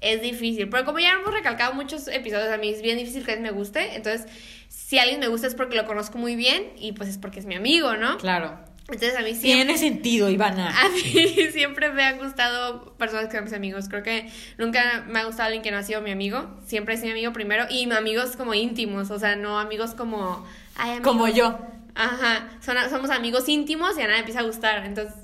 es 0.00 0.20
difícil. 0.20 0.68
Pero 0.68 0.84
como 0.84 0.98
ya 0.98 1.12
hemos 1.12 1.32
recalcado 1.32 1.74
muchos 1.74 2.08
episodios, 2.08 2.48
a 2.52 2.58
mí 2.58 2.68
es 2.70 2.82
bien 2.82 2.98
difícil 2.98 3.24
que 3.24 3.32
alguien 3.32 3.50
me 3.54 3.56
guste. 3.58 3.94
Entonces, 3.94 4.26
si 4.74 4.98
alguien 4.98 5.20
me 5.20 5.28
gusta 5.28 5.46
es 5.46 5.54
porque 5.54 5.76
lo 5.76 5.86
conozco 5.86 6.18
muy 6.18 6.36
bien 6.36 6.72
y 6.78 6.92
pues 6.92 7.08
es 7.08 7.18
porque 7.18 7.40
es 7.40 7.46
mi 7.46 7.54
amigo, 7.54 7.96
¿no? 7.96 8.18
Claro. 8.18 8.58
Entonces, 8.88 9.16
a 9.16 9.22
mí 9.22 9.34
siempre. 9.34 9.64
Tiene 9.64 9.78
sentido, 9.78 10.28
Ivana. 10.28 10.68
A 10.78 10.88
mí 10.90 11.00
siempre 11.52 11.90
me 11.90 12.02
han 12.02 12.18
gustado 12.18 12.94
personas 12.98 13.26
que 13.28 13.36
son 13.36 13.44
mis 13.44 13.54
amigos. 13.54 13.88
Creo 13.88 14.02
que 14.02 14.30
nunca 14.58 15.04
me 15.08 15.20
ha 15.20 15.24
gustado 15.24 15.44
alguien 15.46 15.62
que 15.62 15.70
no 15.70 15.78
ha 15.78 15.82
sido 15.82 16.02
mi 16.02 16.10
amigo. 16.10 16.50
Siempre 16.66 16.94
es 16.94 17.02
mi 17.02 17.10
amigo 17.10 17.32
primero. 17.32 17.64
Y 17.70 17.90
amigos 17.90 18.36
como 18.36 18.52
íntimos, 18.52 19.10
o 19.10 19.18
sea, 19.18 19.36
no 19.36 19.58
amigos 19.58 19.94
como... 19.94 20.46
"Ay, 20.76 20.90
amigo". 20.90 21.04
Como 21.04 21.28
yo. 21.28 21.58
Ajá, 21.94 22.50
son, 22.60 22.76
somos 22.90 23.08
amigos 23.08 23.48
íntimos 23.48 23.96
y 23.96 24.02
a 24.02 24.06
nadie 24.06 24.18
empieza 24.18 24.40
a 24.40 24.44
gustar. 24.44 24.84
Entonces, 24.84 25.14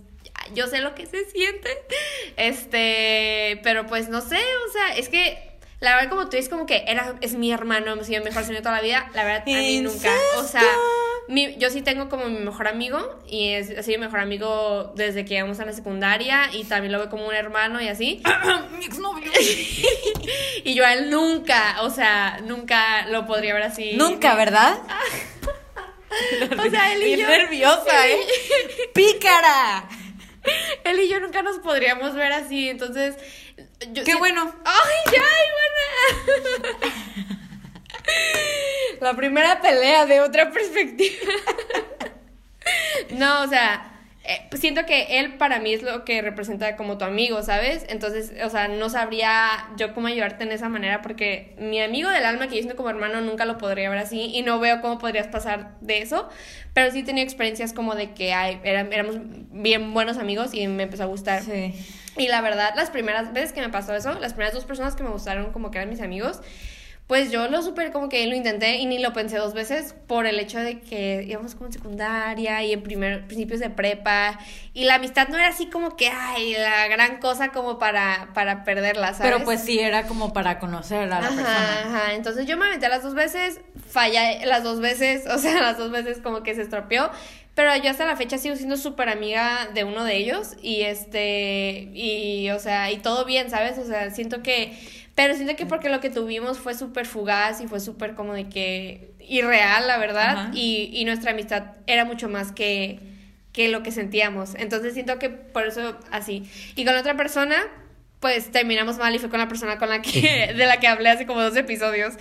yo 0.54 0.66
sé 0.66 0.80
lo 0.80 0.94
que 0.94 1.04
se 1.04 1.24
siente. 1.26 1.68
Este, 2.38 3.60
pero 3.62 3.86
pues 3.86 4.08
no 4.08 4.20
sé, 4.22 4.38
o 4.68 4.72
sea, 4.72 4.96
es 4.96 5.08
que... 5.10 5.49
La 5.80 5.94
verdad, 5.96 6.10
como 6.10 6.28
tú 6.28 6.36
dices, 6.36 6.50
como 6.50 6.66
que 6.66 6.84
era, 6.86 7.14
es 7.22 7.34
mi 7.34 7.50
hermano, 7.52 7.92
hemos 7.92 8.06
sido 8.06 8.20
mi 8.20 8.26
mejor 8.26 8.44
amigo 8.44 8.60
toda 8.60 8.76
la 8.76 8.82
vida. 8.82 9.10
La 9.14 9.24
verdad, 9.24 9.42
a 9.42 9.46
mí 9.46 9.80
nunca. 9.80 10.10
O 10.36 10.44
sea, 10.44 10.62
mi- 11.28 11.56
yo 11.56 11.70
sí 11.70 11.80
tengo 11.80 12.08
como 12.10 12.26
mi 12.26 12.38
mejor 12.40 12.68
amigo 12.68 13.18
y 13.26 13.48
es 13.54 13.70
así 13.78 13.92
mi 13.92 13.98
mejor 13.98 14.20
amigo 14.20 14.92
desde 14.94 15.24
que 15.24 15.34
íbamos 15.36 15.58
a 15.58 15.64
la 15.64 15.72
secundaria 15.72 16.50
y 16.52 16.64
también 16.64 16.92
lo 16.92 16.98
veo 16.98 17.08
como 17.08 17.26
un 17.26 17.34
hermano 17.34 17.80
y 17.80 17.88
así. 17.88 18.22
Mi 18.78 18.84
exnovio. 18.84 19.30
Y 20.64 20.74
yo 20.74 20.84
a 20.84 20.92
él 20.92 21.08
nunca, 21.08 21.76
o 21.80 21.88
sea, 21.90 22.40
nunca 22.44 23.06
lo 23.06 23.26
podría 23.26 23.54
ver 23.54 23.62
así. 23.62 23.92
Nunca, 23.94 24.34
¿verdad? 24.34 24.78
O 26.66 26.70
sea, 26.70 26.92
él 26.92 27.02
y 27.04 27.16
yo. 27.16 27.26
nerviosa, 27.28 28.08
¿eh? 28.08 28.18
¡Pícara! 28.92 29.88
Él 30.84 30.98
y 31.00 31.08
yo 31.08 31.20
nunca 31.20 31.42
nos 31.42 31.58
podríamos 31.58 32.14
ver 32.14 32.32
así, 32.32 32.68
entonces. 32.68 33.14
Yo 33.92 34.04
¡Qué 34.04 34.12
sí- 34.12 34.18
bueno! 34.18 34.54
¡Ay, 34.64 35.12
ya, 35.12 36.62
Ivana! 36.62 36.94
La 39.00 39.14
primera 39.14 39.60
pelea 39.60 40.06
de 40.06 40.20
otra 40.20 40.50
perspectiva. 40.50 41.16
No, 43.10 43.42
o 43.42 43.48
sea, 43.48 43.99
eh, 44.24 44.48
siento 44.56 44.84
que 44.84 45.18
él 45.18 45.34
para 45.38 45.58
mí 45.60 45.72
es 45.72 45.82
lo 45.82 46.04
que 46.04 46.20
representa 46.20 46.76
como 46.76 46.98
tu 46.98 47.04
amigo, 47.06 47.42
¿sabes? 47.42 47.86
Entonces, 47.88 48.32
o 48.44 48.50
sea, 48.50 48.68
no 48.68 48.90
sabría 48.90 49.68
yo 49.78 49.94
cómo 49.94 50.08
ayudarte 50.08 50.44
en 50.44 50.52
esa 50.52 50.68
manera 50.68 51.00
porque 51.00 51.54
mi 51.58 51.80
amigo 51.80 52.10
del 52.10 52.24
alma 52.26 52.46
que 52.48 52.56
yo 52.56 52.62
siento 52.62 52.76
como 52.76 52.90
hermano 52.90 53.20
nunca 53.22 53.46
lo 53.46 53.56
podría 53.56 53.88
ver 53.88 53.98
así 53.98 54.30
y 54.34 54.42
no 54.42 54.58
veo 54.60 54.80
cómo 54.82 54.98
podrías 54.98 55.26
pasar 55.28 55.70
de 55.80 56.02
eso, 56.02 56.28
pero 56.74 56.90
sí 56.92 57.00
he 57.00 57.04
tenido 57.04 57.24
experiencias 57.24 57.72
como 57.72 57.94
de 57.94 58.12
que 58.12 58.32
ay, 58.34 58.60
eran- 58.62 58.92
éramos 58.92 59.16
bien 59.50 59.94
buenos 59.94 60.18
amigos 60.18 60.52
y 60.52 60.66
me 60.68 60.82
empezó 60.82 61.04
a 61.04 61.06
gustar. 61.06 61.42
Sí. 61.42 61.74
Y 62.18 62.28
la 62.28 62.40
verdad, 62.42 62.74
las 62.76 62.90
primeras 62.90 63.32
veces 63.32 63.52
que 63.52 63.60
me 63.62 63.70
pasó 63.70 63.94
eso, 63.94 64.12
las 64.20 64.32
primeras 64.34 64.52
dos 64.52 64.64
personas 64.66 64.96
que 64.96 65.02
me 65.02 65.10
gustaron 65.10 65.52
como 65.52 65.70
que 65.70 65.78
eran 65.78 65.88
mis 65.88 66.00
amigos, 66.02 66.42
pues 67.10 67.32
yo 67.32 67.48
lo 67.48 67.60
súper 67.60 67.90
como 67.90 68.08
que 68.08 68.24
lo 68.28 68.36
intenté 68.36 68.76
y 68.76 68.86
ni 68.86 69.00
lo 69.00 69.12
pensé 69.12 69.36
dos 69.36 69.52
veces 69.52 69.96
por 70.06 70.26
el 70.26 70.38
hecho 70.38 70.60
de 70.60 70.78
que 70.78 71.24
íbamos 71.28 71.56
como 71.56 71.66
en 71.66 71.72
secundaria 71.72 72.62
y 72.62 72.72
en 72.72 72.84
primer, 72.84 73.26
principios 73.26 73.58
de 73.58 73.68
prepa 73.68 74.38
y 74.74 74.84
la 74.84 74.94
amistad 74.94 75.26
no 75.26 75.36
era 75.36 75.48
así 75.48 75.66
como 75.66 75.96
que, 75.96 76.06
ay, 76.08 76.52
la 76.52 76.86
gran 76.86 77.18
cosa 77.18 77.48
como 77.48 77.80
para, 77.80 78.28
para 78.32 78.62
perderla, 78.62 79.08
¿sabes? 79.12 79.32
Pero 79.32 79.44
pues 79.44 79.60
sí, 79.60 79.80
era 79.80 80.06
como 80.06 80.32
para 80.32 80.60
conocer 80.60 81.00
a 81.00 81.06
la 81.06 81.16
Ajá, 81.18 81.28
persona. 81.30 81.80
ajá. 81.80 82.14
Entonces 82.14 82.46
yo 82.46 82.56
me 82.56 82.66
aventé 82.66 82.88
las 82.88 83.02
dos 83.02 83.14
veces, 83.14 83.60
fallé 83.88 84.46
las 84.46 84.62
dos 84.62 84.78
veces, 84.78 85.26
o 85.34 85.38
sea, 85.38 85.60
las 85.60 85.78
dos 85.78 85.90
veces 85.90 86.18
como 86.22 86.44
que 86.44 86.54
se 86.54 86.62
estropeó. 86.62 87.10
Pero 87.56 87.76
yo 87.76 87.90
hasta 87.90 88.06
la 88.06 88.14
fecha 88.16 88.38
sigo 88.38 88.54
siendo 88.54 88.76
súper 88.76 89.08
amiga 89.08 89.68
de 89.74 89.82
uno 89.82 90.04
de 90.04 90.16
ellos 90.16 90.56
y 90.62 90.82
este, 90.82 91.90
y 91.92 92.48
o 92.50 92.60
sea, 92.60 92.92
y 92.92 92.98
todo 92.98 93.24
bien, 93.24 93.50
¿sabes? 93.50 93.76
O 93.78 93.84
sea, 93.84 94.10
siento 94.12 94.42
que, 94.44 94.78
pero 95.22 95.34
siento 95.34 95.54
que 95.54 95.66
porque 95.66 95.90
lo 95.90 96.00
que 96.00 96.08
tuvimos 96.08 96.58
fue 96.58 96.72
súper 96.72 97.04
fugaz 97.04 97.60
y 97.60 97.66
fue 97.66 97.78
súper 97.78 98.14
como 98.14 98.32
de 98.32 98.48
que 98.48 99.12
irreal, 99.18 99.86
la 99.86 99.98
verdad, 99.98 100.50
y, 100.54 100.88
y 100.94 101.04
nuestra 101.04 101.32
amistad 101.32 101.72
era 101.86 102.06
mucho 102.06 102.30
más 102.30 102.52
que, 102.52 103.00
que 103.52 103.68
lo 103.68 103.82
que 103.82 103.92
sentíamos. 103.92 104.54
Entonces 104.54 104.94
siento 104.94 105.18
que 105.18 105.28
por 105.28 105.66
eso 105.66 105.98
así. 106.10 106.50
Y 106.74 106.86
con 106.86 106.96
otra 106.96 107.18
persona, 107.18 107.56
pues 108.18 108.50
terminamos 108.50 108.96
mal 108.96 109.14
y 109.14 109.18
fue 109.18 109.28
con 109.28 109.40
la 109.40 109.46
persona 109.46 109.76
con 109.76 109.90
la 109.90 110.00
que, 110.00 110.54
de 110.56 110.64
la 110.64 110.80
que 110.80 110.88
hablé 110.88 111.10
hace 111.10 111.26
como 111.26 111.42
dos 111.42 111.54
episodios. 111.54 112.14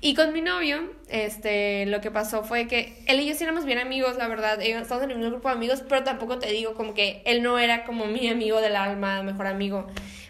Y 0.00 0.14
con 0.14 0.32
mi 0.32 0.40
novio, 0.40 0.94
este, 1.10 1.84
lo 1.84 2.00
que 2.00 2.10
pasó 2.10 2.42
fue 2.42 2.66
que 2.68 3.02
él 3.06 3.20
y 3.20 3.26
yo 3.26 3.34
sí 3.34 3.44
éramos 3.44 3.66
bien 3.66 3.80
amigos, 3.80 4.16
la 4.16 4.28
verdad. 4.28 4.62
Estamos 4.62 5.04
en 5.04 5.10
el 5.10 5.18
mismo 5.18 5.32
grupo 5.32 5.50
de 5.50 5.56
amigos, 5.56 5.84
pero 5.86 6.04
tampoco 6.04 6.38
te 6.38 6.50
digo 6.52 6.72
como 6.72 6.94
que 6.94 7.20
él 7.26 7.42
no 7.42 7.58
era 7.58 7.84
como 7.84 8.06
mi 8.06 8.28
amigo 8.28 8.62
del 8.62 8.76
alma, 8.76 9.22
mejor 9.22 9.46
amigo. 9.46 9.88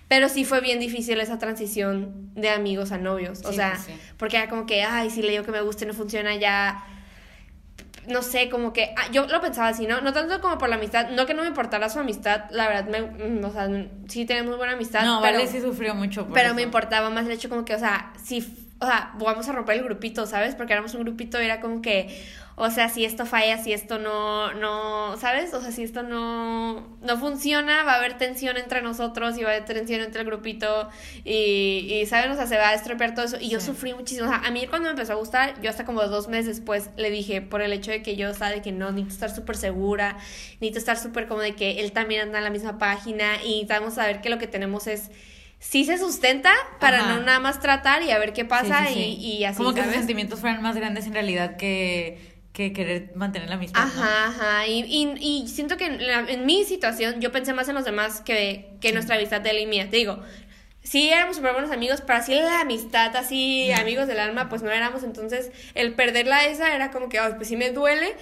Pero 0.09 0.29
sí 0.29 0.45
fue 0.45 0.61
bien 0.61 0.79
difícil 0.79 1.19
esa 1.21 1.39
transición 1.39 2.31
de 2.35 2.51
amigos 2.51 2.93
a 2.93 2.99
novios. 2.99 3.41
O 3.45 3.51
Sí, 3.51 3.57
sea, 3.57 3.77
sí. 3.77 3.93
porque 4.17 4.37
era 4.37 4.49
como 4.49 4.65
que, 4.67 4.83
ay, 4.85 5.11
si 5.11 5.21
le 5.23 5.31
digo 5.33 5.43
que 5.45 5.51
me 5.53 5.61
gusta 5.63 5.85
y 5.85 5.89
no 5.89 5.95
funciona 5.95 6.35
ya 6.37 6.85
no 8.09 8.23
sé, 8.23 8.49
como 8.51 8.73
que 8.73 8.95
ah, 8.97 9.11
yo 9.11 9.27
lo 9.27 9.41
pensaba 9.41 9.67
así, 9.67 9.85
¿no? 9.89 10.01
No 10.01 10.13
tanto 10.13 10.41
como 10.41 10.59
por 10.59 10.69
la 10.69 10.77
amistad, 10.77 11.09
no 11.11 11.27
que 11.27 11.35
no 11.35 11.43
me 11.43 11.49
importara 11.49 11.89
su 11.89 11.99
amistad, 11.99 12.45
la 12.51 12.69
verdad, 12.69 12.87
me, 12.87 13.01
mm, 13.01 13.45
o 13.45 13.51
sea, 13.51 13.69
sí 14.07 14.25
tenemos 14.25 14.57
buena 14.57 14.75
amistad, 14.75 15.05
No, 15.05 15.21
pero, 15.21 15.39
Vale 15.39 15.49
sí 15.51 15.61
sufrió 15.61 15.93
mucho 15.97 16.25
por 16.25 16.35
pero 16.35 16.47
eso. 16.47 16.55
me 16.55 16.63
importaba 16.63 17.11
más 17.11 17.27
el 17.27 17.33
hecho 17.33 17.49
como 17.49 17.65
que, 17.65 17.75
o 17.75 17.79
sea, 17.81 18.13
si, 18.23 18.47
o 18.79 18.85
sea, 18.85 19.13
vamos 19.19 19.49
a 19.49 19.53
romper 19.53 19.77
el 19.77 19.85
grupito, 19.85 20.27
¿sabes? 20.27 20.55
Porque 20.55 20.75
éramos 20.75 20.95
un 20.95 21.03
grupito 21.03 21.41
y 21.41 21.47
era 21.47 21.61
como 21.61 21.81
que, 21.81 22.15
o 22.57 22.71
sea, 22.71 22.91
si 22.91 23.07
esto 23.07 23.25
falla, 23.25 23.57
si 23.57 23.73
esto 23.73 23.99
no, 23.99 24.53
no, 24.53 25.17
¿sabes? 25.17 25.55
O 25.55 25.63
sea, 25.63 25.73
si 25.73 25.83
esto 25.83 26.03
no, 26.03 26.99
no 27.01 27.19
funciona, 27.19 27.85
va 27.85 27.95
a 27.95 27.97
haber 27.97 28.19
tensión 28.19 28.59
entre 28.59 28.83
nosotros 28.83 29.39
y 29.39 29.43
va 29.43 29.51
a 29.51 29.53
haber 29.55 29.65
tensión 29.65 30.03
entre 30.03 30.21
el 30.21 30.27
grupito 30.27 30.91
y, 31.25 31.89
y 31.91 32.07
¿saben? 32.07 32.31
O 32.31 32.35
sea, 32.35 32.47
se 32.47 32.59
va 32.59 32.69
a 32.69 32.75
estropear 32.75 33.15
todo 33.15 33.25
eso. 33.25 33.39
Y 33.41 33.49
yo 33.49 33.61
sufrí 33.61 33.95
muchísimo. 33.95 34.27
O 34.27 34.31
sea, 34.31 34.43
a 34.47 34.51
mí 34.51 34.67
cuando 34.67 34.89
me 34.89 34.91
empezó 34.91 35.15
a 35.15 35.17
gustar, 35.17 35.61
yo 35.63 35.71
hasta 35.71 35.87
como 35.87 36.03
dos 36.03 36.29
meses 36.29 36.57
después 36.57 36.91
le 36.99 37.11
dije, 37.11 37.41
por 37.41 37.63
el 37.63 37.73
hecho 37.73 37.91
de 37.91 38.03
que 38.03 38.17
yo 38.17 38.29
estaba 38.29 38.51
de 38.51 38.61
que 38.61 38.73
no, 38.73 38.91
necesito 38.91 39.15
estar 39.15 39.31
súper 39.31 39.57
segura, 39.57 40.19
necesito 40.61 40.79
estar 40.79 40.99
súper 40.99 41.29
como 41.29 41.41
de 41.41 41.55
que 41.55 41.81
él 41.81 41.93
también 41.93 42.23
anda 42.23 42.39
en 42.39 42.45
la 42.45 42.51
misma 42.51 42.77
página 42.79 43.37
y 43.43 43.63
necesitamos 43.63 43.95
saber 43.95 44.21
que 44.21 44.29
lo 44.29 44.37
que 44.39 44.47
tenemos 44.47 44.87
es... 44.87 45.11
Sí 45.59 45.85
se 45.85 45.99
sustenta 45.99 46.53
para 46.81 46.99
Ajá. 47.01 47.15
no 47.17 47.23
nada 47.23 47.41
más 47.41 47.61
tratar 47.61 48.03
y 48.03 48.11
a 48.11 48.19
ver 48.19 48.33
qué 48.33 48.45
pasa 48.45 48.87
sí, 48.89 48.95
sí. 48.95 49.17
Y, 49.21 49.33
y 49.39 49.45
así, 49.45 49.57
Como 49.57 49.71
que 49.71 49.81
sus 49.81 49.87
¿sabes? 49.87 49.99
sentimientos 49.99 50.41
fueran 50.41 50.63
más 50.63 50.77
grandes 50.77 51.07
en 51.07 51.15
realidad 51.15 51.57
que, 51.57 52.19
que 52.53 52.73
querer 52.73 53.13
mantener 53.17 53.49
la 53.49 53.57
amistad. 53.57 53.81
¿no? 53.81 54.03
Ajá, 54.03 54.27
ajá. 54.29 54.67
Y, 54.67 54.85
y, 54.85 55.15
y 55.45 55.49
siento 55.49 55.77
que 55.77 55.87
en, 55.87 56.07
la- 56.07 56.21
en 56.29 56.47
mi 56.47 56.65
situación 56.65 57.21
yo 57.21 57.33
pensé 57.33 57.53
más 57.55 57.69
en 57.69 57.75
los 57.75 57.85
demás 57.85 58.21
que, 58.21 58.77
que 58.81 58.93
nuestra 58.93 59.17
amistad 59.17 59.41
de 59.41 59.51
él 59.51 59.59
y 59.61 59.67
mía. 59.67 59.89
Te 59.91 59.97
digo, 59.97 60.23
sí 60.83 61.09
éramos 61.09 61.37
súper 61.37 61.53
buenos 61.53 61.71
amigos, 61.73 62.01
pero 62.07 62.19
así 62.21 62.35
la 62.35 62.61
amistad, 62.61 63.17
así 63.17 63.73
amigos 63.73 64.07
del 64.07 64.21
alma, 64.21 64.49
pues 64.49 64.63
no 64.63 64.71
éramos. 64.71 65.03
Entonces, 65.03 65.51
el 65.75 65.95
perderla 65.95 66.45
esa 66.45 66.75
era 66.75 66.91
como 66.91 67.09
que, 67.09 67.19
ay, 67.19 67.33
pues 67.37 67.49
sí 67.49 67.57
me 67.57 67.71
duele, 67.71 68.15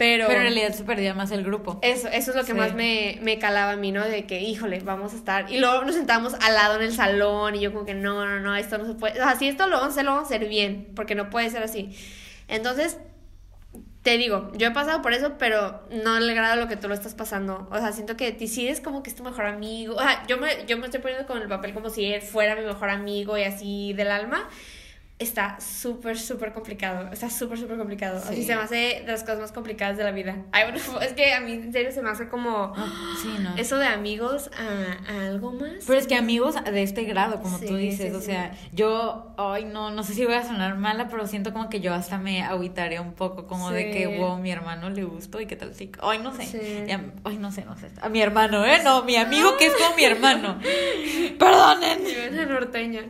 pero... 0.00 0.28
Pero 0.28 0.38
en 0.40 0.46
realidad 0.46 0.72
se 0.72 0.82
perdía 0.82 1.12
más 1.12 1.30
el 1.30 1.44
grupo. 1.44 1.78
Eso, 1.82 2.08
eso 2.08 2.30
es 2.30 2.36
lo 2.36 2.42
que 2.44 2.52
Sí. 2.52 2.58
más 2.58 2.72
me, 2.72 3.18
me 3.20 3.38
calaba 3.38 3.72
a 3.72 3.76
mí, 3.76 3.92
¿no? 3.92 4.02
De 4.02 4.24
que, 4.24 4.40
híjole, 4.40 4.80
vamos 4.80 5.12
a 5.12 5.16
estar. 5.16 5.52
Y 5.52 5.58
luego 5.58 5.84
nos 5.84 5.94
sentábamos 5.94 6.32
al 6.40 6.54
lado 6.54 6.76
en 6.76 6.82
el 6.82 6.94
salón 6.94 7.54
y 7.54 7.60
yo 7.60 7.70
como 7.70 7.84
que, 7.84 7.92
no, 7.92 8.24
no, 8.24 8.40
no, 8.40 8.56
esto 8.56 8.78
no 8.78 8.86
se 8.86 8.94
puede. 8.94 9.20
O 9.20 9.22
sea, 9.22 9.36
si 9.36 9.46
esto 9.46 9.66
lo 9.66 9.76
vamos 9.76 9.88
a 9.88 9.92
hacer, 9.92 10.04
lo 10.06 10.12
vamos 10.12 10.30
a 10.32 10.34
hacer 10.34 10.48
bien, 10.48 10.88
porque 10.96 11.14
no 11.14 11.28
puede 11.28 11.50
ser 11.50 11.62
así. 11.62 11.94
Entonces, 12.48 12.96
te 14.02 14.16
digo, 14.16 14.50
yo 14.54 14.68
he 14.68 14.70
pasado 14.70 15.02
por 15.02 15.12
eso, 15.12 15.34
pero 15.38 15.82
no 15.90 16.18
le 16.18 16.32
grado 16.32 16.56
lo 16.56 16.66
que 16.66 16.76
tú 16.76 16.88
lo 16.88 16.94
estás 16.94 17.14
pasando. 17.14 17.68
O 17.70 17.76
sea, 17.76 17.92
siento 17.92 18.16
que 18.16 18.34
si 18.48 18.66
es 18.68 18.80
como 18.80 19.02
que 19.02 19.10
es 19.10 19.16
tu 19.16 19.22
mejor 19.22 19.44
amigo. 19.44 19.96
O 19.96 20.00
sea, 20.00 20.26
yo 20.26 20.38
me, 20.38 20.64
yo 20.66 20.78
me 20.78 20.86
estoy 20.86 21.00
poniendo 21.00 21.26
con 21.26 21.42
el 21.42 21.48
papel 21.48 21.74
como 21.74 21.90
si 21.90 22.06
él 22.06 22.22
fuera 22.22 22.56
mi 22.56 22.62
mejor 22.64 22.88
amigo 22.88 23.36
y 23.36 23.42
así 23.42 23.92
del 23.92 24.10
alma. 24.10 24.48
Está 25.20 25.58
súper, 25.60 26.18
súper 26.18 26.52
complicado. 26.54 27.12
Está 27.12 27.28
súper, 27.28 27.58
súper 27.58 27.76
complicado. 27.76 28.16
Así 28.16 28.36
Sí. 28.36 28.44
se 28.44 28.56
me 28.56 28.62
hace 28.62 28.74
de 28.74 29.04
las 29.06 29.20
cosas 29.20 29.38
más 29.38 29.52
complicadas 29.52 29.98
de 29.98 30.02
la 30.04 30.12
vida. 30.12 30.34
Ay, 30.50 30.64
bueno, 30.70 30.78
es 31.02 31.12
que 31.12 31.34
a 31.34 31.40
mí 31.40 31.52
en 31.52 31.72
serio 31.74 31.92
se 31.92 32.00
me 32.00 32.08
hace 32.08 32.30
como 32.30 32.72
Sí, 33.22 33.28
no. 33.38 33.54
eso 33.58 33.76
de 33.76 33.86
amigos 33.86 34.50
a, 34.58 35.12
a 35.12 35.26
algo 35.26 35.52
más. 35.52 35.84
Pero 35.86 35.98
es 35.98 36.06
que 36.06 36.14
amigos 36.16 36.54
de 36.64 36.82
este 36.82 37.04
grado, 37.04 37.42
como 37.42 37.58
Sí, 37.58 37.66
tú 37.66 37.76
dices, 37.76 38.14
o 38.14 38.22
sea, 38.22 38.52
yo, 38.72 39.34
ay, 39.36 39.66
no, 39.66 39.90
no 39.90 40.02
sé 40.04 40.14
si 40.14 40.24
voy 40.24 40.34
a 40.34 40.42
sonar 40.42 40.78
mala, 40.78 41.08
pero 41.08 41.26
siento 41.26 41.52
como 41.52 41.68
que 41.68 41.80
yo 41.80 41.92
hasta 41.92 42.16
me 42.16 42.42
agüitaría 42.42 43.02
un 43.02 43.12
poco, 43.12 43.46
como 43.46 43.70
de 43.70 43.90
que, 43.90 44.06
wow, 44.18 44.38
mi 44.38 44.50
hermano 44.50 44.88
le 44.88 45.04
gustó 45.04 45.38
y 45.38 45.44
qué 45.44 45.54
tal 45.56 45.74
sí. 45.74 45.92
Ay, 46.02 46.18
no 46.20 46.32
sé. 46.34 46.88
Ay, 47.24 47.36
no 47.36 47.52
sé, 47.52 47.66
no 47.66 47.76
sé. 47.76 47.88
A 48.00 48.08
mi 48.08 48.22
hermano, 48.22 48.64
¿eh? 48.64 48.80
No, 48.82 49.02
mi 49.04 49.16
amigo 49.16 49.58
que 49.58 49.66
es 49.66 49.74
como 49.76 49.94
mi 49.96 50.04
hermano. 50.04 50.58
Perdonen. 51.40 52.36
La 52.36 52.44
norteña. 52.46 53.02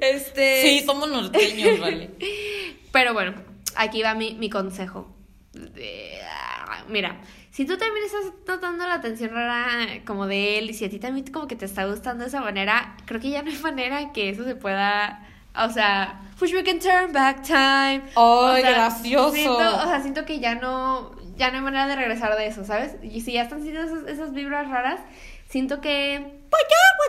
Este. 0.00 0.62
Sí, 0.62 0.82
somos 0.84 1.08
norteños, 1.08 1.78
vale. 1.78 2.10
Pero 2.92 3.12
bueno, 3.14 3.34
aquí 3.76 4.02
va 4.02 4.14
mi, 4.14 4.34
mi 4.34 4.50
consejo. 4.50 5.14
ah, 5.56 6.84
mira, 6.88 7.20
si 7.50 7.64
tú 7.64 7.76
también 7.76 8.04
estás 8.06 8.32
notando 8.46 8.86
la 8.86 8.94
atención 8.94 9.30
rara 9.30 10.02
como 10.06 10.26
de 10.26 10.58
él 10.58 10.70
y 10.70 10.74
si 10.74 10.84
a 10.84 10.90
ti 10.90 10.98
también 10.98 11.26
como 11.32 11.46
que 11.46 11.56
te 11.56 11.64
está 11.66 11.84
gustando 11.86 12.24
de 12.24 12.28
esa 12.28 12.40
manera, 12.40 12.96
creo 13.06 13.20
que 13.20 13.30
ya 13.30 13.42
no 13.42 13.50
hay 13.50 13.58
manera 13.58 14.12
que 14.12 14.30
eso 14.30 14.44
se 14.44 14.56
pueda, 14.56 15.26
o 15.54 15.70
sea, 15.70 16.20
push 16.38 16.52
we 16.54 16.64
can 16.64 16.78
turn 16.78 17.12
back 17.12 17.42
time. 17.42 18.02
¡Ay, 18.14 18.14
O 18.16 18.56
sea, 18.56 18.70
gracioso! 18.70 19.32
Siento, 19.32 19.58
o 19.58 19.86
sea, 19.86 20.00
siento 20.00 20.24
que 20.24 20.38
ya 20.40 20.54
no, 20.54 21.12
ya 21.36 21.50
no 21.50 21.58
hay 21.58 21.62
manera 21.62 21.86
de 21.86 21.96
regresar 21.96 22.36
de 22.36 22.46
eso, 22.46 22.64
¿sabes? 22.64 22.96
Y 23.02 23.20
si 23.22 23.32
ya 23.32 23.42
están 23.42 23.62
sintiendo 23.62 23.90
esas, 23.94 24.08
esas 24.08 24.32
vibras 24.32 24.68
raras, 24.68 25.00
siento 25.48 25.80
que... 25.80 26.20
Pues 26.48 26.62
ya, 26.70 26.76
pues. 26.96 27.06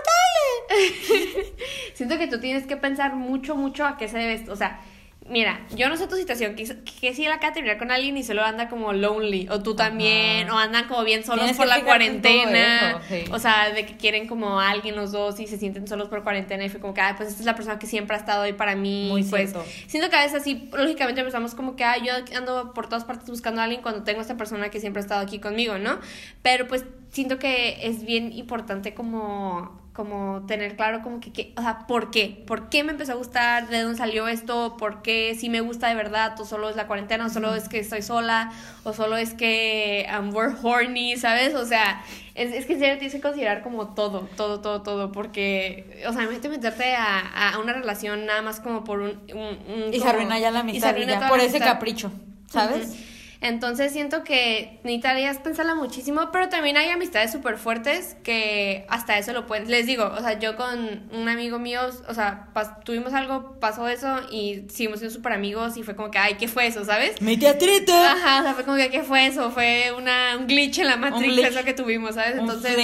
Siento 1.94 2.18
que 2.18 2.28
tú 2.28 2.40
tienes 2.40 2.66
que 2.66 2.78
pensar 2.78 3.16
mucho, 3.16 3.56
mucho 3.56 3.86
a 3.86 3.98
qué 3.98 4.08
se 4.08 4.18
debe 4.18 4.34
esto. 4.34 4.52
O 4.52 4.56
sea, 4.56 4.82
mira, 5.30 5.62
yo 5.76 5.90
no 5.90 5.98
sé 5.98 6.08
tu 6.08 6.16
situación, 6.16 6.56
que, 6.56 6.66
que 7.00 7.14
si 7.14 7.26
él 7.26 7.32
acaba 7.32 7.50
de 7.50 7.56
terminar 7.56 7.78
con 7.78 7.92
alguien 7.92 8.18
y 8.18 8.24
solo 8.24 8.44
anda 8.44 8.70
como 8.70 8.94
lonely, 8.94 9.48
o 9.50 9.62
tú 9.62 9.76
también, 9.76 10.50
o 10.50 10.58
andan 10.58 10.88
como 10.88 11.04
bien 11.04 11.24
solos 11.24 11.42
Tienes 11.42 11.58
por 11.58 11.68
la 11.68 11.84
cuarentena. 11.84 13.02
sí. 13.08 13.26
O 13.32 13.40
sea, 13.40 13.72
de 13.72 13.86
que 13.86 13.98
quieren 13.98 14.28
como 14.28 14.60
a 14.60 14.70
alguien 14.70 14.96
los 14.96 15.12
dos 15.12 15.40
y 15.40 15.48
se 15.48 15.58
sienten 15.58 15.88
solos 15.88 16.08
por 16.08 16.24
cuarentena 16.24 16.66
y 16.66 16.70
fue 16.70 16.80
como 16.80 16.94
que, 16.94 17.02
ah, 17.02 17.16
pues 17.18 17.30
esta 17.30 17.42
es 17.42 17.46
la 17.46 17.56
persona 17.56 17.80
que 17.80 17.88
siempre 17.88 18.16
ha 18.16 18.20
estado 18.20 18.44
ahí 18.44 18.54
para 18.54 18.76
mí. 18.76 19.08
Muy 19.10 19.24
pues 19.24 19.52
cierto. 19.52 19.66
siento 19.88 20.10
que 20.10 20.16
a 20.16 20.22
veces 20.22 20.42
así, 20.42 20.70
lógicamente 20.74 21.22
empezamos 21.22 21.56
como 21.56 21.76
que, 21.76 21.84
ah, 21.84 21.98
yo 21.98 22.14
ando 22.36 22.74
por 22.74 22.88
todas 22.88 23.06
partes 23.06 23.30
buscando 23.30 23.62
a 23.62 23.66
alguien 23.66 23.82
cuando 23.82 24.04
tengo 24.04 24.20
a 24.20 24.22
esta 24.22 24.38
persona 24.38 24.70
que 24.70 24.80
siempre 24.80 25.02
ha 25.02 25.04
estado 25.04 25.22
aquí 25.22 25.40
conmigo, 25.40 25.78
¿no? 25.78 26.00
Pero 26.42 26.68
pues 26.68 26.86
siento 27.18 27.40
que 27.40 27.88
es 27.88 28.04
bien 28.06 28.32
importante 28.32 28.94
como 28.94 29.86
como 29.98 30.46
tener 30.46 30.76
claro 30.76 31.02
como 31.02 31.20
que, 31.20 31.34
que, 31.34 31.54
o 31.58 31.62
sea, 31.64 31.88
¿por 31.88 32.12
qué? 32.12 32.44
¿Por 32.46 32.70
qué 32.70 32.84
me 32.84 32.92
empezó 32.92 33.14
a 33.14 33.16
gustar? 33.16 33.68
¿De 33.68 33.82
dónde 33.82 33.98
salió 33.98 34.28
esto? 34.28 34.78
¿Por 34.78 35.02
qué 35.02 35.34
si 35.36 35.50
me 35.50 35.60
gusta 35.62 35.88
de 35.90 35.96
verdad? 35.96 36.40
¿O 36.40 36.46
solo 36.46 36.70
es 36.70 36.76
la 36.76 36.86
cuarentena? 36.86 37.26
¿O 37.26 37.30
solo 37.30 37.56
es 37.56 37.68
que 37.68 37.80
estoy 37.80 38.04
sola? 38.04 38.52
¿O 38.84 38.94
solo 38.94 39.18
es 39.18 39.34
que 39.34 40.06
um, 40.20 40.32
we're 40.36 40.54
horny? 40.62 41.18
¿Sabes? 41.18 41.56
O 41.56 41.66
sea, 41.66 42.04
es, 42.36 42.54
es 42.54 42.68
que 42.68 42.74
en 42.74 42.80
serio 42.80 42.98
tienes 43.00 43.16
que 43.16 43.22
considerar 43.22 43.64
como 43.64 43.96
todo, 43.96 44.30
todo, 44.38 44.62
todo, 44.62 44.84
todo, 44.84 45.12
porque, 45.12 46.04
o 46.08 46.14
sea, 46.14 46.22
imagínate 46.22 46.50
meterte 46.50 46.94
a, 46.96 47.54
a 47.54 47.58
una 47.58 47.74
relación 47.74 48.28
nada 48.28 48.44
más 48.44 48.60
como 48.60 48.84
por 48.84 49.00
un... 49.00 49.20
un- 49.34 49.58
un- 49.88 49.92
Y 49.92 50.00
se 50.00 50.08
arruina 50.08 50.38
ya 50.38 50.52
la 50.52 50.60
y 50.60 50.80
se 50.80 50.86
amistad, 50.86 50.90
y 50.90 50.92
arruina 50.92 51.14
ya, 51.14 51.18
toda 51.18 51.30
por 51.32 51.40
ese 51.40 51.48
amistad. 51.58 51.74
capricho, 51.74 52.12
¿sabes? 52.52 52.88
Ujú. 52.90 53.17
Entonces 53.42 53.92
siento 53.94 54.24
que 54.24 54.80
necesitarías 54.84 55.38
pensarla 55.38 55.76
muchísimo, 55.76 56.30
pero 56.32 56.50
también 56.50 56.76
hay 56.78 56.90
amistades 56.90 57.32
súper 57.32 57.58
fuertes 57.58 58.16
que 58.24 58.86
hasta 58.90 59.18
eso 59.18 59.32
lo 59.34 59.46
pueden. 59.48 59.70
Les 59.70 59.86
digo, 59.86 60.06
o 60.06 60.20
sea, 60.22 60.40
yo 60.40 60.56
con 60.56 61.08
un 61.12 61.30
amigo 61.30 61.60
mío, 61.60 61.82
o 62.08 62.14
sea, 62.14 62.48
pas- 62.56 62.84
tuvimos 62.84 63.14
algo, 63.14 63.60
pasó 63.60 63.88
eso 63.88 64.22
y 64.32 64.64
seguimos 64.70 65.00
siendo 65.00 65.16
súper 65.16 65.34
amigos 65.34 65.78
y 65.78 65.84
fue 65.84 65.96
como 65.96 66.10
que, 66.12 66.18
ay, 66.18 66.36
¿qué 66.40 66.48
fue 66.48 66.68
eso, 66.68 66.84
sabes? 66.84 67.22
Mi 67.22 67.38
teatrito. 67.38 67.94
Ajá, 67.94 68.40
o 68.40 68.44
sea, 68.44 68.54
fue 68.56 68.64
como 68.64 68.78
que, 68.78 68.90
¿qué 68.90 69.04
fue 69.04 69.28
eso? 69.28 69.52
Fue 69.52 69.92
una, 69.96 70.36
un 70.38 70.48
glitch 70.48 70.80
en 70.80 70.88
la 70.88 70.98
Matrix, 70.98 71.36
eso 71.48 71.64
que 71.64 71.74
tuvimos, 71.74 72.16
¿sabes? 72.16 72.38
Entonces. 72.40 72.76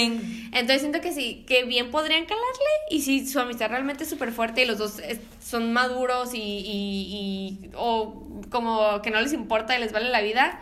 Entonces 0.54 0.80
siento 0.80 1.00
que 1.00 1.12
sí, 1.12 1.44
que 1.46 1.64
bien 1.64 1.90
podrían 1.90 2.24
calarle 2.24 2.70
y 2.90 3.02
si 3.02 3.26
su 3.26 3.38
amistad 3.40 3.68
realmente 3.70 4.04
es 4.04 4.10
súper 4.10 4.32
fuerte 4.32 4.62
y 4.62 4.66
los 4.66 4.78
dos 4.78 4.98
es- 5.00 5.20
son 5.44 5.72
maduros 5.72 6.32
y, 6.34 6.38
y, 6.38 7.58
y- 7.64 7.70
o 7.76 8.22
como 8.50 9.02
que 9.02 9.10
no 9.10 9.20
les 9.20 9.32
importa 9.32 9.76
y 9.76 9.80
les 9.80 9.92
vale 9.92 10.08
la 10.10 10.20
vida, 10.22 10.60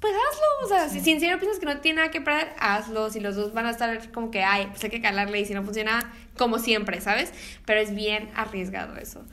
pues 0.00 0.12
hazlo, 0.14 0.66
o 0.66 0.68
sea, 0.68 0.88
si, 0.88 1.00
si 1.00 1.12
en 1.12 1.20
serio 1.20 1.38
piensas 1.38 1.60
que 1.60 1.66
no 1.66 1.78
tiene 1.80 1.96
nada 2.00 2.10
que 2.10 2.20
perder, 2.20 2.52
hazlo, 2.58 3.08
si 3.10 3.20
los 3.20 3.36
dos 3.36 3.52
van 3.54 3.66
a 3.66 3.70
estar 3.70 4.10
como 4.12 4.30
que, 4.32 4.42
ay, 4.42 4.66
pues 4.68 4.82
hay 4.82 4.90
que 4.90 5.00
calarle 5.00 5.38
y 5.40 5.44
si 5.46 5.54
no 5.54 5.62
funciona, 5.62 6.12
como 6.36 6.58
siempre, 6.58 7.00
¿sabes? 7.00 7.32
Pero 7.66 7.78
es 7.80 7.94
bien 7.94 8.28
arriesgado 8.34 8.96
eso. 8.96 9.24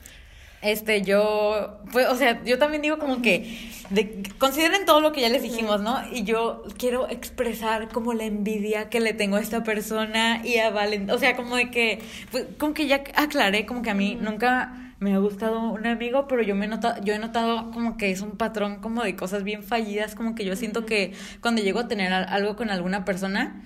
Este, 0.62 1.01
yo, 1.03 1.80
pues, 1.93 2.07
o 2.10 2.16
sea, 2.16 2.43
yo 2.43 2.60
también 2.60 2.82
digo 2.82 2.97
como 2.99 3.22
que 3.22 3.57
de- 3.91 4.24
consideren 4.39 4.86
todo 4.86 4.99
lo 4.99 5.14
que 5.14 5.22
ya 5.22 5.30
les 5.30 5.41
dijimos, 5.41 5.82
¿no? 5.82 5.97
Y 6.12 6.24
yo 6.24 6.64
quiero 6.78 7.10
expresar 7.10 7.88
como 7.88 8.14
la 8.14 8.26
envidia 8.26 8.89
que 8.89 8.99
le 8.99 9.14
tengo 9.14 9.38
a 9.38 9.39
esta 9.41 9.64
persona 9.64 10.41
y 10.45 10.57
a 10.57 10.70
Valen, 10.70 11.10
o 11.12 11.18
sea, 11.18 11.38
como 11.38 11.55
de 11.55 11.72
que, 11.72 11.99
pues, 12.32 12.45
como 12.57 12.74
que 12.74 12.88
ya 12.88 13.03
aclaré, 13.16 13.66
como 13.66 13.82
que 13.84 13.89
a 13.89 13.93
mí 13.93 14.18
nunca 14.20 14.93
me 14.99 15.14
ha 15.14 15.18
gustado 15.20 15.62
un 15.70 15.88
amigo, 15.88 16.28
pero 16.28 16.41
yo 16.43 16.55
me 16.55 16.66
he 16.66 16.68
notado, 16.68 17.01
yo 17.05 17.14
he 17.14 17.20
notado 17.20 17.72
como 17.72 17.95
que 17.95 18.12
es 18.12 18.20
un 18.20 18.32
patrón 18.32 18.82
como 18.82 19.01
de 19.01 19.16
cosas 19.16 19.45
bien 19.45 19.64
fallidas, 19.64 20.14
como 20.14 20.36
que 20.36 20.43
yo 20.43 20.57
siento 20.57 20.86
que 20.86 21.14
cuando 21.39 21.62
llego 21.62 21.80
a 21.80 21.88
tener 21.88 22.12
al- 22.12 22.28
algo 22.28 22.57
con 22.57 22.70
alguna 22.70 23.05
persona, 23.05 23.64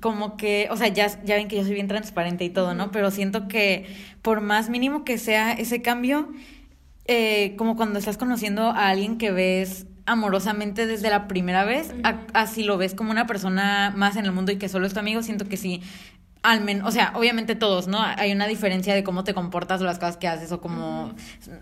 como 0.00 0.36
que, 0.36 0.68
o 0.70 0.76
sea, 0.76 0.88
ya, 0.88 1.06
ya 1.24 1.36
ven 1.36 1.48
que 1.48 1.56
yo 1.56 1.62
soy 1.64 1.74
bien 1.74 1.88
transparente 1.88 2.44
y 2.44 2.50
todo, 2.50 2.74
¿no? 2.74 2.90
Pero 2.90 3.10
siento 3.10 3.48
que 3.48 3.86
por 4.22 4.40
más 4.40 4.68
mínimo 4.70 5.04
que 5.04 5.18
sea 5.18 5.52
ese 5.52 5.82
cambio, 5.82 6.28
eh, 7.06 7.54
como 7.56 7.76
cuando 7.76 7.98
estás 7.98 8.16
conociendo 8.18 8.62
a 8.70 8.88
alguien 8.88 9.18
que 9.18 9.30
ves 9.30 9.86
amorosamente 10.06 10.86
desde 10.86 11.10
la 11.10 11.26
primera 11.28 11.64
vez, 11.64 11.92
a- 12.04 12.20
así 12.32 12.62
lo 12.62 12.78
ves 12.78 12.94
como 12.94 13.10
una 13.10 13.26
persona 13.26 13.92
más 13.96 14.16
en 14.16 14.24
el 14.24 14.32
mundo 14.32 14.52
y 14.52 14.56
que 14.56 14.68
solo 14.68 14.86
es 14.86 14.94
tu 14.94 15.00
amigo, 15.00 15.22
siento 15.22 15.48
que 15.48 15.56
sí. 15.56 15.82
Al 16.46 16.60
menos, 16.60 16.86
o 16.86 16.92
sea, 16.92 17.10
obviamente 17.16 17.56
todos, 17.56 17.88
¿no? 17.88 17.98
Hay 18.00 18.30
una 18.30 18.46
diferencia 18.46 18.94
de 18.94 19.02
cómo 19.02 19.24
te 19.24 19.34
comportas 19.34 19.80
o 19.80 19.84
las 19.84 19.98
cosas 19.98 20.16
que 20.16 20.28
haces 20.28 20.52
o 20.52 20.60
como... 20.60 21.12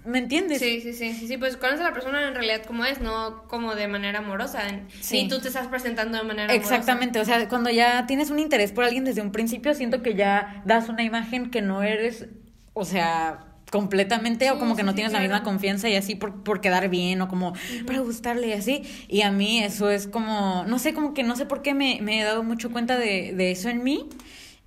¿Me 0.04 0.18
entiendes? 0.18 0.58
Sí, 0.58 0.82
sí, 0.82 0.92
sí, 0.92 1.14
sí, 1.14 1.26
sí, 1.26 1.38
pues 1.38 1.56
conoces 1.56 1.80
a 1.80 1.84
la 1.84 1.94
persona 1.94 2.28
en 2.28 2.34
realidad 2.34 2.66
como 2.66 2.84
es, 2.84 3.00
no 3.00 3.44
como 3.48 3.74
de 3.74 3.88
manera 3.88 4.18
amorosa. 4.18 4.60
Sí. 5.00 5.22
Ni 5.22 5.28
tú 5.28 5.40
te 5.40 5.48
estás 5.48 5.68
presentando 5.68 6.18
de 6.18 6.24
manera 6.24 6.52
amorosa. 6.52 6.76
Exactamente, 6.76 7.18
o 7.18 7.24
sea, 7.24 7.48
cuando 7.48 7.70
ya 7.70 8.06
tienes 8.06 8.28
un 8.28 8.38
interés 8.38 8.72
por 8.72 8.84
alguien 8.84 9.06
desde 9.06 9.22
un 9.22 9.32
principio, 9.32 9.72
siento 9.72 10.02
que 10.02 10.16
ya 10.16 10.62
das 10.66 10.90
una 10.90 11.02
imagen 11.02 11.50
que 11.50 11.62
no 11.62 11.82
eres, 11.82 12.26
o 12.74 12.84
sea, 12.84 13.38
completamente 13.70 14.50
o 14.50 14.58
como 14.58 14.76
que 14.76 14.82
no 14.82 14.90
sí, 14.90 14.96
tienes 14.96 15.14
la 15.14 15.20
misma 15.20 15.42
confianza 15.44 15.88
y 15.88 15.96
así 15.96 16.14
por, 16.14 16.44
por 16.44 16.60
quedar 16.60 16.90
bien 16.90 17.22
o 17.22 17.28
como 17.28 17.54
para 17.86 18.00
gustarle 18.00 18.48
y 18.48 18.52
así. 18.52 18.82
Y 19.08 19.22
a 19.22 19.30
mí 19.30 19.62
eso 19.62 19.88
es 19.88 20.08
como, 20.08 20.66
no 20.68 20.78
sé, 20.78 20.92
como 20.92 21.14
que 21.14 21.22
no 21.22 21.36
sé 21.36 21.46
por 21.46 21.62
qué 21.62 21.72
me, 21.72 22.00
me 22.02 22.20
he 22.20 22.22
dado 22.22 22.42
mucho 22.42 22.70
cuenta 22.70 22.98
de, 22.98 23.32
de 23.32 23.50
eso 23.50 23.70
en 23.70 23.82
mí 23.82 24.10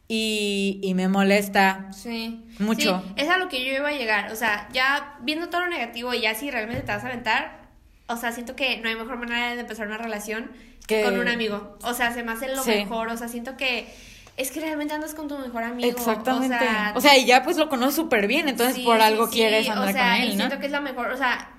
y, 0.07 0.79
y 0.83 0.93
me 0.93 1.07
molesta. 1.07 1.87
Sí. 1.91 2.43
Mucho. 2.59 3.03
Sí, 3.05 3.13
es 3.17 3.29
a 3.29 3.37
lo 3.37 3.49
que 3.49 3.63
yo 3.65 3.73
iba 3.73 3.89
a 3.89 3.93
llegar. 3.93 4.31
O 4.31 4.35
sea, 4.35 4.69
ya 4.71 5.15
viendo 5.21 5.49
todo 5.49 5.61
lo 5.61 5.67
negativo 5.69 6.13
y 6.13 6.21
ya 6.21 6.33
si 6.35 6.49
realmente 6.49 6.81
te 6.83 6.91
vas 6.91 7.03
a 7.03 7.07
aventar, 7.07 7.67
o 8.07 8.15
sea, 8.17 8.31
siento 8.31 8.55
que 8.55 8.77
no 8.77 8.87
hay 8.89 8.95
mejor 8.95 9.17
manera 9.17 9.53
de 9.53 9.59
empezar 9.61 9.87
una 9.87 9.97
relación 9.97 10.51
que 10.87 11.03
con 11.03 11.19
un 11.19 11.27
amigo. 11.27 11.77
O 11.83 11.93
sea, 11.93 12.13
se 12.13 12.23
me 12.23 12.31
hace 12.31 12.47
lo 12.47 12.63
Sí. 12.63 12.71
mejor. 12.71 13.09
O 13.09 13.17
sea, 13.17 13.27
siento 13.27 13.57
que 13.57 13.93
es 14.37 14.51
que 14.51 14.61
realmente 14.61 14.93
andas 14.93 15.13
con 15.13 15.27
tu 15.27 15.37
mejor 15.37 15.63
amigo. 15.63 15.89
Exactamente. 15.89 16.55
O 16.55 16.59
sea, 16.59 16.93
O 16.95 17.01
sea, 17.01 17.17
y 17.17 17.25
ya 17.25 17.43
pues 17.43 17.57
lo 17.57 17.67
conoces 17.69 17.95
súper 17.95 18.27
bien, 18.27 18.47
entonces 18.47 18.75
Sí, 18.75 18.83
por 18.83 19.01
algo 19.01 19.27
sí, 19.27 19.33
quieres 19.33 19.67
andar 19.69 19.89
o 19.89 19.91
sea, 19.91 20.11
con 20.13 20.19
y 20.19 20.21
él, 20.21 20.29
¿no? 20.29 20.35
siento 20.45 20.59
que 20.59 20.65
es 20.67 20.71
la 20.71 20.79
mejor, 20.79 21.09
o 21.11 21.17
sea, 21.17 21.49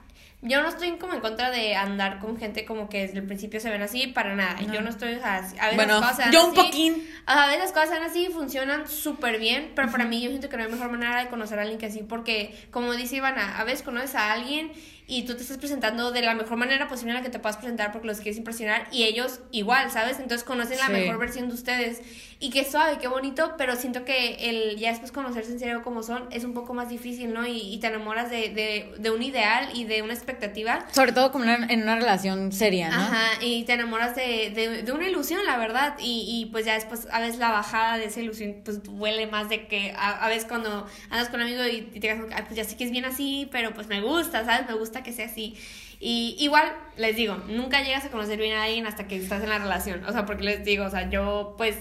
yo 0.41 0.63
no 0.63 0.69
estoy 0.69 0.93
como 0.99 1.15
en 1.15 1.21
contra 1.21 1.51
de 1.51 1.75
andar 1.75 2.21
con 2.21 2.37
gente 2.37 2.65
como 2.65 2.89
que 2.89 3.01
desde 3.01 3.19
el 3.19 3.27
principio 3.27 3.59
se 3.59 3.71
ven 3.71 3.83
así, 3.83 4.07
para 4.07 4.37
nada. 4.37 4.61
No. 4.61 4.73
Yo 4.73 4.81
no 4.83 4.91
estoy, 4.91 5.15
o 5.15 5.19
sea, 5.19 5.39
a 5.39 5.41
veces 5.41 5.75
Bueno, 5.75 6.01
las 6.01 6.11
cosas 6.13 6.27
se 6.27 6.33
yo 6.33 6.47
un 6.47 6.53
así, 6.53 6.67
poquín. 6.67 7.11
A 7.27 7.47
veces 7.47 7.61
las 7.61 7.73
cosas 7.73 7.91
dan 7.91 8.03
así, 8.05 8.29
funcionan 8.29 8.89
súper 8.89 9.41
bien, 9.41 9.73
pero 9.75 9.91
para 9.91 10.05
mí 10.05 10.23
yo 10.23 10.29
siento 10.29 10.49
que 10.49 10.57
no 10.57 10.63
hay 10.63 10.71
mejor 10.71 10.91
manera 10.91 11.23
de 11.25 11.29
conocer 11.29 11.59
a 11.59 11.63
alguien 11.63 11.81
que 11.81 11.87
así, 11.87 12.05
porque 12.05 12.55
como 12.71 12.93
dice 12.93 13.17
Ivana, 13.17 13.59
a 13.59 13.65
veces 13.65 13.83
conoces 13.83 14.15
a 14.15 14.33
alguien 14.33 14.71
y 15.09 15.25
tú 15.25 15.35
te 15.35 15.43
estás 15.43 15.59
presentando 15.59 16.13
de 16.13 16.23
la 16.23 16.35
mejor 16.35 16.57
manera 16.57 16.87
posible 16.87 17.13
en 17.13 17.17
la 17.17 17.23
que 17.23 17.31
te 17.31 17.41
puedas 17.41 17.57
presentar 17.57 17.91
porque 17.91 18.07
los 18.07 18.19
quieres 18.19 18.37
impresionar 18.37 18.87
y 18.93 19.05
ellos 19.05 19.41
igual, 19.51 19.91
¿sabes? 19.91 20.21
Entonces 20.21 20.45
conocen 20.45 20.79
la 20.79 20.89
mejor 20.89 21.19
versión 21.19 21.49
de 21.49 21.55
ustedes 21.55 22.01
y 22.41 22.51
qué 22.51 22.65
suave, 22.65 22.99
qué 23.01 23.09
bonito, 23.09 23.55
pero 23.59 23.75
siento 23.75 24.05
que 24.05 24.49
el 24.51 24.77
ya 24.77 24.91
después 24.91 25.11
conocerse 25.11 25.51
en 25.51 25.59
serio 25.59 25.83
como 25.83 26.05
son 26.05 26.29
es 26.31 26.45
un 26.45 26.55
poco 26.55 26.73
más 26.73 26.89
difícil, 26.89 27.33
¿no? 27.33 27.45
Y, 27.47 27.59
y 27.75 27.79
te 27.81 27.89
enamoras 27.89 28.31
de, 28.31 28.51
de, 28.51 28.95
de 28.97 29.11
un 29.11 29.23
ideal 29.23 29.71
y 29.75 29.85
de 29.85 30.03
una 30.03 30.15
expectativa. 30.15 30.87
Sobre 30.93 31.11
todo 31.13 31.33
como 31.33 31.45
una- 31.45 31.67
en 31.67 31.83
una 31.83 31.97
relación 31.97 32.53
seria, 32.53 32.91
¿no? 32.91 32.97
Ajá, 32.97 33.43
y 33.43 33.65
te 33.65 33.73
enamoras 33.73 34.15
de, 34.15 34.51
de, 34.55 34.83
de 34.85 34.93
una 34.93 35.09
ilusión, 35.09 35.45
la 35.47 35.57
verdad, 35.59 35.97
y, 35.99 36.25
y 36.29 36.47
pues 36.53 36.65
ya 36.65 36.75
después 36.75 37.09
a 37.11 37.19
veces 37.21 37.39
la 37.39 37.51
bajada 37.51 37.99
de 37.99 38.05
esa 38.05 38.21
ilusión 38.21 38.57
pues 38.65 38.85
duele 38.85 39.27
más 39.27 39.49
de 39.49 39.67
que 39.67 39.93
a, 39.97 40.25
a 40.25 40.29
veces 40.29 40.45
cuando 40.45 40.87
andas 41.11 41.29
con 41.31 41.41
un 41.41 41.47
amigo 41.49 41.65
y, 41.67 41.91
y 41.93 41.99
te 42.01 42.11
"Ay, 42.11 42.21
pues 42.47 42.55
ya 42.55 42.63
sé 42.65 42.77
que 42.77 42.85
es 42.85 42.93
bien 42.93 43.05
así, 43.05 43.49
pero 43.51 43.75
pues 43.75 43.89
me 43.89 44.01
gusta, 44.01 44.45
¿sabes? 44.45 44.69
Me 44.69 44.75
gusta 44.75 45.03
que 45.03 45.13
sea 45.13 45.27
así. 45.27 45.57
Y 45.99 46.37
igual, 46.39 46.73
les 46.97 47.17
digo, 47.17 47.35
nunca 47.49 47.83
llegas 47.83 48.05
a 48.05 48.11
conocer 48.11 48.39
bien 48.39 48.55
a 48.57 48.63
alguien 48.63 48.87
hasta 48.87 49.09
que 49.09 49.17
estás 49.17 49.43
en 49.43 49.49
la 49.49 49.59
relación, 49.59 50.05
o 50.05 50.13
sea, 50.13 50.25
porque 50.25 50.45
les 50.45 50.65
digo, 50.65 50.85
o 50.85 50.91
sea, 50.91 51.11
yo 51.11 51.55
pues, 51.59 51.75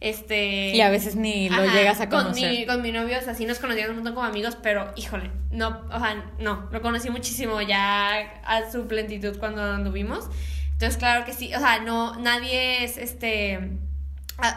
este... 0.00 0.74
Y 0.76 0.80
a 0.80 0.90
veces 0.90 1.16
ni 1.16 1.48
lo 1.48 1.62
Ajá, 1.62 1.74
llegas 1.74 2.00
a 2.00 2.08
Con 2.08 2.22
conocer. 2.24 2.50
mi, 2.50 2.66
con 2.66 2.82
mi 2.82 2.92
novio, 2.92 3.18
o 3.18 3.22
sea, 3.22 3.34
sí 3.34 3.46
nos 3.46 3.58
conocíamos 3.58 3.90
un 3.90 3.96
montón 3.96 4.14
como 4.14 4.26
amigos, 4.26 4.56
pero 4.62 4.92
híjole, 4.96 5.30
no, 5.50 5.84
o 5.92 5.98
sea, 5.98 6.24
no, 6.38 6.68
lo 6.70 6.80
conocí 6.82 7.10
muchísimo 7.10 7.60
ya 7.62 8.40
a 8.44 8.70
su 8.70 8.86
plenitud 8.86 9.38
cuando 9.38 9.62
anduvimos. 9.62 10.28
Entonces, 10.72 10.96
claro 10.96 11.24
que 11.24 11.32
sí, 11.32 11.52
o 11.54 11.58
sea, 11.58 11.80
no, 11.80 12.14
nadie 12.20 12.84
es 12.84 12.98
este. 12.98 13.72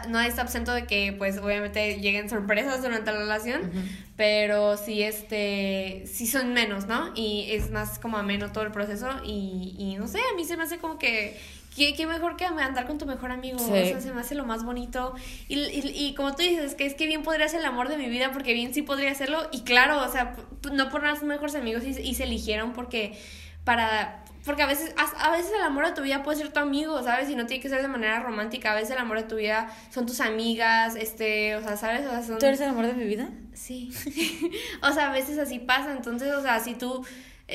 No 0.08 0.20
está 0.20 0.42
absento 0.42 0.72
de 0.72 0.86
que, 0.86 1.12
pues, 1.18 1.38
obviamente 1.38 1.96
lleguen 1.98 2.30
sorpresas 2.30 2.80
durante 2.82 3.10
la 3.10 3.18
relación, 3.18 3.72
pero 4.14 4.76
sí, 4.76 5.02
este, 5.02 6.04
sí 6.06 6.28
son 6.28 6.52
menos, 6.52 6.86
¿no? 6.86 7.10
Y 7.16 7.46
es 7.50 7.72
más 7.72 7.98
como 7.98 8.16
ameno 8.16 8.52
todo 8.52 8.62
el 8.62 8.70
proceso 8.70 9.10
y, 9.24 9.74
y 9.76 9.96
no 9.96 10.06
sé, 10.06 10.18
a 10.18 10.36
mí 10.36 10.44
se 10.44 10.56
me 10.56 10.62
hace 10.62 10.78
como 10.78 10.98
que, 11.00 11.36
¿qué, 11.74 11.94
qué 11.94 12.06
mejor 12.06 12.36
que 12.36 12.44
andar 12.44 12.86
con 12.86 12.98
tu 12.98 13.06
mejor 13.06 13.30
amigo? 13.30 13.58
Sí. 13.58 13.70
O 13.70 13.74
sea, 13.74 14.00
se 14.00 14.12
me 14.12 14.20
hace 14.20 14.34
lo 14.34 14.44
más 14.44 14.64
bonito. 14.64 15.14
Y, 15.48 15.58
y, 15.58 15.92
y 15.94 16.14
como 16.14 16.34
tú 16.34 16.42
dices, 16.42 16.74
que 16.74 16.86
es 16.86 16.94
que 16.94 17.06
bien 17.06 17.22
podría 17.22 17.48
ser 17.48 17.60
el 17.60 17.66
amor 17.66 17.88
de 17.88 17.96
mi 17.96 18.08
vida, 18.08 18.32
porque 18.32 18.54
bien 18.54 18.74
sí 18.74 18.82
podría 18.82 19.14
serlo. 19.14 19.48
Y 19.52 19.62
claro, 19.62 20.02
o 20.02 20.08
sea, 20.10 20.36
no 20.72 20.88
por 20.90 21.02
nada 21.02 21.16
son 21.16 21.28
mejores 21.28 21.54
amigos 21.54 21.84
y, 21.84 21.90
y 21.90 22.14
se 22.14 22.24
eligieron 22.24 22.72
porque 22.72 23.18
para 23.64 24.22
porque 24.44 24.62
a 24.62 24.66
veces, 24.66 24.92
a, 24.96 25.28
a 25.28 25.30
veces 25.30 25.52
el 25.54 25.62
amor 25.62 25.86
de 25.86 25.92
tu 25.92 26.02
vida 26.02 26.22
puede 26.24 26.38
ser 26.38 26.52
tu 26.52 26.58
amigo, 26.58 27.00
¿sabes? 27.02 27.30
Y 27.30 27.36
no 27.36 27.46
tiene 27.46 27.62
que 27.62 27.68
ser 27.68 27.80
de 27.80 27.88
manera 27.88 28.20
romántica. 28.20 28.72
A 28.72 28.74
veces 28.74 28.90
el 28.90 28.98
amor 28.98 29.18
de 29.18 29.24
tu 29.24 29.36
vida 29.36 29.72
son 29.90 30.04
tus 30.04 30.20
amigas, 30.20 30.96
este, 30.96 31.54
o 31.54 31.62
sea, 31.62 31.76
¿sabes? 31.76 32.04
O 32.06 32.10
sea, 32.10 32.22
son... 32.22 32.38
¿Tú 32.38 32.46
eres 32.46 32.60
el 32.60 32.70
amor 32.70 32.86
de 32.86 32.94
mi 32.94 33.04
vida? 33.04 33.28
Sí. 33.54 33.92
o 34.82 34.92
sea, 34.92 35.10
a 35.10 35.12
veces 35.12 35.38
así 35.38 35.60
pasa. 35.60 35.92
Entonces, 35.92 36.32
o 36.34 36.42
sea, 36.42 36.58
si 36.58 36.74
tú 36.74 37.06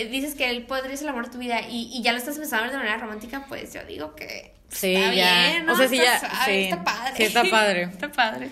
dices 0.06 0.36
que 0.36 0.50
él 0.50 0.66
podría 0.66 0.95
ser 0.95 1.06
el 1.06 1.10
amor 1.10 1.26
de 1.26 1.32
tu 1.32 1.38
vida 1.38 1.62
y, 1.62 1.89
y 1.93 2.02
ya 2.04 2.12
lo 2.12 2.18
estás 2.18 2.38
pensando 2.38 2.72
de 2.72 2.78
manera 2.78 2.98
romántica, 2.98 3.45
pues 3.50 3.74
yo 3.74 3.84
digo 3.86 4.16
que 4.16 4.54
Sí, 4.70 4.95
está 4.95 5.14
ya. 5.14 5.48
bien, 5.50 5.66
¿no? 5.66 5.74
O 5.74 5.76
sea, 5.78 5.88
sí, 5.88 5.98
Está 5.98 6.14
ya. 6.14 6.20
suave, 6.20 6.45
sí. 6.45 6.64
Está 6.66 6.84
padre. 6.84 7.14
Sí, 7.16 7.24
está 7.24 7.43
padre. 7.50 7.82
está 7.91 8.12
padre. 8.12 8.52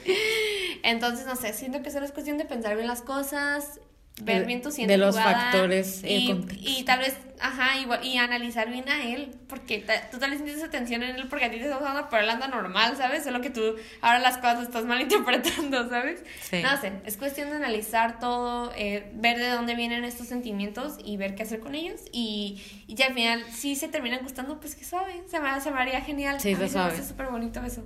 Entonces, 0.83 1.25
no 1.25 1.35
sé, 1.35 1.53
siento 1.53 1.81
que 1.81 1.91
solo 1.91 2.05
es 2.05 2.11
cuestión 2.11 2.37
de 2.37 2.45
pensar 2.45 2.75
bien 2.75 2.87
las 2.87 3.01
cosas, 3.01 3.79
ver 4.21 4.45
bien 4.45 4.61
tu 4.61 4.71
siguiente 4.71 4.93
de 4.93 4.97
los 4.97 5.13
jugada 5.15 5.51
factores 5.51 6.01
y 6.05 6.31
y, 6.61 6.83
tal 6.83 6.99
vez, 6.99 7.17
ajá, 7.41 7.77
igual, 7.79 8.03
y 8.05 8.17
analizar 8.17 8.69
bien 8.69 8.87
a 8.87 9.03
él, 9.03 9.35
porque 9.49 9.79
ta- 9.79 10.09
tú 10.09 10.19
tal 10.19 10.31
vez 10.31 10.39
sientes 10.39 10.63
atención 10.63 11.03
en 11.03 11.17
él 11.17 11.27
porque 11.27 11.45
a 11.45 11.51
ti 11.51 11.57
te 11.57 11.63
está 11.65 11.77
usando, 11.77 12.07
pero 12.09 12.23
él 12.23 12.29
anda 12.29 12.47
normal, 12.47 12.95
¿sabes? 12.95 13.25
Solo 13.25 13.41
que 13.41 13.49
tú 13.49 13.75
ahora 13.99 14.19
las 14.19 14.37
cosas 14.37 14.63
estás 14.63 14.85
malinterpretando, 14.85 15.89
¿sabes? 15.89 16.23
Sí. 16.49 16.61
No 16.63 16.79
sé, 16.79 16.93
es 17.05 17.17
cuestión 17.17 17.49
de 17.49 17.57
analizar 17.57 18.19
todo, 18.19 18.71
eh, 18.77 19.11
ver 19.15 19.37
de 19.37 19.49
dónde 19.49 19.75
vienen 19.75 20.05
estos 20.05 20.27
sentimientos 20.27 20.95
y 21.03 21.17
ver 21.17 21.35
qué 21.35 21.43
hacer 21.43 21.59
con 21.59 21.75
ellos. 21.75 21.99
Y, 22.13 22.63
y 22.87 22.95
ya 22.95 23.07
al 23.07 23.13
final, 23.15 23.43
si 23.51 23.75
se 23.75 23.89
terminan 23.89 24.21
gustando, 24.23 24.61
pues 24.61 24.75
que 24.75 24.85
suave, 24.85 25.23
se 25.29 25.41
me, 25.41 25.59
se 25.59 25.71
me 25.71 25.79
haría 25.81 25.99
genial. 25.99 26.39
Sí, 26.39 26.55
se 26.55 26.69
sabe. 26.69 27.03
súper 27.03 27.27
bonito 27.27 27.61
eso. 27.65 27.83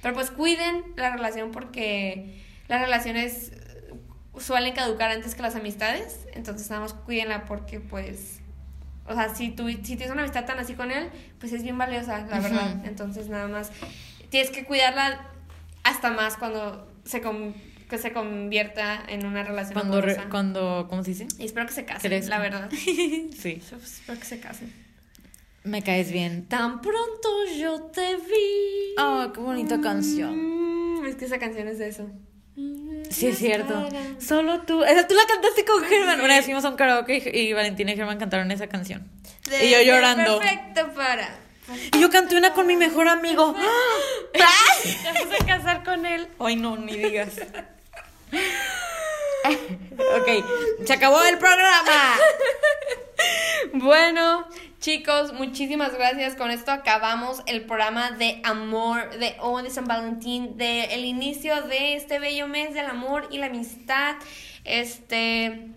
Pero 0.00 0.14
pues 0.14 0.30
cuiden 0.30 0.84
la 0.96 1.10
relación 1.10 1.50
porque 1.52 2.42
las 2.68 2.80
relaciones 2.80 3.50
eh, 3.52 3.65
suelen 4.38 4.74
caducar 4.74 5.10
antes 5.10 5.34
que 5.34 5.42
las 5.42 5.54
amistades. 5.56 6.26
Entonces 6.34 6.68
nada 6.70 6.82
más 6.82 6.94
cuídenla 6.94 7.44
porque 7.46 7.80
pues... 7.80 8.40
O 9.08 9.14
sea, 9.14 9.32
si, 9.34 9.50
tú, 9.50 9.68
si 9.68 9.78
tienes 9.82 10.10
una 10.10 10.22
amistad 10.22 10.46
tan 10.46 10.58
así 10.58 10.74
con 10.74 10.90
él, 10.90 11.08
pues 11.38 11.52
es 11.52 11.62
bien 11.62 11.78
valiosa, 11.78 12.26
la 12.26 12.40
verdad. 12.40 12.84
Entonces 12.84 13.28
nada 13.28 13.46
más 13.46 13.70
tienes 14.30 14.50
que 14.50 14.64
cuidarla 14.64 15.28
hasta 15.84 16.10
más 16.10 16.36
cuando 16.36 16.88
se, 17.04 17.22
que 17.88 17.98
se 17.98 18.12
convierta 18.12 19.00
en 19.08 19.24
una 19.24 19.44
relación 19.44 19.74
Cuando, 19.74 20.00
re- 20.00 20.18
cuando, 20.28 20.86
¿cómo 20.90 21.04
se 21.04 21.10
dice? 21.10 21.28
Y 21.38 21.44
espero 21.44 21.66
que 21.66 21.72
se 21.72 21.84
casen, 21.84 22.28
la 22.28 22.38
verdad. 22.40 22.68
Sí. 23.38 23.62
Yo 23.70 23.76
espero 23.76 24.18
que 24.18 24.24
se 24.26 24.40
casen. 24.40 24.72
Me 25.62 25.82
caes 25.82 26.10
bien. 26.12 26.46
Tan 26.46 26.80
pronto 26.80 27.28
yo 27.58 27.82
te 27.92 28.14
vi. 28.16 28.94
Oh, 29.00 29.30
qué 29.34 29.40
bonita 29.40 29.80
canción. 29.80 31.00
Mm, 31.00 31.06
es 31.06 31.16
que 31.16 31.24
esa 31.24 31.38
canción 31.38 31.66
es 31.66 31.78
de 31.80 31.88
eso. 31.88 32.08
Sí, 33.10 33.28
es 33.28 33.38
cierto. 33.38 33.88
Solo 34.18 34.60
tú. 34.62 34.82
Esa 34.84 35.06
tú 35.06 35.14
la 35.14 35.26
cantaste 35.26 35.64
con 35.64 35.84
Germán. 35.84 36.20
Una 36.20 36.36
vez 36.36 36.44
fuimos 36.44 36.64
a 36.64 36.70
un 36.70 36.76
karaoke 36.76 37.22
y, 37.32 37.38
y 37.38 37.52
Valentina 37.52 37.92
y 37.92 37.96
Germán 37.96 38.18
cantaron 38.18 38.50
esa 38.50 38.66
canción. 38.66 39.08
y 39.62 39.70
yo 39.70 39.80
llorando. 39.82 40.38
Perfecto 40.38 40.92
para. 40.94 41.38
Y 41.94 42.00
yo 42.00 42.10
canté 42.10 42.36
una 42.36 42.52
con 42.52 42.66
mi 42.66 42.76
mejor 42.76 43.08
amigo. 43.08 43.54
Te 44.32 44.38
vas 44.40 45.40
a 45.40 45.44
casar 45.46 45.84
con 45.84 46.06
él. 46.06 46.28
Ay, 46.38 46.56
no, 46.56 46.76
ni 46.76 46.96
digas. 46.96 47.40
ok, 49.44 50.28
se 50.84 50.92
acabó 50.92 51.22
el 51.24 51.38
programa. 51.38 52.16
Bueno, 53.72 54.46
chicos, 54.80 55.32
muchísimas 55.32 55.94
gracias. 55.94 56.34
Con 56.34 56.50
esto 56.50 56.72
acabamos 56.72 57.42
el 57.46 57.62
programa 57.62 58.10
de 58.12 58.40
amor, 58.44 59.18
de 59.18 59.36
O 59.40 59.62
de 59.62 59.70
San 59.70 59.86
Valentín, 59.86 60.56
de 60.56 60.84
el 60.94 61.04
inicio 61.04 61.62
de 61.62 61.94
este 61.94 62.18
bello 62.18 62.48
mes 62.48 62.74
del 62.74 62.86
amor 62.86 63.28
y 63.30 63.38
la 63.38 63.46
amistad. 63.46 64.16
Este. 64.64 65.75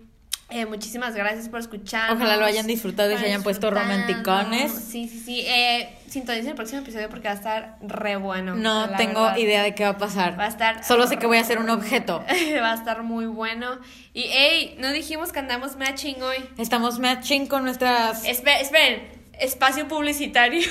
Eh, 0.50 0.66
muchísimas 0.66 1.16
gracias 1.16 1.50
por 1.50 1.60
escuchar. 1.60 2.12
Ojalá 2.12 2.38
lo 2.38 2.46
hayan 2.46 2.68
disfrutado 2.68 3.12
y 3.12 3.18
se 3.18 3.26
hayan 3.26 3.44
puesto 3.44 3.70
romanticones. 3.70 4.72
Sí, 4.72 5.08
sí, 5.08 5.20
sí. 5.20 5.44
Eh, 5.48 5.96
sintonicen 6.08 6.50
el 6.50 6.56
próximo 6.56 6.82
episodio 6.82 7.10
porque 7.10 7.28
va 7.28 7.34
a 7.34 7.38
estar 7.38 7.78
re 7.82 8.16
bueno. 8.16 8.56
No 8.56 8.90
tengo 8.98 9.24
verdad. 9.24 9.38
idea 9.38 9.64
de 9.64 9.76
qué 9.76 9.84
va 9.84 9.92
a 9.92 9.98
pasar. 9.98 10.40
Va 10.40 10.46
a 10.46 10.50
estar. 10.50 10.84
Solo 10.84 11.08
sé 11.08 11.18
que 11.18 11.28
voy 11.28 11.38
a 11.38 11.42
hacer 11.42 11.60
un 11.60 11.70
objeto. 11.70 12.24
va 12.62 12.72
a 12.72 12.76
estar 12.76 13.04
muy 13.04 13.28
bueno. 13.28 13.80
Y, 14.14 14.24
hey, 14.24 14.76
no 14.80 14.92
dijimos 14.92 15.32
que 15.32 15.40
andamos 15.40 15.76
matching 15.78 16.22
hoy. 16.22 16.38
Estamos 16.58 17.00
matching 17.00 17.48
con 17.48 17.64
nuestras. 17.64 18.26
Esperen, 18.26 18.62
esperen. 18.62 19.19
Espacio 19.40 19.88
publicitario 19.88 20.68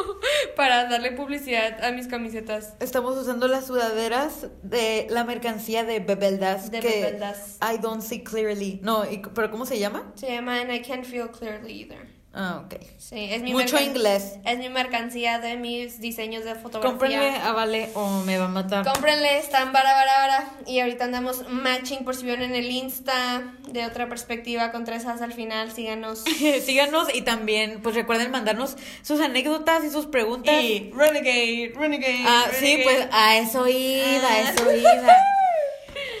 para 0.56 0.88
darle 0.88 1.12
publicidad 1.12 1.82
a 1.84 1.92
mis 1.92 2.08
camisetas. 2.08 2.74
Estamos 2.80 3.16
usando 3.16 3.48
las 3.48 3.66
sudaderas 3.66 4.48
de 4.62 5.06
la 5.10 5.24
mercancía 5.24 5.84
de 5.84 6.00
Bebeldas. 6.00 6.70
De 6.70 6.80
que 6.80 6.88
Bebeldas. 6.88 7.58
I 7.62 7.78
don't 7.78 8.02
see 8.02 8.22
clearly. 8.24 8.80
No, 8.82 9.04
y- 9.10 9.22
¿pero 9.34 9.50
cómo 9.50 9.66
se 9.66 9.78
llama? 9.78 10.12
Se 10.16 10.28
llama 10.32 10.60
And 10.60 10.72
I 10.72 10.82
Can't 10.82 11.04
Feel 11.04 11.30
Clearly 11.30 11.72
Either. 11.82 12.17
Ah, 12.34 12.62
ok. 12.64 12.74
Sí, 12.98 13.28
es 13.30 13.42
mi 13.42 13.52
Mucho 13.52 13.80
inglés. 13.80 14.34
Es 14.44 14.58
mi 14.58 14.68
mercancía 14.68 15.38
de 15.38 15.56
mis 15.56 16.00
diseños 16.00 16.44
de 16.44 16.54
fotografía. 16.54 16.90
Cómprenle 16.90 17.36
a 17.36 17.52
Vale 17.52 17.90
o 17.94 18.20
me 18.20 18.38
va 18.38 18.44
a 18.44 18.48
matar. 18.48 18.84
Cómprenle, 18.84 19.38
están 19.38 19.72
bara, 19.72 19.92
bara, 19.94 20.12
bara. 20.18 20.50
Y 20.66 20.80
ahorita 20.80 21.04
andamos 21.04 21.48
matching 21.48 22.04
por 22.04 22.14
si 22.14 22.24
vieron 22.24 22.44
en 22.44 22.54
el 22.54 22.70
Insta 22.70 23.54
de 23.68 23.86
otra 23.86 24.08
perspectiva 24.08 24.70
con 24.72 24.84
tres 24.84 25.06
as 25.06 25.22
al 25.22 25.32
final. 25.32 25.72
Síganos. 25.72 26.24
Síganos 26.64 27.12
y 27.14 27.22
también, 27.22 27.80
pues 27.82 27.94
recuerden 27.94 28.30
mandarnos 28.30 28.76
sus 29.02 29.20
anécdotas 29.20 29.82
y 29.84 29.90
sus 29.90 30.06
preguntas. 30.06 30.54
Renegade, 30.54 31.72
Renegade. 31.74 32.24
Ah, 32.26 32.44
sí, 32.52 32.80
pues 32.84 33.08
a 33.10 33.38
eso 33.38 33.66
iba, 33.66 34.28
a 34.28 34.50
eso 34.50 34.70
iba. 34.70 35.16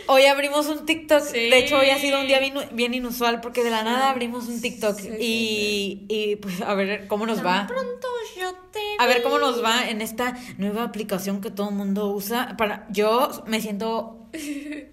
Hoy 0.08 0.24
abrimos 0.24 0.66
un 0.68 0.86
TikTok. 0.86 1.22
Sí. 1.22 1.50
De 1.50 1.58
hecho, 1.58 1.78
hoy 1.78 1.90
ha 1.90 1.98
sido 1.98 2.20
un 2.20 2.26
día 2.26 2.40
bien, 2.40 2.54
bien 2.72 2.94
inusual 2.94 3.40
porque 3.40 3.62
de 3.62 3.70
la 3.70 3.82
nada 3.82 4.10
abrimos 4.10 4.48
un 4.48 4.60
TikTok. 4.60 4.98
Sí, 4.98 5.10
y, 5.20 6.06
y 6.08 6.36
pues 6.36 6.62
a 6.62 6.74
ver 6.74 7.06
cómo 7.08 7.26
nos 7.26 7.44
va. 7.44 7.66
Pronto 7.66 8.08
yo 8.40 8.54
te 8.72 8.80
A 8.98 9.06
ver 9.06 9.22
cómo 9.22 9.38
nos 9.38 9.62
va 9.62 9.88
en 9.88 10.00
esta 10.00 10.38
nueva 10.56 10.84
aplicación 10.84 11.40
que 11.40 11.50
todo 11.50 11.68
el 11.68 11.74
mundo 11.74 12.08
usa. 12.08 12.56
Para, 12.56 12.86
yo 12.90 13.44
me 13.46 13.60
siento 13.60 14.18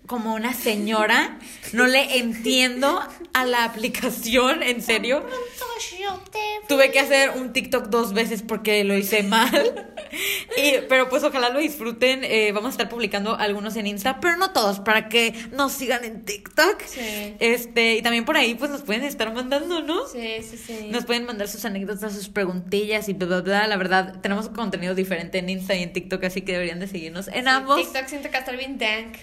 como 0.05 0.33
una 0.33 0.53
señora. 0.53 1.39
No 1.73 1.87
le 1.87 2.17
entiendo 2.17 3.01
a 3.33 3.45
la 3.45 3.63
aplicación, 3.63 4.63
en 4.63 4.81
serio. 4.81 5.21
Pronto 5.21 5.65
yo 5.99 6.19
te. 6.31 6.39
Tuve 6.67 6.91
que 6.91 6.99
hacer 6.99 7.31
un 7.31 7.53
TikTok 7.53 7.87
dos 7.87 8.13
veces 8.13 8.41
porque 8.41 8.83
lo 8.83 8.97
hice 8.97 9.23
mal. 9.35 9.93
Y, 10.57 10.73
pero 10.87 11.09
pues 11.09 11.23
ojalá 11.23 11.49
lo 11.49 11.59
disfruten. 11.59 12.23
Eh, 12.23 12.51
vamos 12.53 12.69
a 12.69 12.71
estar 12.71 12.89
publicando 12.89 13.35
algunos 13.35 13.75
en 13.75 13.87
Insta, 13.87 14.19
pero 14.21 14.37
no 14.37 14.51
todos, 14.51 14.79
para 14.79 15.09
que 15.09 15.33
nos 15.51 15.73
sigan 15.73 16.03
en 16.05 16.23
TikTok. 16.23 16.81
Sí. 16.85 17.35
Este, 17.39 17.95
y 17.95 18.01
también 18.01 18.23
por 18.25 18.37
ahí 18.37 18.55
pues 18.55 18.71
nos 18.71 18.81
pueden 18.81 19.03
estar 19.03 19.33
mandando, 19.33 19.81
¿no? 19.81 20.07
Sí, 20.07 20.37
sí, 20.49 20.57
sí. 20.57 20.87
Nos 20.91 21.05
pueden 21.05 21.25
mandar 21.25 21.47
sus 21.47 21.65
anécdotas, 21.65 22.13
sus 22.13 22.29
preguntillas 22.29 23.09
y 23.09 23.13
bla, 23.13 23.27
bla, 23.27 23.41
bla. 23.41 23.67
La 23.67 23.77
verdad, 23.77 24.21
tenemos 24.21 24.49
contenido 24.49 24.95
diferente 24.95 25.39
en 25.39 25.49
Insta 25.49 25.75
y 25.75 25.83
en 25.83 25.91
TikTok, 25.93 26.23
así 26.23 26.41
que 26.41 26.53
deberían 26.53 26.79
de 26.79 26.87
seguirnos 26.87 27.27
en 27.27 27.43
Sí, 27.43 27.49
ambos. 27.49 27.77
TikTok 27.77 28.07
siento 28.07 28.29
que 28.31 28.37
estar 28.37 28.55
bien 28.57 28.77
dank. 28.77 29.17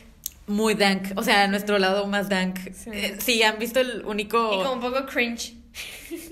Muy 0.49 0.75
dank, 0.75 1.17
o 1.17 1.23
sea, 1.23 1.47
nuestro 1.47 1.79
lado 1.79 2.07
más 2.09 2.29
dank. 2.29 2.59
Sí. 2.75 2.91
Eh, 2.93 3.17
sí, 3.19 3.43
han 3.43 3.59
visto 3.59 3.81
el 3.81 4.05
único... 4.05 4.53
Y 4.55 4.59
como 4.59 4.73
un 4.73 4.81
poco 4.81 5.07
cringe. 5.07 5.55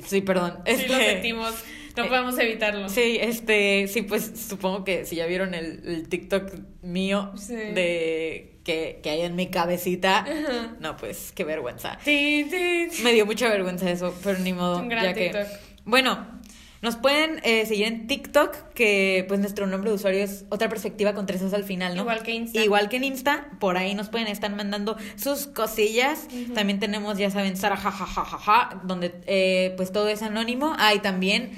Sí, 0.06 0.20
perdón. 0.20 0.58
Sí, 0.66 0.72
lo 0.88 0.94
Este, 0.94 1.10
sentimos. 1.12 1.54
No 1.96 2.04
eh, 2.04 2.08
podemos 2.08 2.38
evitarlo. 2.38 2.88
Sí, 2.88 3.18
este, 3.20 3.86
sí, 3.88 4.02
pues 4.02 4.32
supongo 4.48 4.84
que 4.84 5.04
si 5.04 5.16
ya 5.16 5.26
vieron 5.26 5.54
el, 5.54 5.82
el 5.86 6.08
TikTok 6.08 6.52
mío 6.82 7.32
Sí. 7.36 7.54
de 7.54 8.58
que, 8.64 9.00
que 9.02 9.10
hay 9.10 9.22
en 9.22 9.36
mi 9.36 9.48
cabecita, 9.48 10.18
Ajá. 10.20 10.76
no, 10.80 10.96
pues 10.96 11.32
qué 11.34 11.44
vergüenza. 11.44 11.98
Tin, 12.04 12.48
tin. 12.50 12.88
Me 13.02 13.12
dio 13.12 13.26
mucha 13.26 13.48
vergüenza 13.48 13.90
eso, 13.90 14.14
pero 14.22 14.38
ni 14.38 14.52
modo. 14.52 14.78
Un 14.78 14.88
gran 14.88 15.04
ya 15.04 15.14
que- 15.14 15.30
TikTok. 15.30 15.46
Bueno, 15.84 16.40
nos 16.82 16.96
pueden 16.96 17.40
eh, 17.42 17.66
seguir 17.66 17.86
en 17.86 18.06
TikTok, 18.06 18.54
que 18.74 19.24
pues 19.28 19.40
nuestro 19.40 19.66
nombre 19.66 19.90
de 19.90 19.96
usuario 19.96 20.22
es 20.22 20.44
otra 20.50 20.68
perspectiva 20.68 21.14
con 21.14 21.26
tres 21.26 21.42
al 21.52 21.64
final, 21.64 21.94
¿no? 21.96 22.02
Igual 22.02 22.22
que 22.22 22.32
Insta. 22.32 22.62
Igual 22.62 22.88
que 22.88 22.96
en 22.96 23.04
Insta, 23.04 23.48
por 23.60 23.76
ahí 23.76 23.94
nos 23.94 24.08
pueden 24.08 24.28
estar 24.28 24.54
mandando 24.54 24.96
sus 25.16 25.46
cosillas. 25.46 26.26
También 26.54 26.78
tenemos, 26.80 27.18
ya 27.18 27.30
saben, 27.30 27.56
Sara 27.56 27.76
jajajajaja, 27.76 28.80
donde 28.84 29.14
eh, 29.26 29.74
pues 29.76 29.90
todo 29.92 30.08
es 30.08 30.22
anónimo. 30.22 30.74
Hay 30.78 31.00
también 31.00 31.50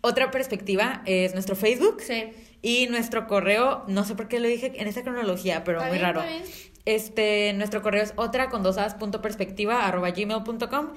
otra 0.00 0.30
perspectiva, 0.30 1.02
es 1.06 1.32
nuestro 1.34 1.56
Facebook. 1.56 2.00
Sí. 2.00 2.32
Y 2.62 2.86
nuestro 2.88 3.26
correo, 3.26 3.84
no 3.88 4.04
sé 4.04 4.14
por 4.14 4.28
qué 4.28 4.38
lo 4.38 4.46
dije 4.48 4.72
en 4.76 4.86
esta 4.86 5.02
cronología, 5.02 5.64
pero 5.64 5.80
muy 5.80 5.90
bien, 5.92 6.02
raro. 6.02 6.22
Este, 6.84 7.52
nuestro 7.54 7.82
correo 7.82 8.02
es 8.02 8.12
otra 8.16 8.48
con 8.48 8.62
dos 8.62 8.78
as 8.78 8.94
punto 8.94 9.20
perspectiva 9.22 9.86
arroba 9.86 10.10
gmail.com 10.10 10.88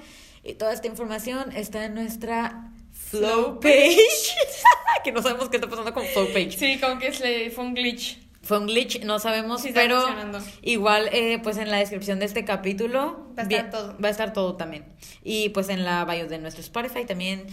y 0.42 0.54
toda 0.54 0.72
esta 0.72 0.86
información 0.88 1.52
está 1.56 1.84
en 1.86 1.94
nuestra 1.94 2.70
flow 2.92 3.60
page. 3.60 3.96
que 5.04 5.12
no 5.12 5.22
sabemos 5.22 5.48
qué 5.48 5.56
está 5.56 5.68
pasando 5.68 5.92
con 5.94 6.04
flow 6.06 6.26
page. 6.28 6.52
Sí, 6.52 6.78
como 6.80 6.98
que 6.98 7.12
se 7.12 7.50
fue 7.50 7.64
un 7.64 7.74
glitch. 7.74 8.18
Fue 8.42 8.58
un 8.58 8.66
glitch, 8.66 9.02
no 9.04 9.18
sabemos, 9.18 9.62
Sí, 9.62 9.68
está 9.68 9.80
pero 9.80 10.04
igual 10.60 11.08
eh, 11.12 11.38
pues 11.42 11.56
en 11.56 11.70
la 11.70 11.78
descripción 11.78 12.18
de 12.18 12.26
este 12.26 12.44
capítulo 12.44 13.26
Va 13.38 13.42
a 13.42 13.46
estar 13.46 13.48
bien- 13.48 13.70
todo. 13.70 13.96
Va 14.02 14.08
a 14.08 14.10
estar 14.10 14.32
todo 14.34 14.56
también. 14.56 14.84
Y 15.22 15.48
pues 15.50 15.70
en 15.70 15.82
la 15.84 16.04
bio 16.04 16.26
de 16.26 16.38
nuestro 16.38 16.60
Spotify 16.60 17.06
también 17.06 17.46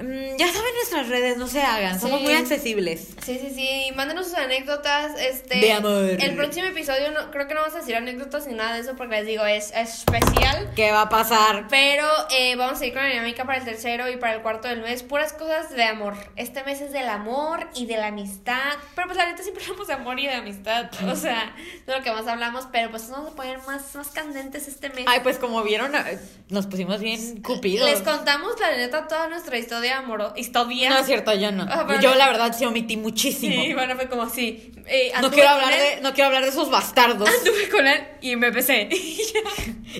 ya 0.00 0.46
saben 0.52 0.74
nuestras 0.74 1.08
redes, 1.08 1.36
no 1.36 1.46
se 1.46 1.60
hagan, 1.60 2.00
somos 2.00 2.22
muy 2.22 2.32
accesibles. 2.32 3.08
Sí, 3.22 3.38
sí, 3.38 3.52
sí. 3.54 3.92
Mándenos 3.94 4.28
sus 4.28 4.36
anécdotas. 4.36 5.12
Este, 5.20 5.58
De 5.58 5.72
amor. 5.72 6.16
El 6.18 6.36
próximo 6.36 6.66
episodio 6.66 7.10
no, 7.10 7.30
creo 7.30 7.46
que 7.46 7.54
no 7.54 7.60
vamos 7.60 7.74
a 7.74 7.80
decir 7.80 7.96
anécdotas 7.96 8.46
ni 8.46 8.54
nada 8.54 8.74
de 8.74 8.80
eso 8.80 8.96
porque 8.96 9.16
les 9.16 9.26
digo, 9.26 9.44
es, 9.44 9.72
es 9.74 9.98
especial. 9.98 10.70
¿Qué 10.74 10.90
va 10.90 11.02
a 11.02 11.08
pasar? 11.10 11.66
Pero 11.68 12.06
eh, 12.30 12.56
vamos 12.56 12.74
a 12.74 12.78
seguir 12.78 12.94
con 12.94 13.02
la 13.02 13.10
dinámica 13.10 13.44
para 13.44 13.58
el 13.58 13.64
tercero 13.64 14.08
y 14.08 14.16
para 14.16 14.34
el 14.34 14.42
cuarto 14.42 14.68
del 14.68 14.80
mes. 14.80 15.02
Puras 15.02 15.34
cosas 15.34 15.70
de 15.70 15.84
amor. 15.84 16.14
Este 16.36 16.64
mes 16.64 16.80
es 16.80 16.92
del 16.92 17.08
amor 17.08 17.68
y 17.74 17.84
de 17.84 17.98
la 17.98 18.06
amistad. 18.06 18.78
Pero 18.94 19.06
pues 19.06 19.18
la 19.18 19.26
neta 19.26 19.42
siempre 19.42 19.62
hablamos 19.68 19.86
de 19.86 19.92
amor 19.92 20.18
y 20.18 20.26
de 20.26 20.34
amistad. 20.34 20.90
O 21.10 21.16
sea, 21.16 21.54
de 21.86 21.96
lo 21.96 22.02
que 22.02 22.10
más 22.10 22.26
hablamos. 22.26 22.66
Pero 22.72 22.90
pues 22.90 23.10
vamos 23.10 23.32
a 23.32 23.36
poner 23.36 23.58
más, 23.66 23.94
más 23.94 24.08
candentes 24.08 24.66
este 24.66 24.88
mes. 24.88 25.04
Ay, 25.06 25.20
pues 25.22 25.38
como 25.38 25.62
vieron, 25.62 25.94
eh, 25.94 26.18
nos 26.48 26.66
pusimos 26.66 27.00
bien 27.00 27.42
cupidos. 27.42 27.88
Les 27.90 28.00
contamos 28.00 28.58
la 28.58 28.76
neta 28.76 29.06
toda 29.06 29.28
nuestra 29.28 29.58
historia 29.58 29.89
amorosa. 29.98 30.34
Historia. 30.36 30.90
No 30.90 30.98
es 30.98 31.06
cierto, 31.06 31.34
yo 31.34 31.52
no. 31.52 31.64
Ah, 31.68 31.86
yo 32.00 32.14
la 32.14 32.26
verdad 32.28 32.54
sí 32.56 32.64
omití 32.64 32.96
muchísimo. 32.96 33.62
Sí, 33.62 33.74
bueno, 33.74 33.96
fue 33.96 34.08
como 34.08 34.22
así. 34.22 34.72
eh, 34.86 35.12
no 35.20 35.30
quiero 35.30 35.50
hablar 35.50 35.72
él, 35.72 35.96
de, 35.96 36.00
no 36.02 36.12
quiero 36.14 36.28
hablar 36.28 36.42
de 36.44 36.50
esos 36.50 36.70
bastardos. 36.70 37.28
Anduve 37.28 37.68
con 37.68 37.86
él 37.86 38.00
y 38.20 38.36
me 38.36 38.50
besé. 38.50 38.88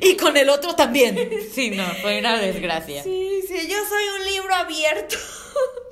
Y 0.02 0.16
con 0.16 0.36
el 0.36 0.48
otro 0.48 0.76
también. 0.76 1.18
Sí, 1.52 1.70
no, 1.70 1.84
fue 2.00 2.20
una 2.20 2.38
desgracia. 2.38 3.02
Sí, 3.02 3.40
sí, 3.48 3.66
yo 3.68 3.76
soy 3.88 4.04
un 4.20 4.24
libro 4.32 4.54
abierto. 4.54 5.16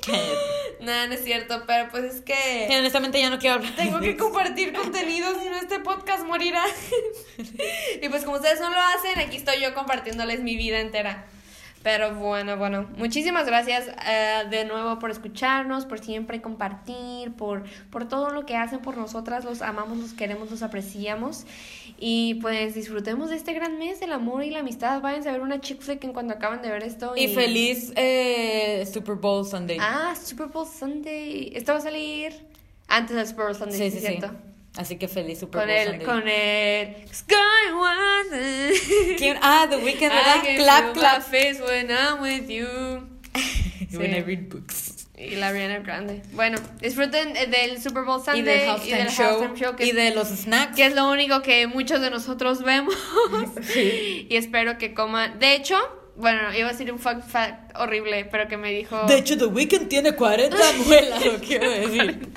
Nada, 0.80 1.08
no 1.08 1.14
es 1.14 1.24
cierto, 1.24 1.64
pero 1.66 1.90
pues 1.90 2.04
es 2.04 2.16
Sí, 2.18 2.22
que 2.24 2.76
honestamente 2.78 3.20
ya 3.20 3.28
no 3.28 3.40
quiero 3.40 3.56
hablar. 3.56 3.74
tengo 3.74 3.98
que 3.98 4.16
compartir 4.16 4.72
contenido, 4.72 5.28
si 5.42 5.48
no 5.48 5.56
este 5.56 5.80
podcast 5.80 6.24
morirá. 6.24 6.64
y 8.02 8.08
pues 8.08 8.22
como 8.24 8.36
ustedes 8.36 8.60
no 8.60 8.70
lo 8.70 8.78
hacen, 8.78 9.18
aquí 9.18 9.36
estoy 9.38 9.60
yo 9.60 9.74
compartiéndoles 9.74 10.40
mi 10.40 10.56
vida 10.56 10.78
entera. 10.78 11.26
Pero 11.82 12.14
bueno, 12.14 12.56
bueno, 12.56 12.86
muchísimas 12.96 13.46
gracias 13.46 13.88
eh, 14.06 14.44
de 14.50 14.64
nuevo 14.64 14.98
por 14.98 15.10
escucharnos, 15.10 15.86
por 15.86 16.00
siempre 16.00 16.42
compartir, 16.42 17.32
por, 17.32 17.64
por 17.90 18.08
todo 18.08 18.30
lo 18.30 18.46
que 18.46 18.56
hacen 18.56 18.80
por 18.80 18.96
nosotras. 18.96 19.44
Los 19.44 19.62
amamos, 19.62 19.98
los 19.98 20.12
queremos, 20.12 20.50
los 20.50 20.62
apreciamos. 20.62 21.46
Y 21.98 22.34
pues 22.36 22.74
disfrutemos 22.74 23.30
de 23.30 23.36
este 23.36 23.52
gran 23.52 23.78
mes 23.78 24.00
del 24.00 24.12
amor 24.12 24.44
y 24.44 24.50
la 24.50 24.60
amistad. 24.60 25.00
Vayan 25.00 25.26
a 25.26 25.32
ver 25.32 25.40
una 25.40 25.60
chick 25.60 25.80
flick 25.80 26.02
en 26.04 26.12
cuando 26.12 26.34
acaban 26.34 26.62
de 26.62 26.70
ver 26.70 26.82
esto. 26.82 27.14
Y 27.16 27.28
feliz 27.34 27.92
eh, 27.96 28.88
Super 28.92 29.14
Bowl 29.14 29.46
Sunday. 29.46 29.78
Ah, 29.80 30.14
Super 30.20 30.48
Bowl 30.48 30.66
Sunday. 30.66 31.52
Esto 31.54 31.72
va 31.72 31.78
a 31.78 31.82
salir 31.82 32.32
antes 32.88 33.14
del 33.16 33.26
Super 33.26 33.44
Bowl 33.44 33.54
Sunday, 33.54 33.78
sí, 33.78 33.90
sí, 33.90 34.06
sí, 34.06 34.18
sí. 34.20 34.26
Así 34.76 34.96
que 34.96 35.08
feliz 35.08 35.40
Super 35.40 35.60
Con 35.62 35.68
Bowl 35.68 35.76
el, 35.76 35.88
Sunday. 35.88 36.06
con 36.06 36.28
el. 36.28 36.96
¿Quién? 39.16 39.36
Ah, 39.42 39.66
The 39.68 39.76
Weeknd, 39.76 40.00
¿verdad? 40.10 40.42
Clap, 40.56 40.92
clap. 40.94 41.22
face 41.22 41.60
when 41.60 41.90
I'm 41.90 42.20
with 42.20 42.48
you. 42.48 42.66
When 43.98 44.10
Sí. 44.10 44.16
I 44.18 44.22
read 44.22 44.48
books. 44.50 45.06
Y 45.16 45.34
la 45.36 45.48
Ariana 45.48 45.78
Grande. 45.80 46.22
Bueno, 46.32 46.58
disfruten 46.80 47.36
eh, 47.36 47.46
del 47.46 47.82
Super 47.82 48.04
Bowl 48.04 48.22
Sunday 48.22 48.40
Y 48.40 48.42
del 48.44 48.68
Halftime 48.68 48.98
del 48.98 49.08
Show. 49.08 49.56
Show, 49.56 49.76
que, 49.76 49.86
y 49.86 49.92
de 49.92 50.14
los 50.14 50.28
snacks. 50.28 50.76
que 50.76 50.84
es 50.86 50.94
lo 50.94 51.10
único 51.10 51.42
que 51.42 51.66
muchos 51.66 52.00
de 52.00 52.10
nosotros 52.10 52.62
vemos. 52.62 52.94
Sí. 53.62 54.26
y 54.30 54.36
espero 54.36 54.78
que 54.78 54.94
coman. 54.94 55.38
De 55.40 55.54
hecho, 55.54 55.76
bueno, 56.16 56.54
iba 56.56 56.68
a 56.68 56.72
decir 56.72 56.92
un 56.92 56.98
fun 56.98 57.22
fact 57.22 57.74
horrible, 57.76 58.26
pero 58.26 58.46
que 58.46 58.56
me 58.58 58.70
dijo. 58.72 59.04
De 59.06 59.18
hecho, 59.18 59.36
The 59.38 59.46
Weeknd 59.46 59.88
tiene 59.88 60.12
40 60.14 60.56
muelas, 60.86 61.24
lo 61.24 61.38
quiero 61.38 61.68
decir. 61.70 62.28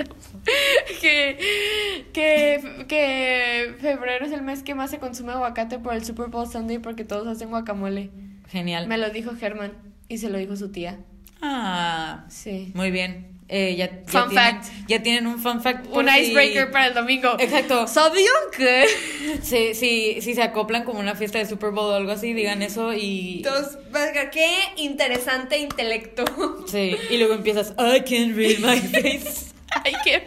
que, 1.01 2.05
que, 2.13 2.86
que 2.88 3.76
febrero 3.80 4.26
es 4.26 4.32
el 4.32 4.41
mes 4.41 4.63
que 4.63 4.76
más 4.76 4.89
se 4.91 4.99
consume 4.99 5.32
aguacate 5.34 5.80
por 5.80 5.93
el 5.93 6.03
Super 6.03 6.28
Bowl 6.28 6.47
Sunday 6.49 6.80
porque 6.80 7.03
todos 7.03 7.28
hacen 7.28 7.49
guacamole. 7.49 8.09
Genial. 8.49 8.88
Me 8.88 8.97
lo 8.97 9.09
dijo 9.09 9.32
Germán 9.39 9.74
y 10.07 10.17
se 10.17 10.30
lo 10.30 10.38
dijo 10.38 10.55
su 10.55 10.72
tía. 10.72 10.99
Ah, 11.41 12.26
Sí. 12.30 12.72
muy 12.76 12.91
bien. 12.91 13.30
Eh, 13.53 13.76
ya, 13.76 13.88
ya 13.88 14.01
Fun 14.05 14.30
tienen, 14.30 14.61
fact. 14.61 14.65
Ya 14.88 15.03
tienen 15.03 15.28
un 15.28 15.38
fun 15.38 15.61
fact. 15.61 15.86
Un 15.91 16.07
si- 16.07 16.19
icebreaker 16.22 16.72
para 16.72 16.88
el 16.88 16.93
domingo. 16.93 17.36
Exacto. 17.38 17.86
¿Sabían 17.88 18.28
que? 18.55 18.86
Si, 19.43 19.74
si, 19.76 20.22
si 20.22 20.34
se 20.36 20.41
acoplan 20.41 20.84
como 20.84 20.99
una 20.99 21.15
fiesta 21.15 21.38
de 21.38 21.45
Super 21.45 21.72
Bowl 21.72 21.91
o 21.91 21.95
algo 21.95 22.11
así, 22.11 22.34
digan 22.34 22.61
eso 22.61 22.93
y. 22.93 23.38
Entonces, 23.38 23.78
qué 24.32 24.47
interesante 24.78 25.57
intelecto. 25.59 26.24
Sí, 26.67 26.95
y 27.09 27.17
luego 27.17 27.34
empiezas, 27.34 27.72
I 27.78 28.01
can't 28.01 28.36
read 28.36 28.59
my 28.59 28.78
face. 29.01 29.51
Ay, 29.84 29.93
qué. 30.03 30.24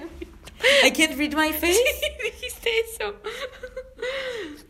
I 0.85 0.91
can't 0.91 1.17
read 1.17 1.35
my 1.35 1.53
face. 1.53 1.79
dijiste 2.25 2.71
eso. 2.81 3.15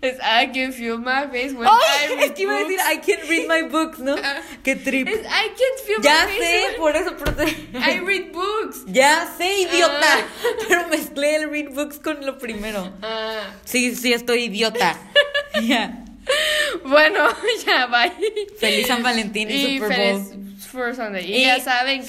Es 0.01 0.17
I 0.21 0.47
can 0.53 0.73
feel 0.73 0.99
my 0.99 1.27
face 1.31 1.55
when 1.55 1.67
I 1.67 1.71
Ay, 1.71 2.09
read 2.15 2.25
es 2.25 2.33
que 2.33 2.43
iba 2.43 2.57
a 2.57 2.65
decir. 2.65 2.79
I 2.81 2.97
can't 2.99 3.29
read 3.29 3.49
my 3.49 3.63
books, 3.69 3.99
¿no? 3.99 4.17
Ah. 4.23 4.41
Qué 4.63 4.77
trip. 4.77 5.09
Es 5.09 5.21
I 5.21 5.49
can't 5.49 5.81
feel 5.85 6.03
Ya 6.03 6.27
my 6.27 6.33
sé, 6.33 6.39
face 6.39 6.67
when 6.67 6.77
por 6.79 6.97
eso. 6.97 7.17
Por... 7.17 7.81
I 7.81 8.01
read 8.01 8.33
books. 8.33 8.85
Ya 8.87 9.33
sé, 9.37 9.63
idiota. 9.63 10.19
Ah. 10.19 10.27
Pero 10.69 10.89
mezclé 10.89 11.37
el 11.37 11.51
read 11.51 11.71
books 11.73 11.99
con 11.99 12.25
lo 12.25 12.39
primero. 12.39 12.93
Ah. 13.03 13.55
Sí, 13.65 13.95
sí, 13.97 14.13
estoy 14.13 14.45
idiota. 14.45 14.99
Ya. 15.63 16.05
Bueno, 16.85 17.29
ya, 17.67 17.87
bye. 17.87 18.13
Feliz 18.59 18.89
San 18.89 19.05
Valentín 19.05 19.49
y, 19.49 19.79
Super 19.79 19.97
Bowl. 19.97 20.25
feliz 20.27 20.65
Super 20.65 20.97
Sunday. 20.97 21.31
Y, 21.31 21.37
Y 21.37 21.45
ya 21.45 21.61
saben, 21.61 22.03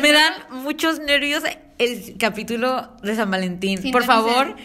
Me 0.00 0.12
dan 0.12 0.34
muchos 0.50 1.00
nervios 1.00 1.42
el 1.84 2.16
capítulo 2.18 2.96
de 3.02 3.14
San 3.14 3.30
Valentín. 3.30 3.80
Por 3.90 4.04
favor, 4.04 4.56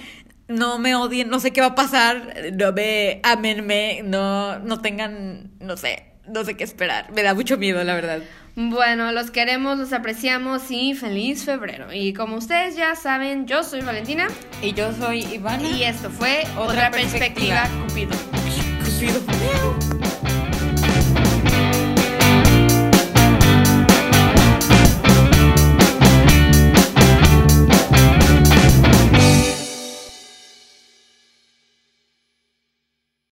no 0.47 0.79
me 0.79 0.95
odien, 0.95 1.29
no 1.29 1.39
sé 1.39 1.51
qué 1.51 1.61
va 1.61 1.67
a 1.67 1.75
pasar, 1.75 2.33
no 2.53 2.71
me 2.73 3.19
amenme, 3.23 4.01
no, 4.03 4.59
no 4.59 4.81
tengan, 4.81 5.51
no 5.59 5.77
sé, 5.77 6.05
no 6.27 6.43
sé 6.43 6.55
qué 6.55 6.63
esperar. 6.63 7.11
Me 7.13 7.23
da 7.23 7.33
mucho 7.33 7.57
miedo, 7.57 7.83
la 7.83 7.95
verdad. 7.95 8.19
Bueno, 8.55 9.11
los 9.11 9.29
queremos, 9.29 9.77
los 9.77 9.93
apreciamos 9.93 10.71
y 10.71 10.95
feliz 10.95 11.45
febrero. 11.45 11.93
Y 11.93 12.13
como 12.13 12.37
ustedes 12.37 12.75
ya 12.75 12.95
saben, 12.95 13.45
yo 13.45 13.63
soy 13.63 13.81
Valentina 13.81 14.29
Y 14.63 14.73
yo 14.73 14.91
soy 14.93 15.25
Ivana. 15.25 15.69
y 15.69 15.83
esto 15.83 16.09
fue 16.09 16.39
Otra 16.57 16.61
otra, 16.63 16.91
perspectiva, 16.91 17.63
perspectiva. 17.63 17.85
Cupido. 17.87 18.17
Cupido. 19.19 20.06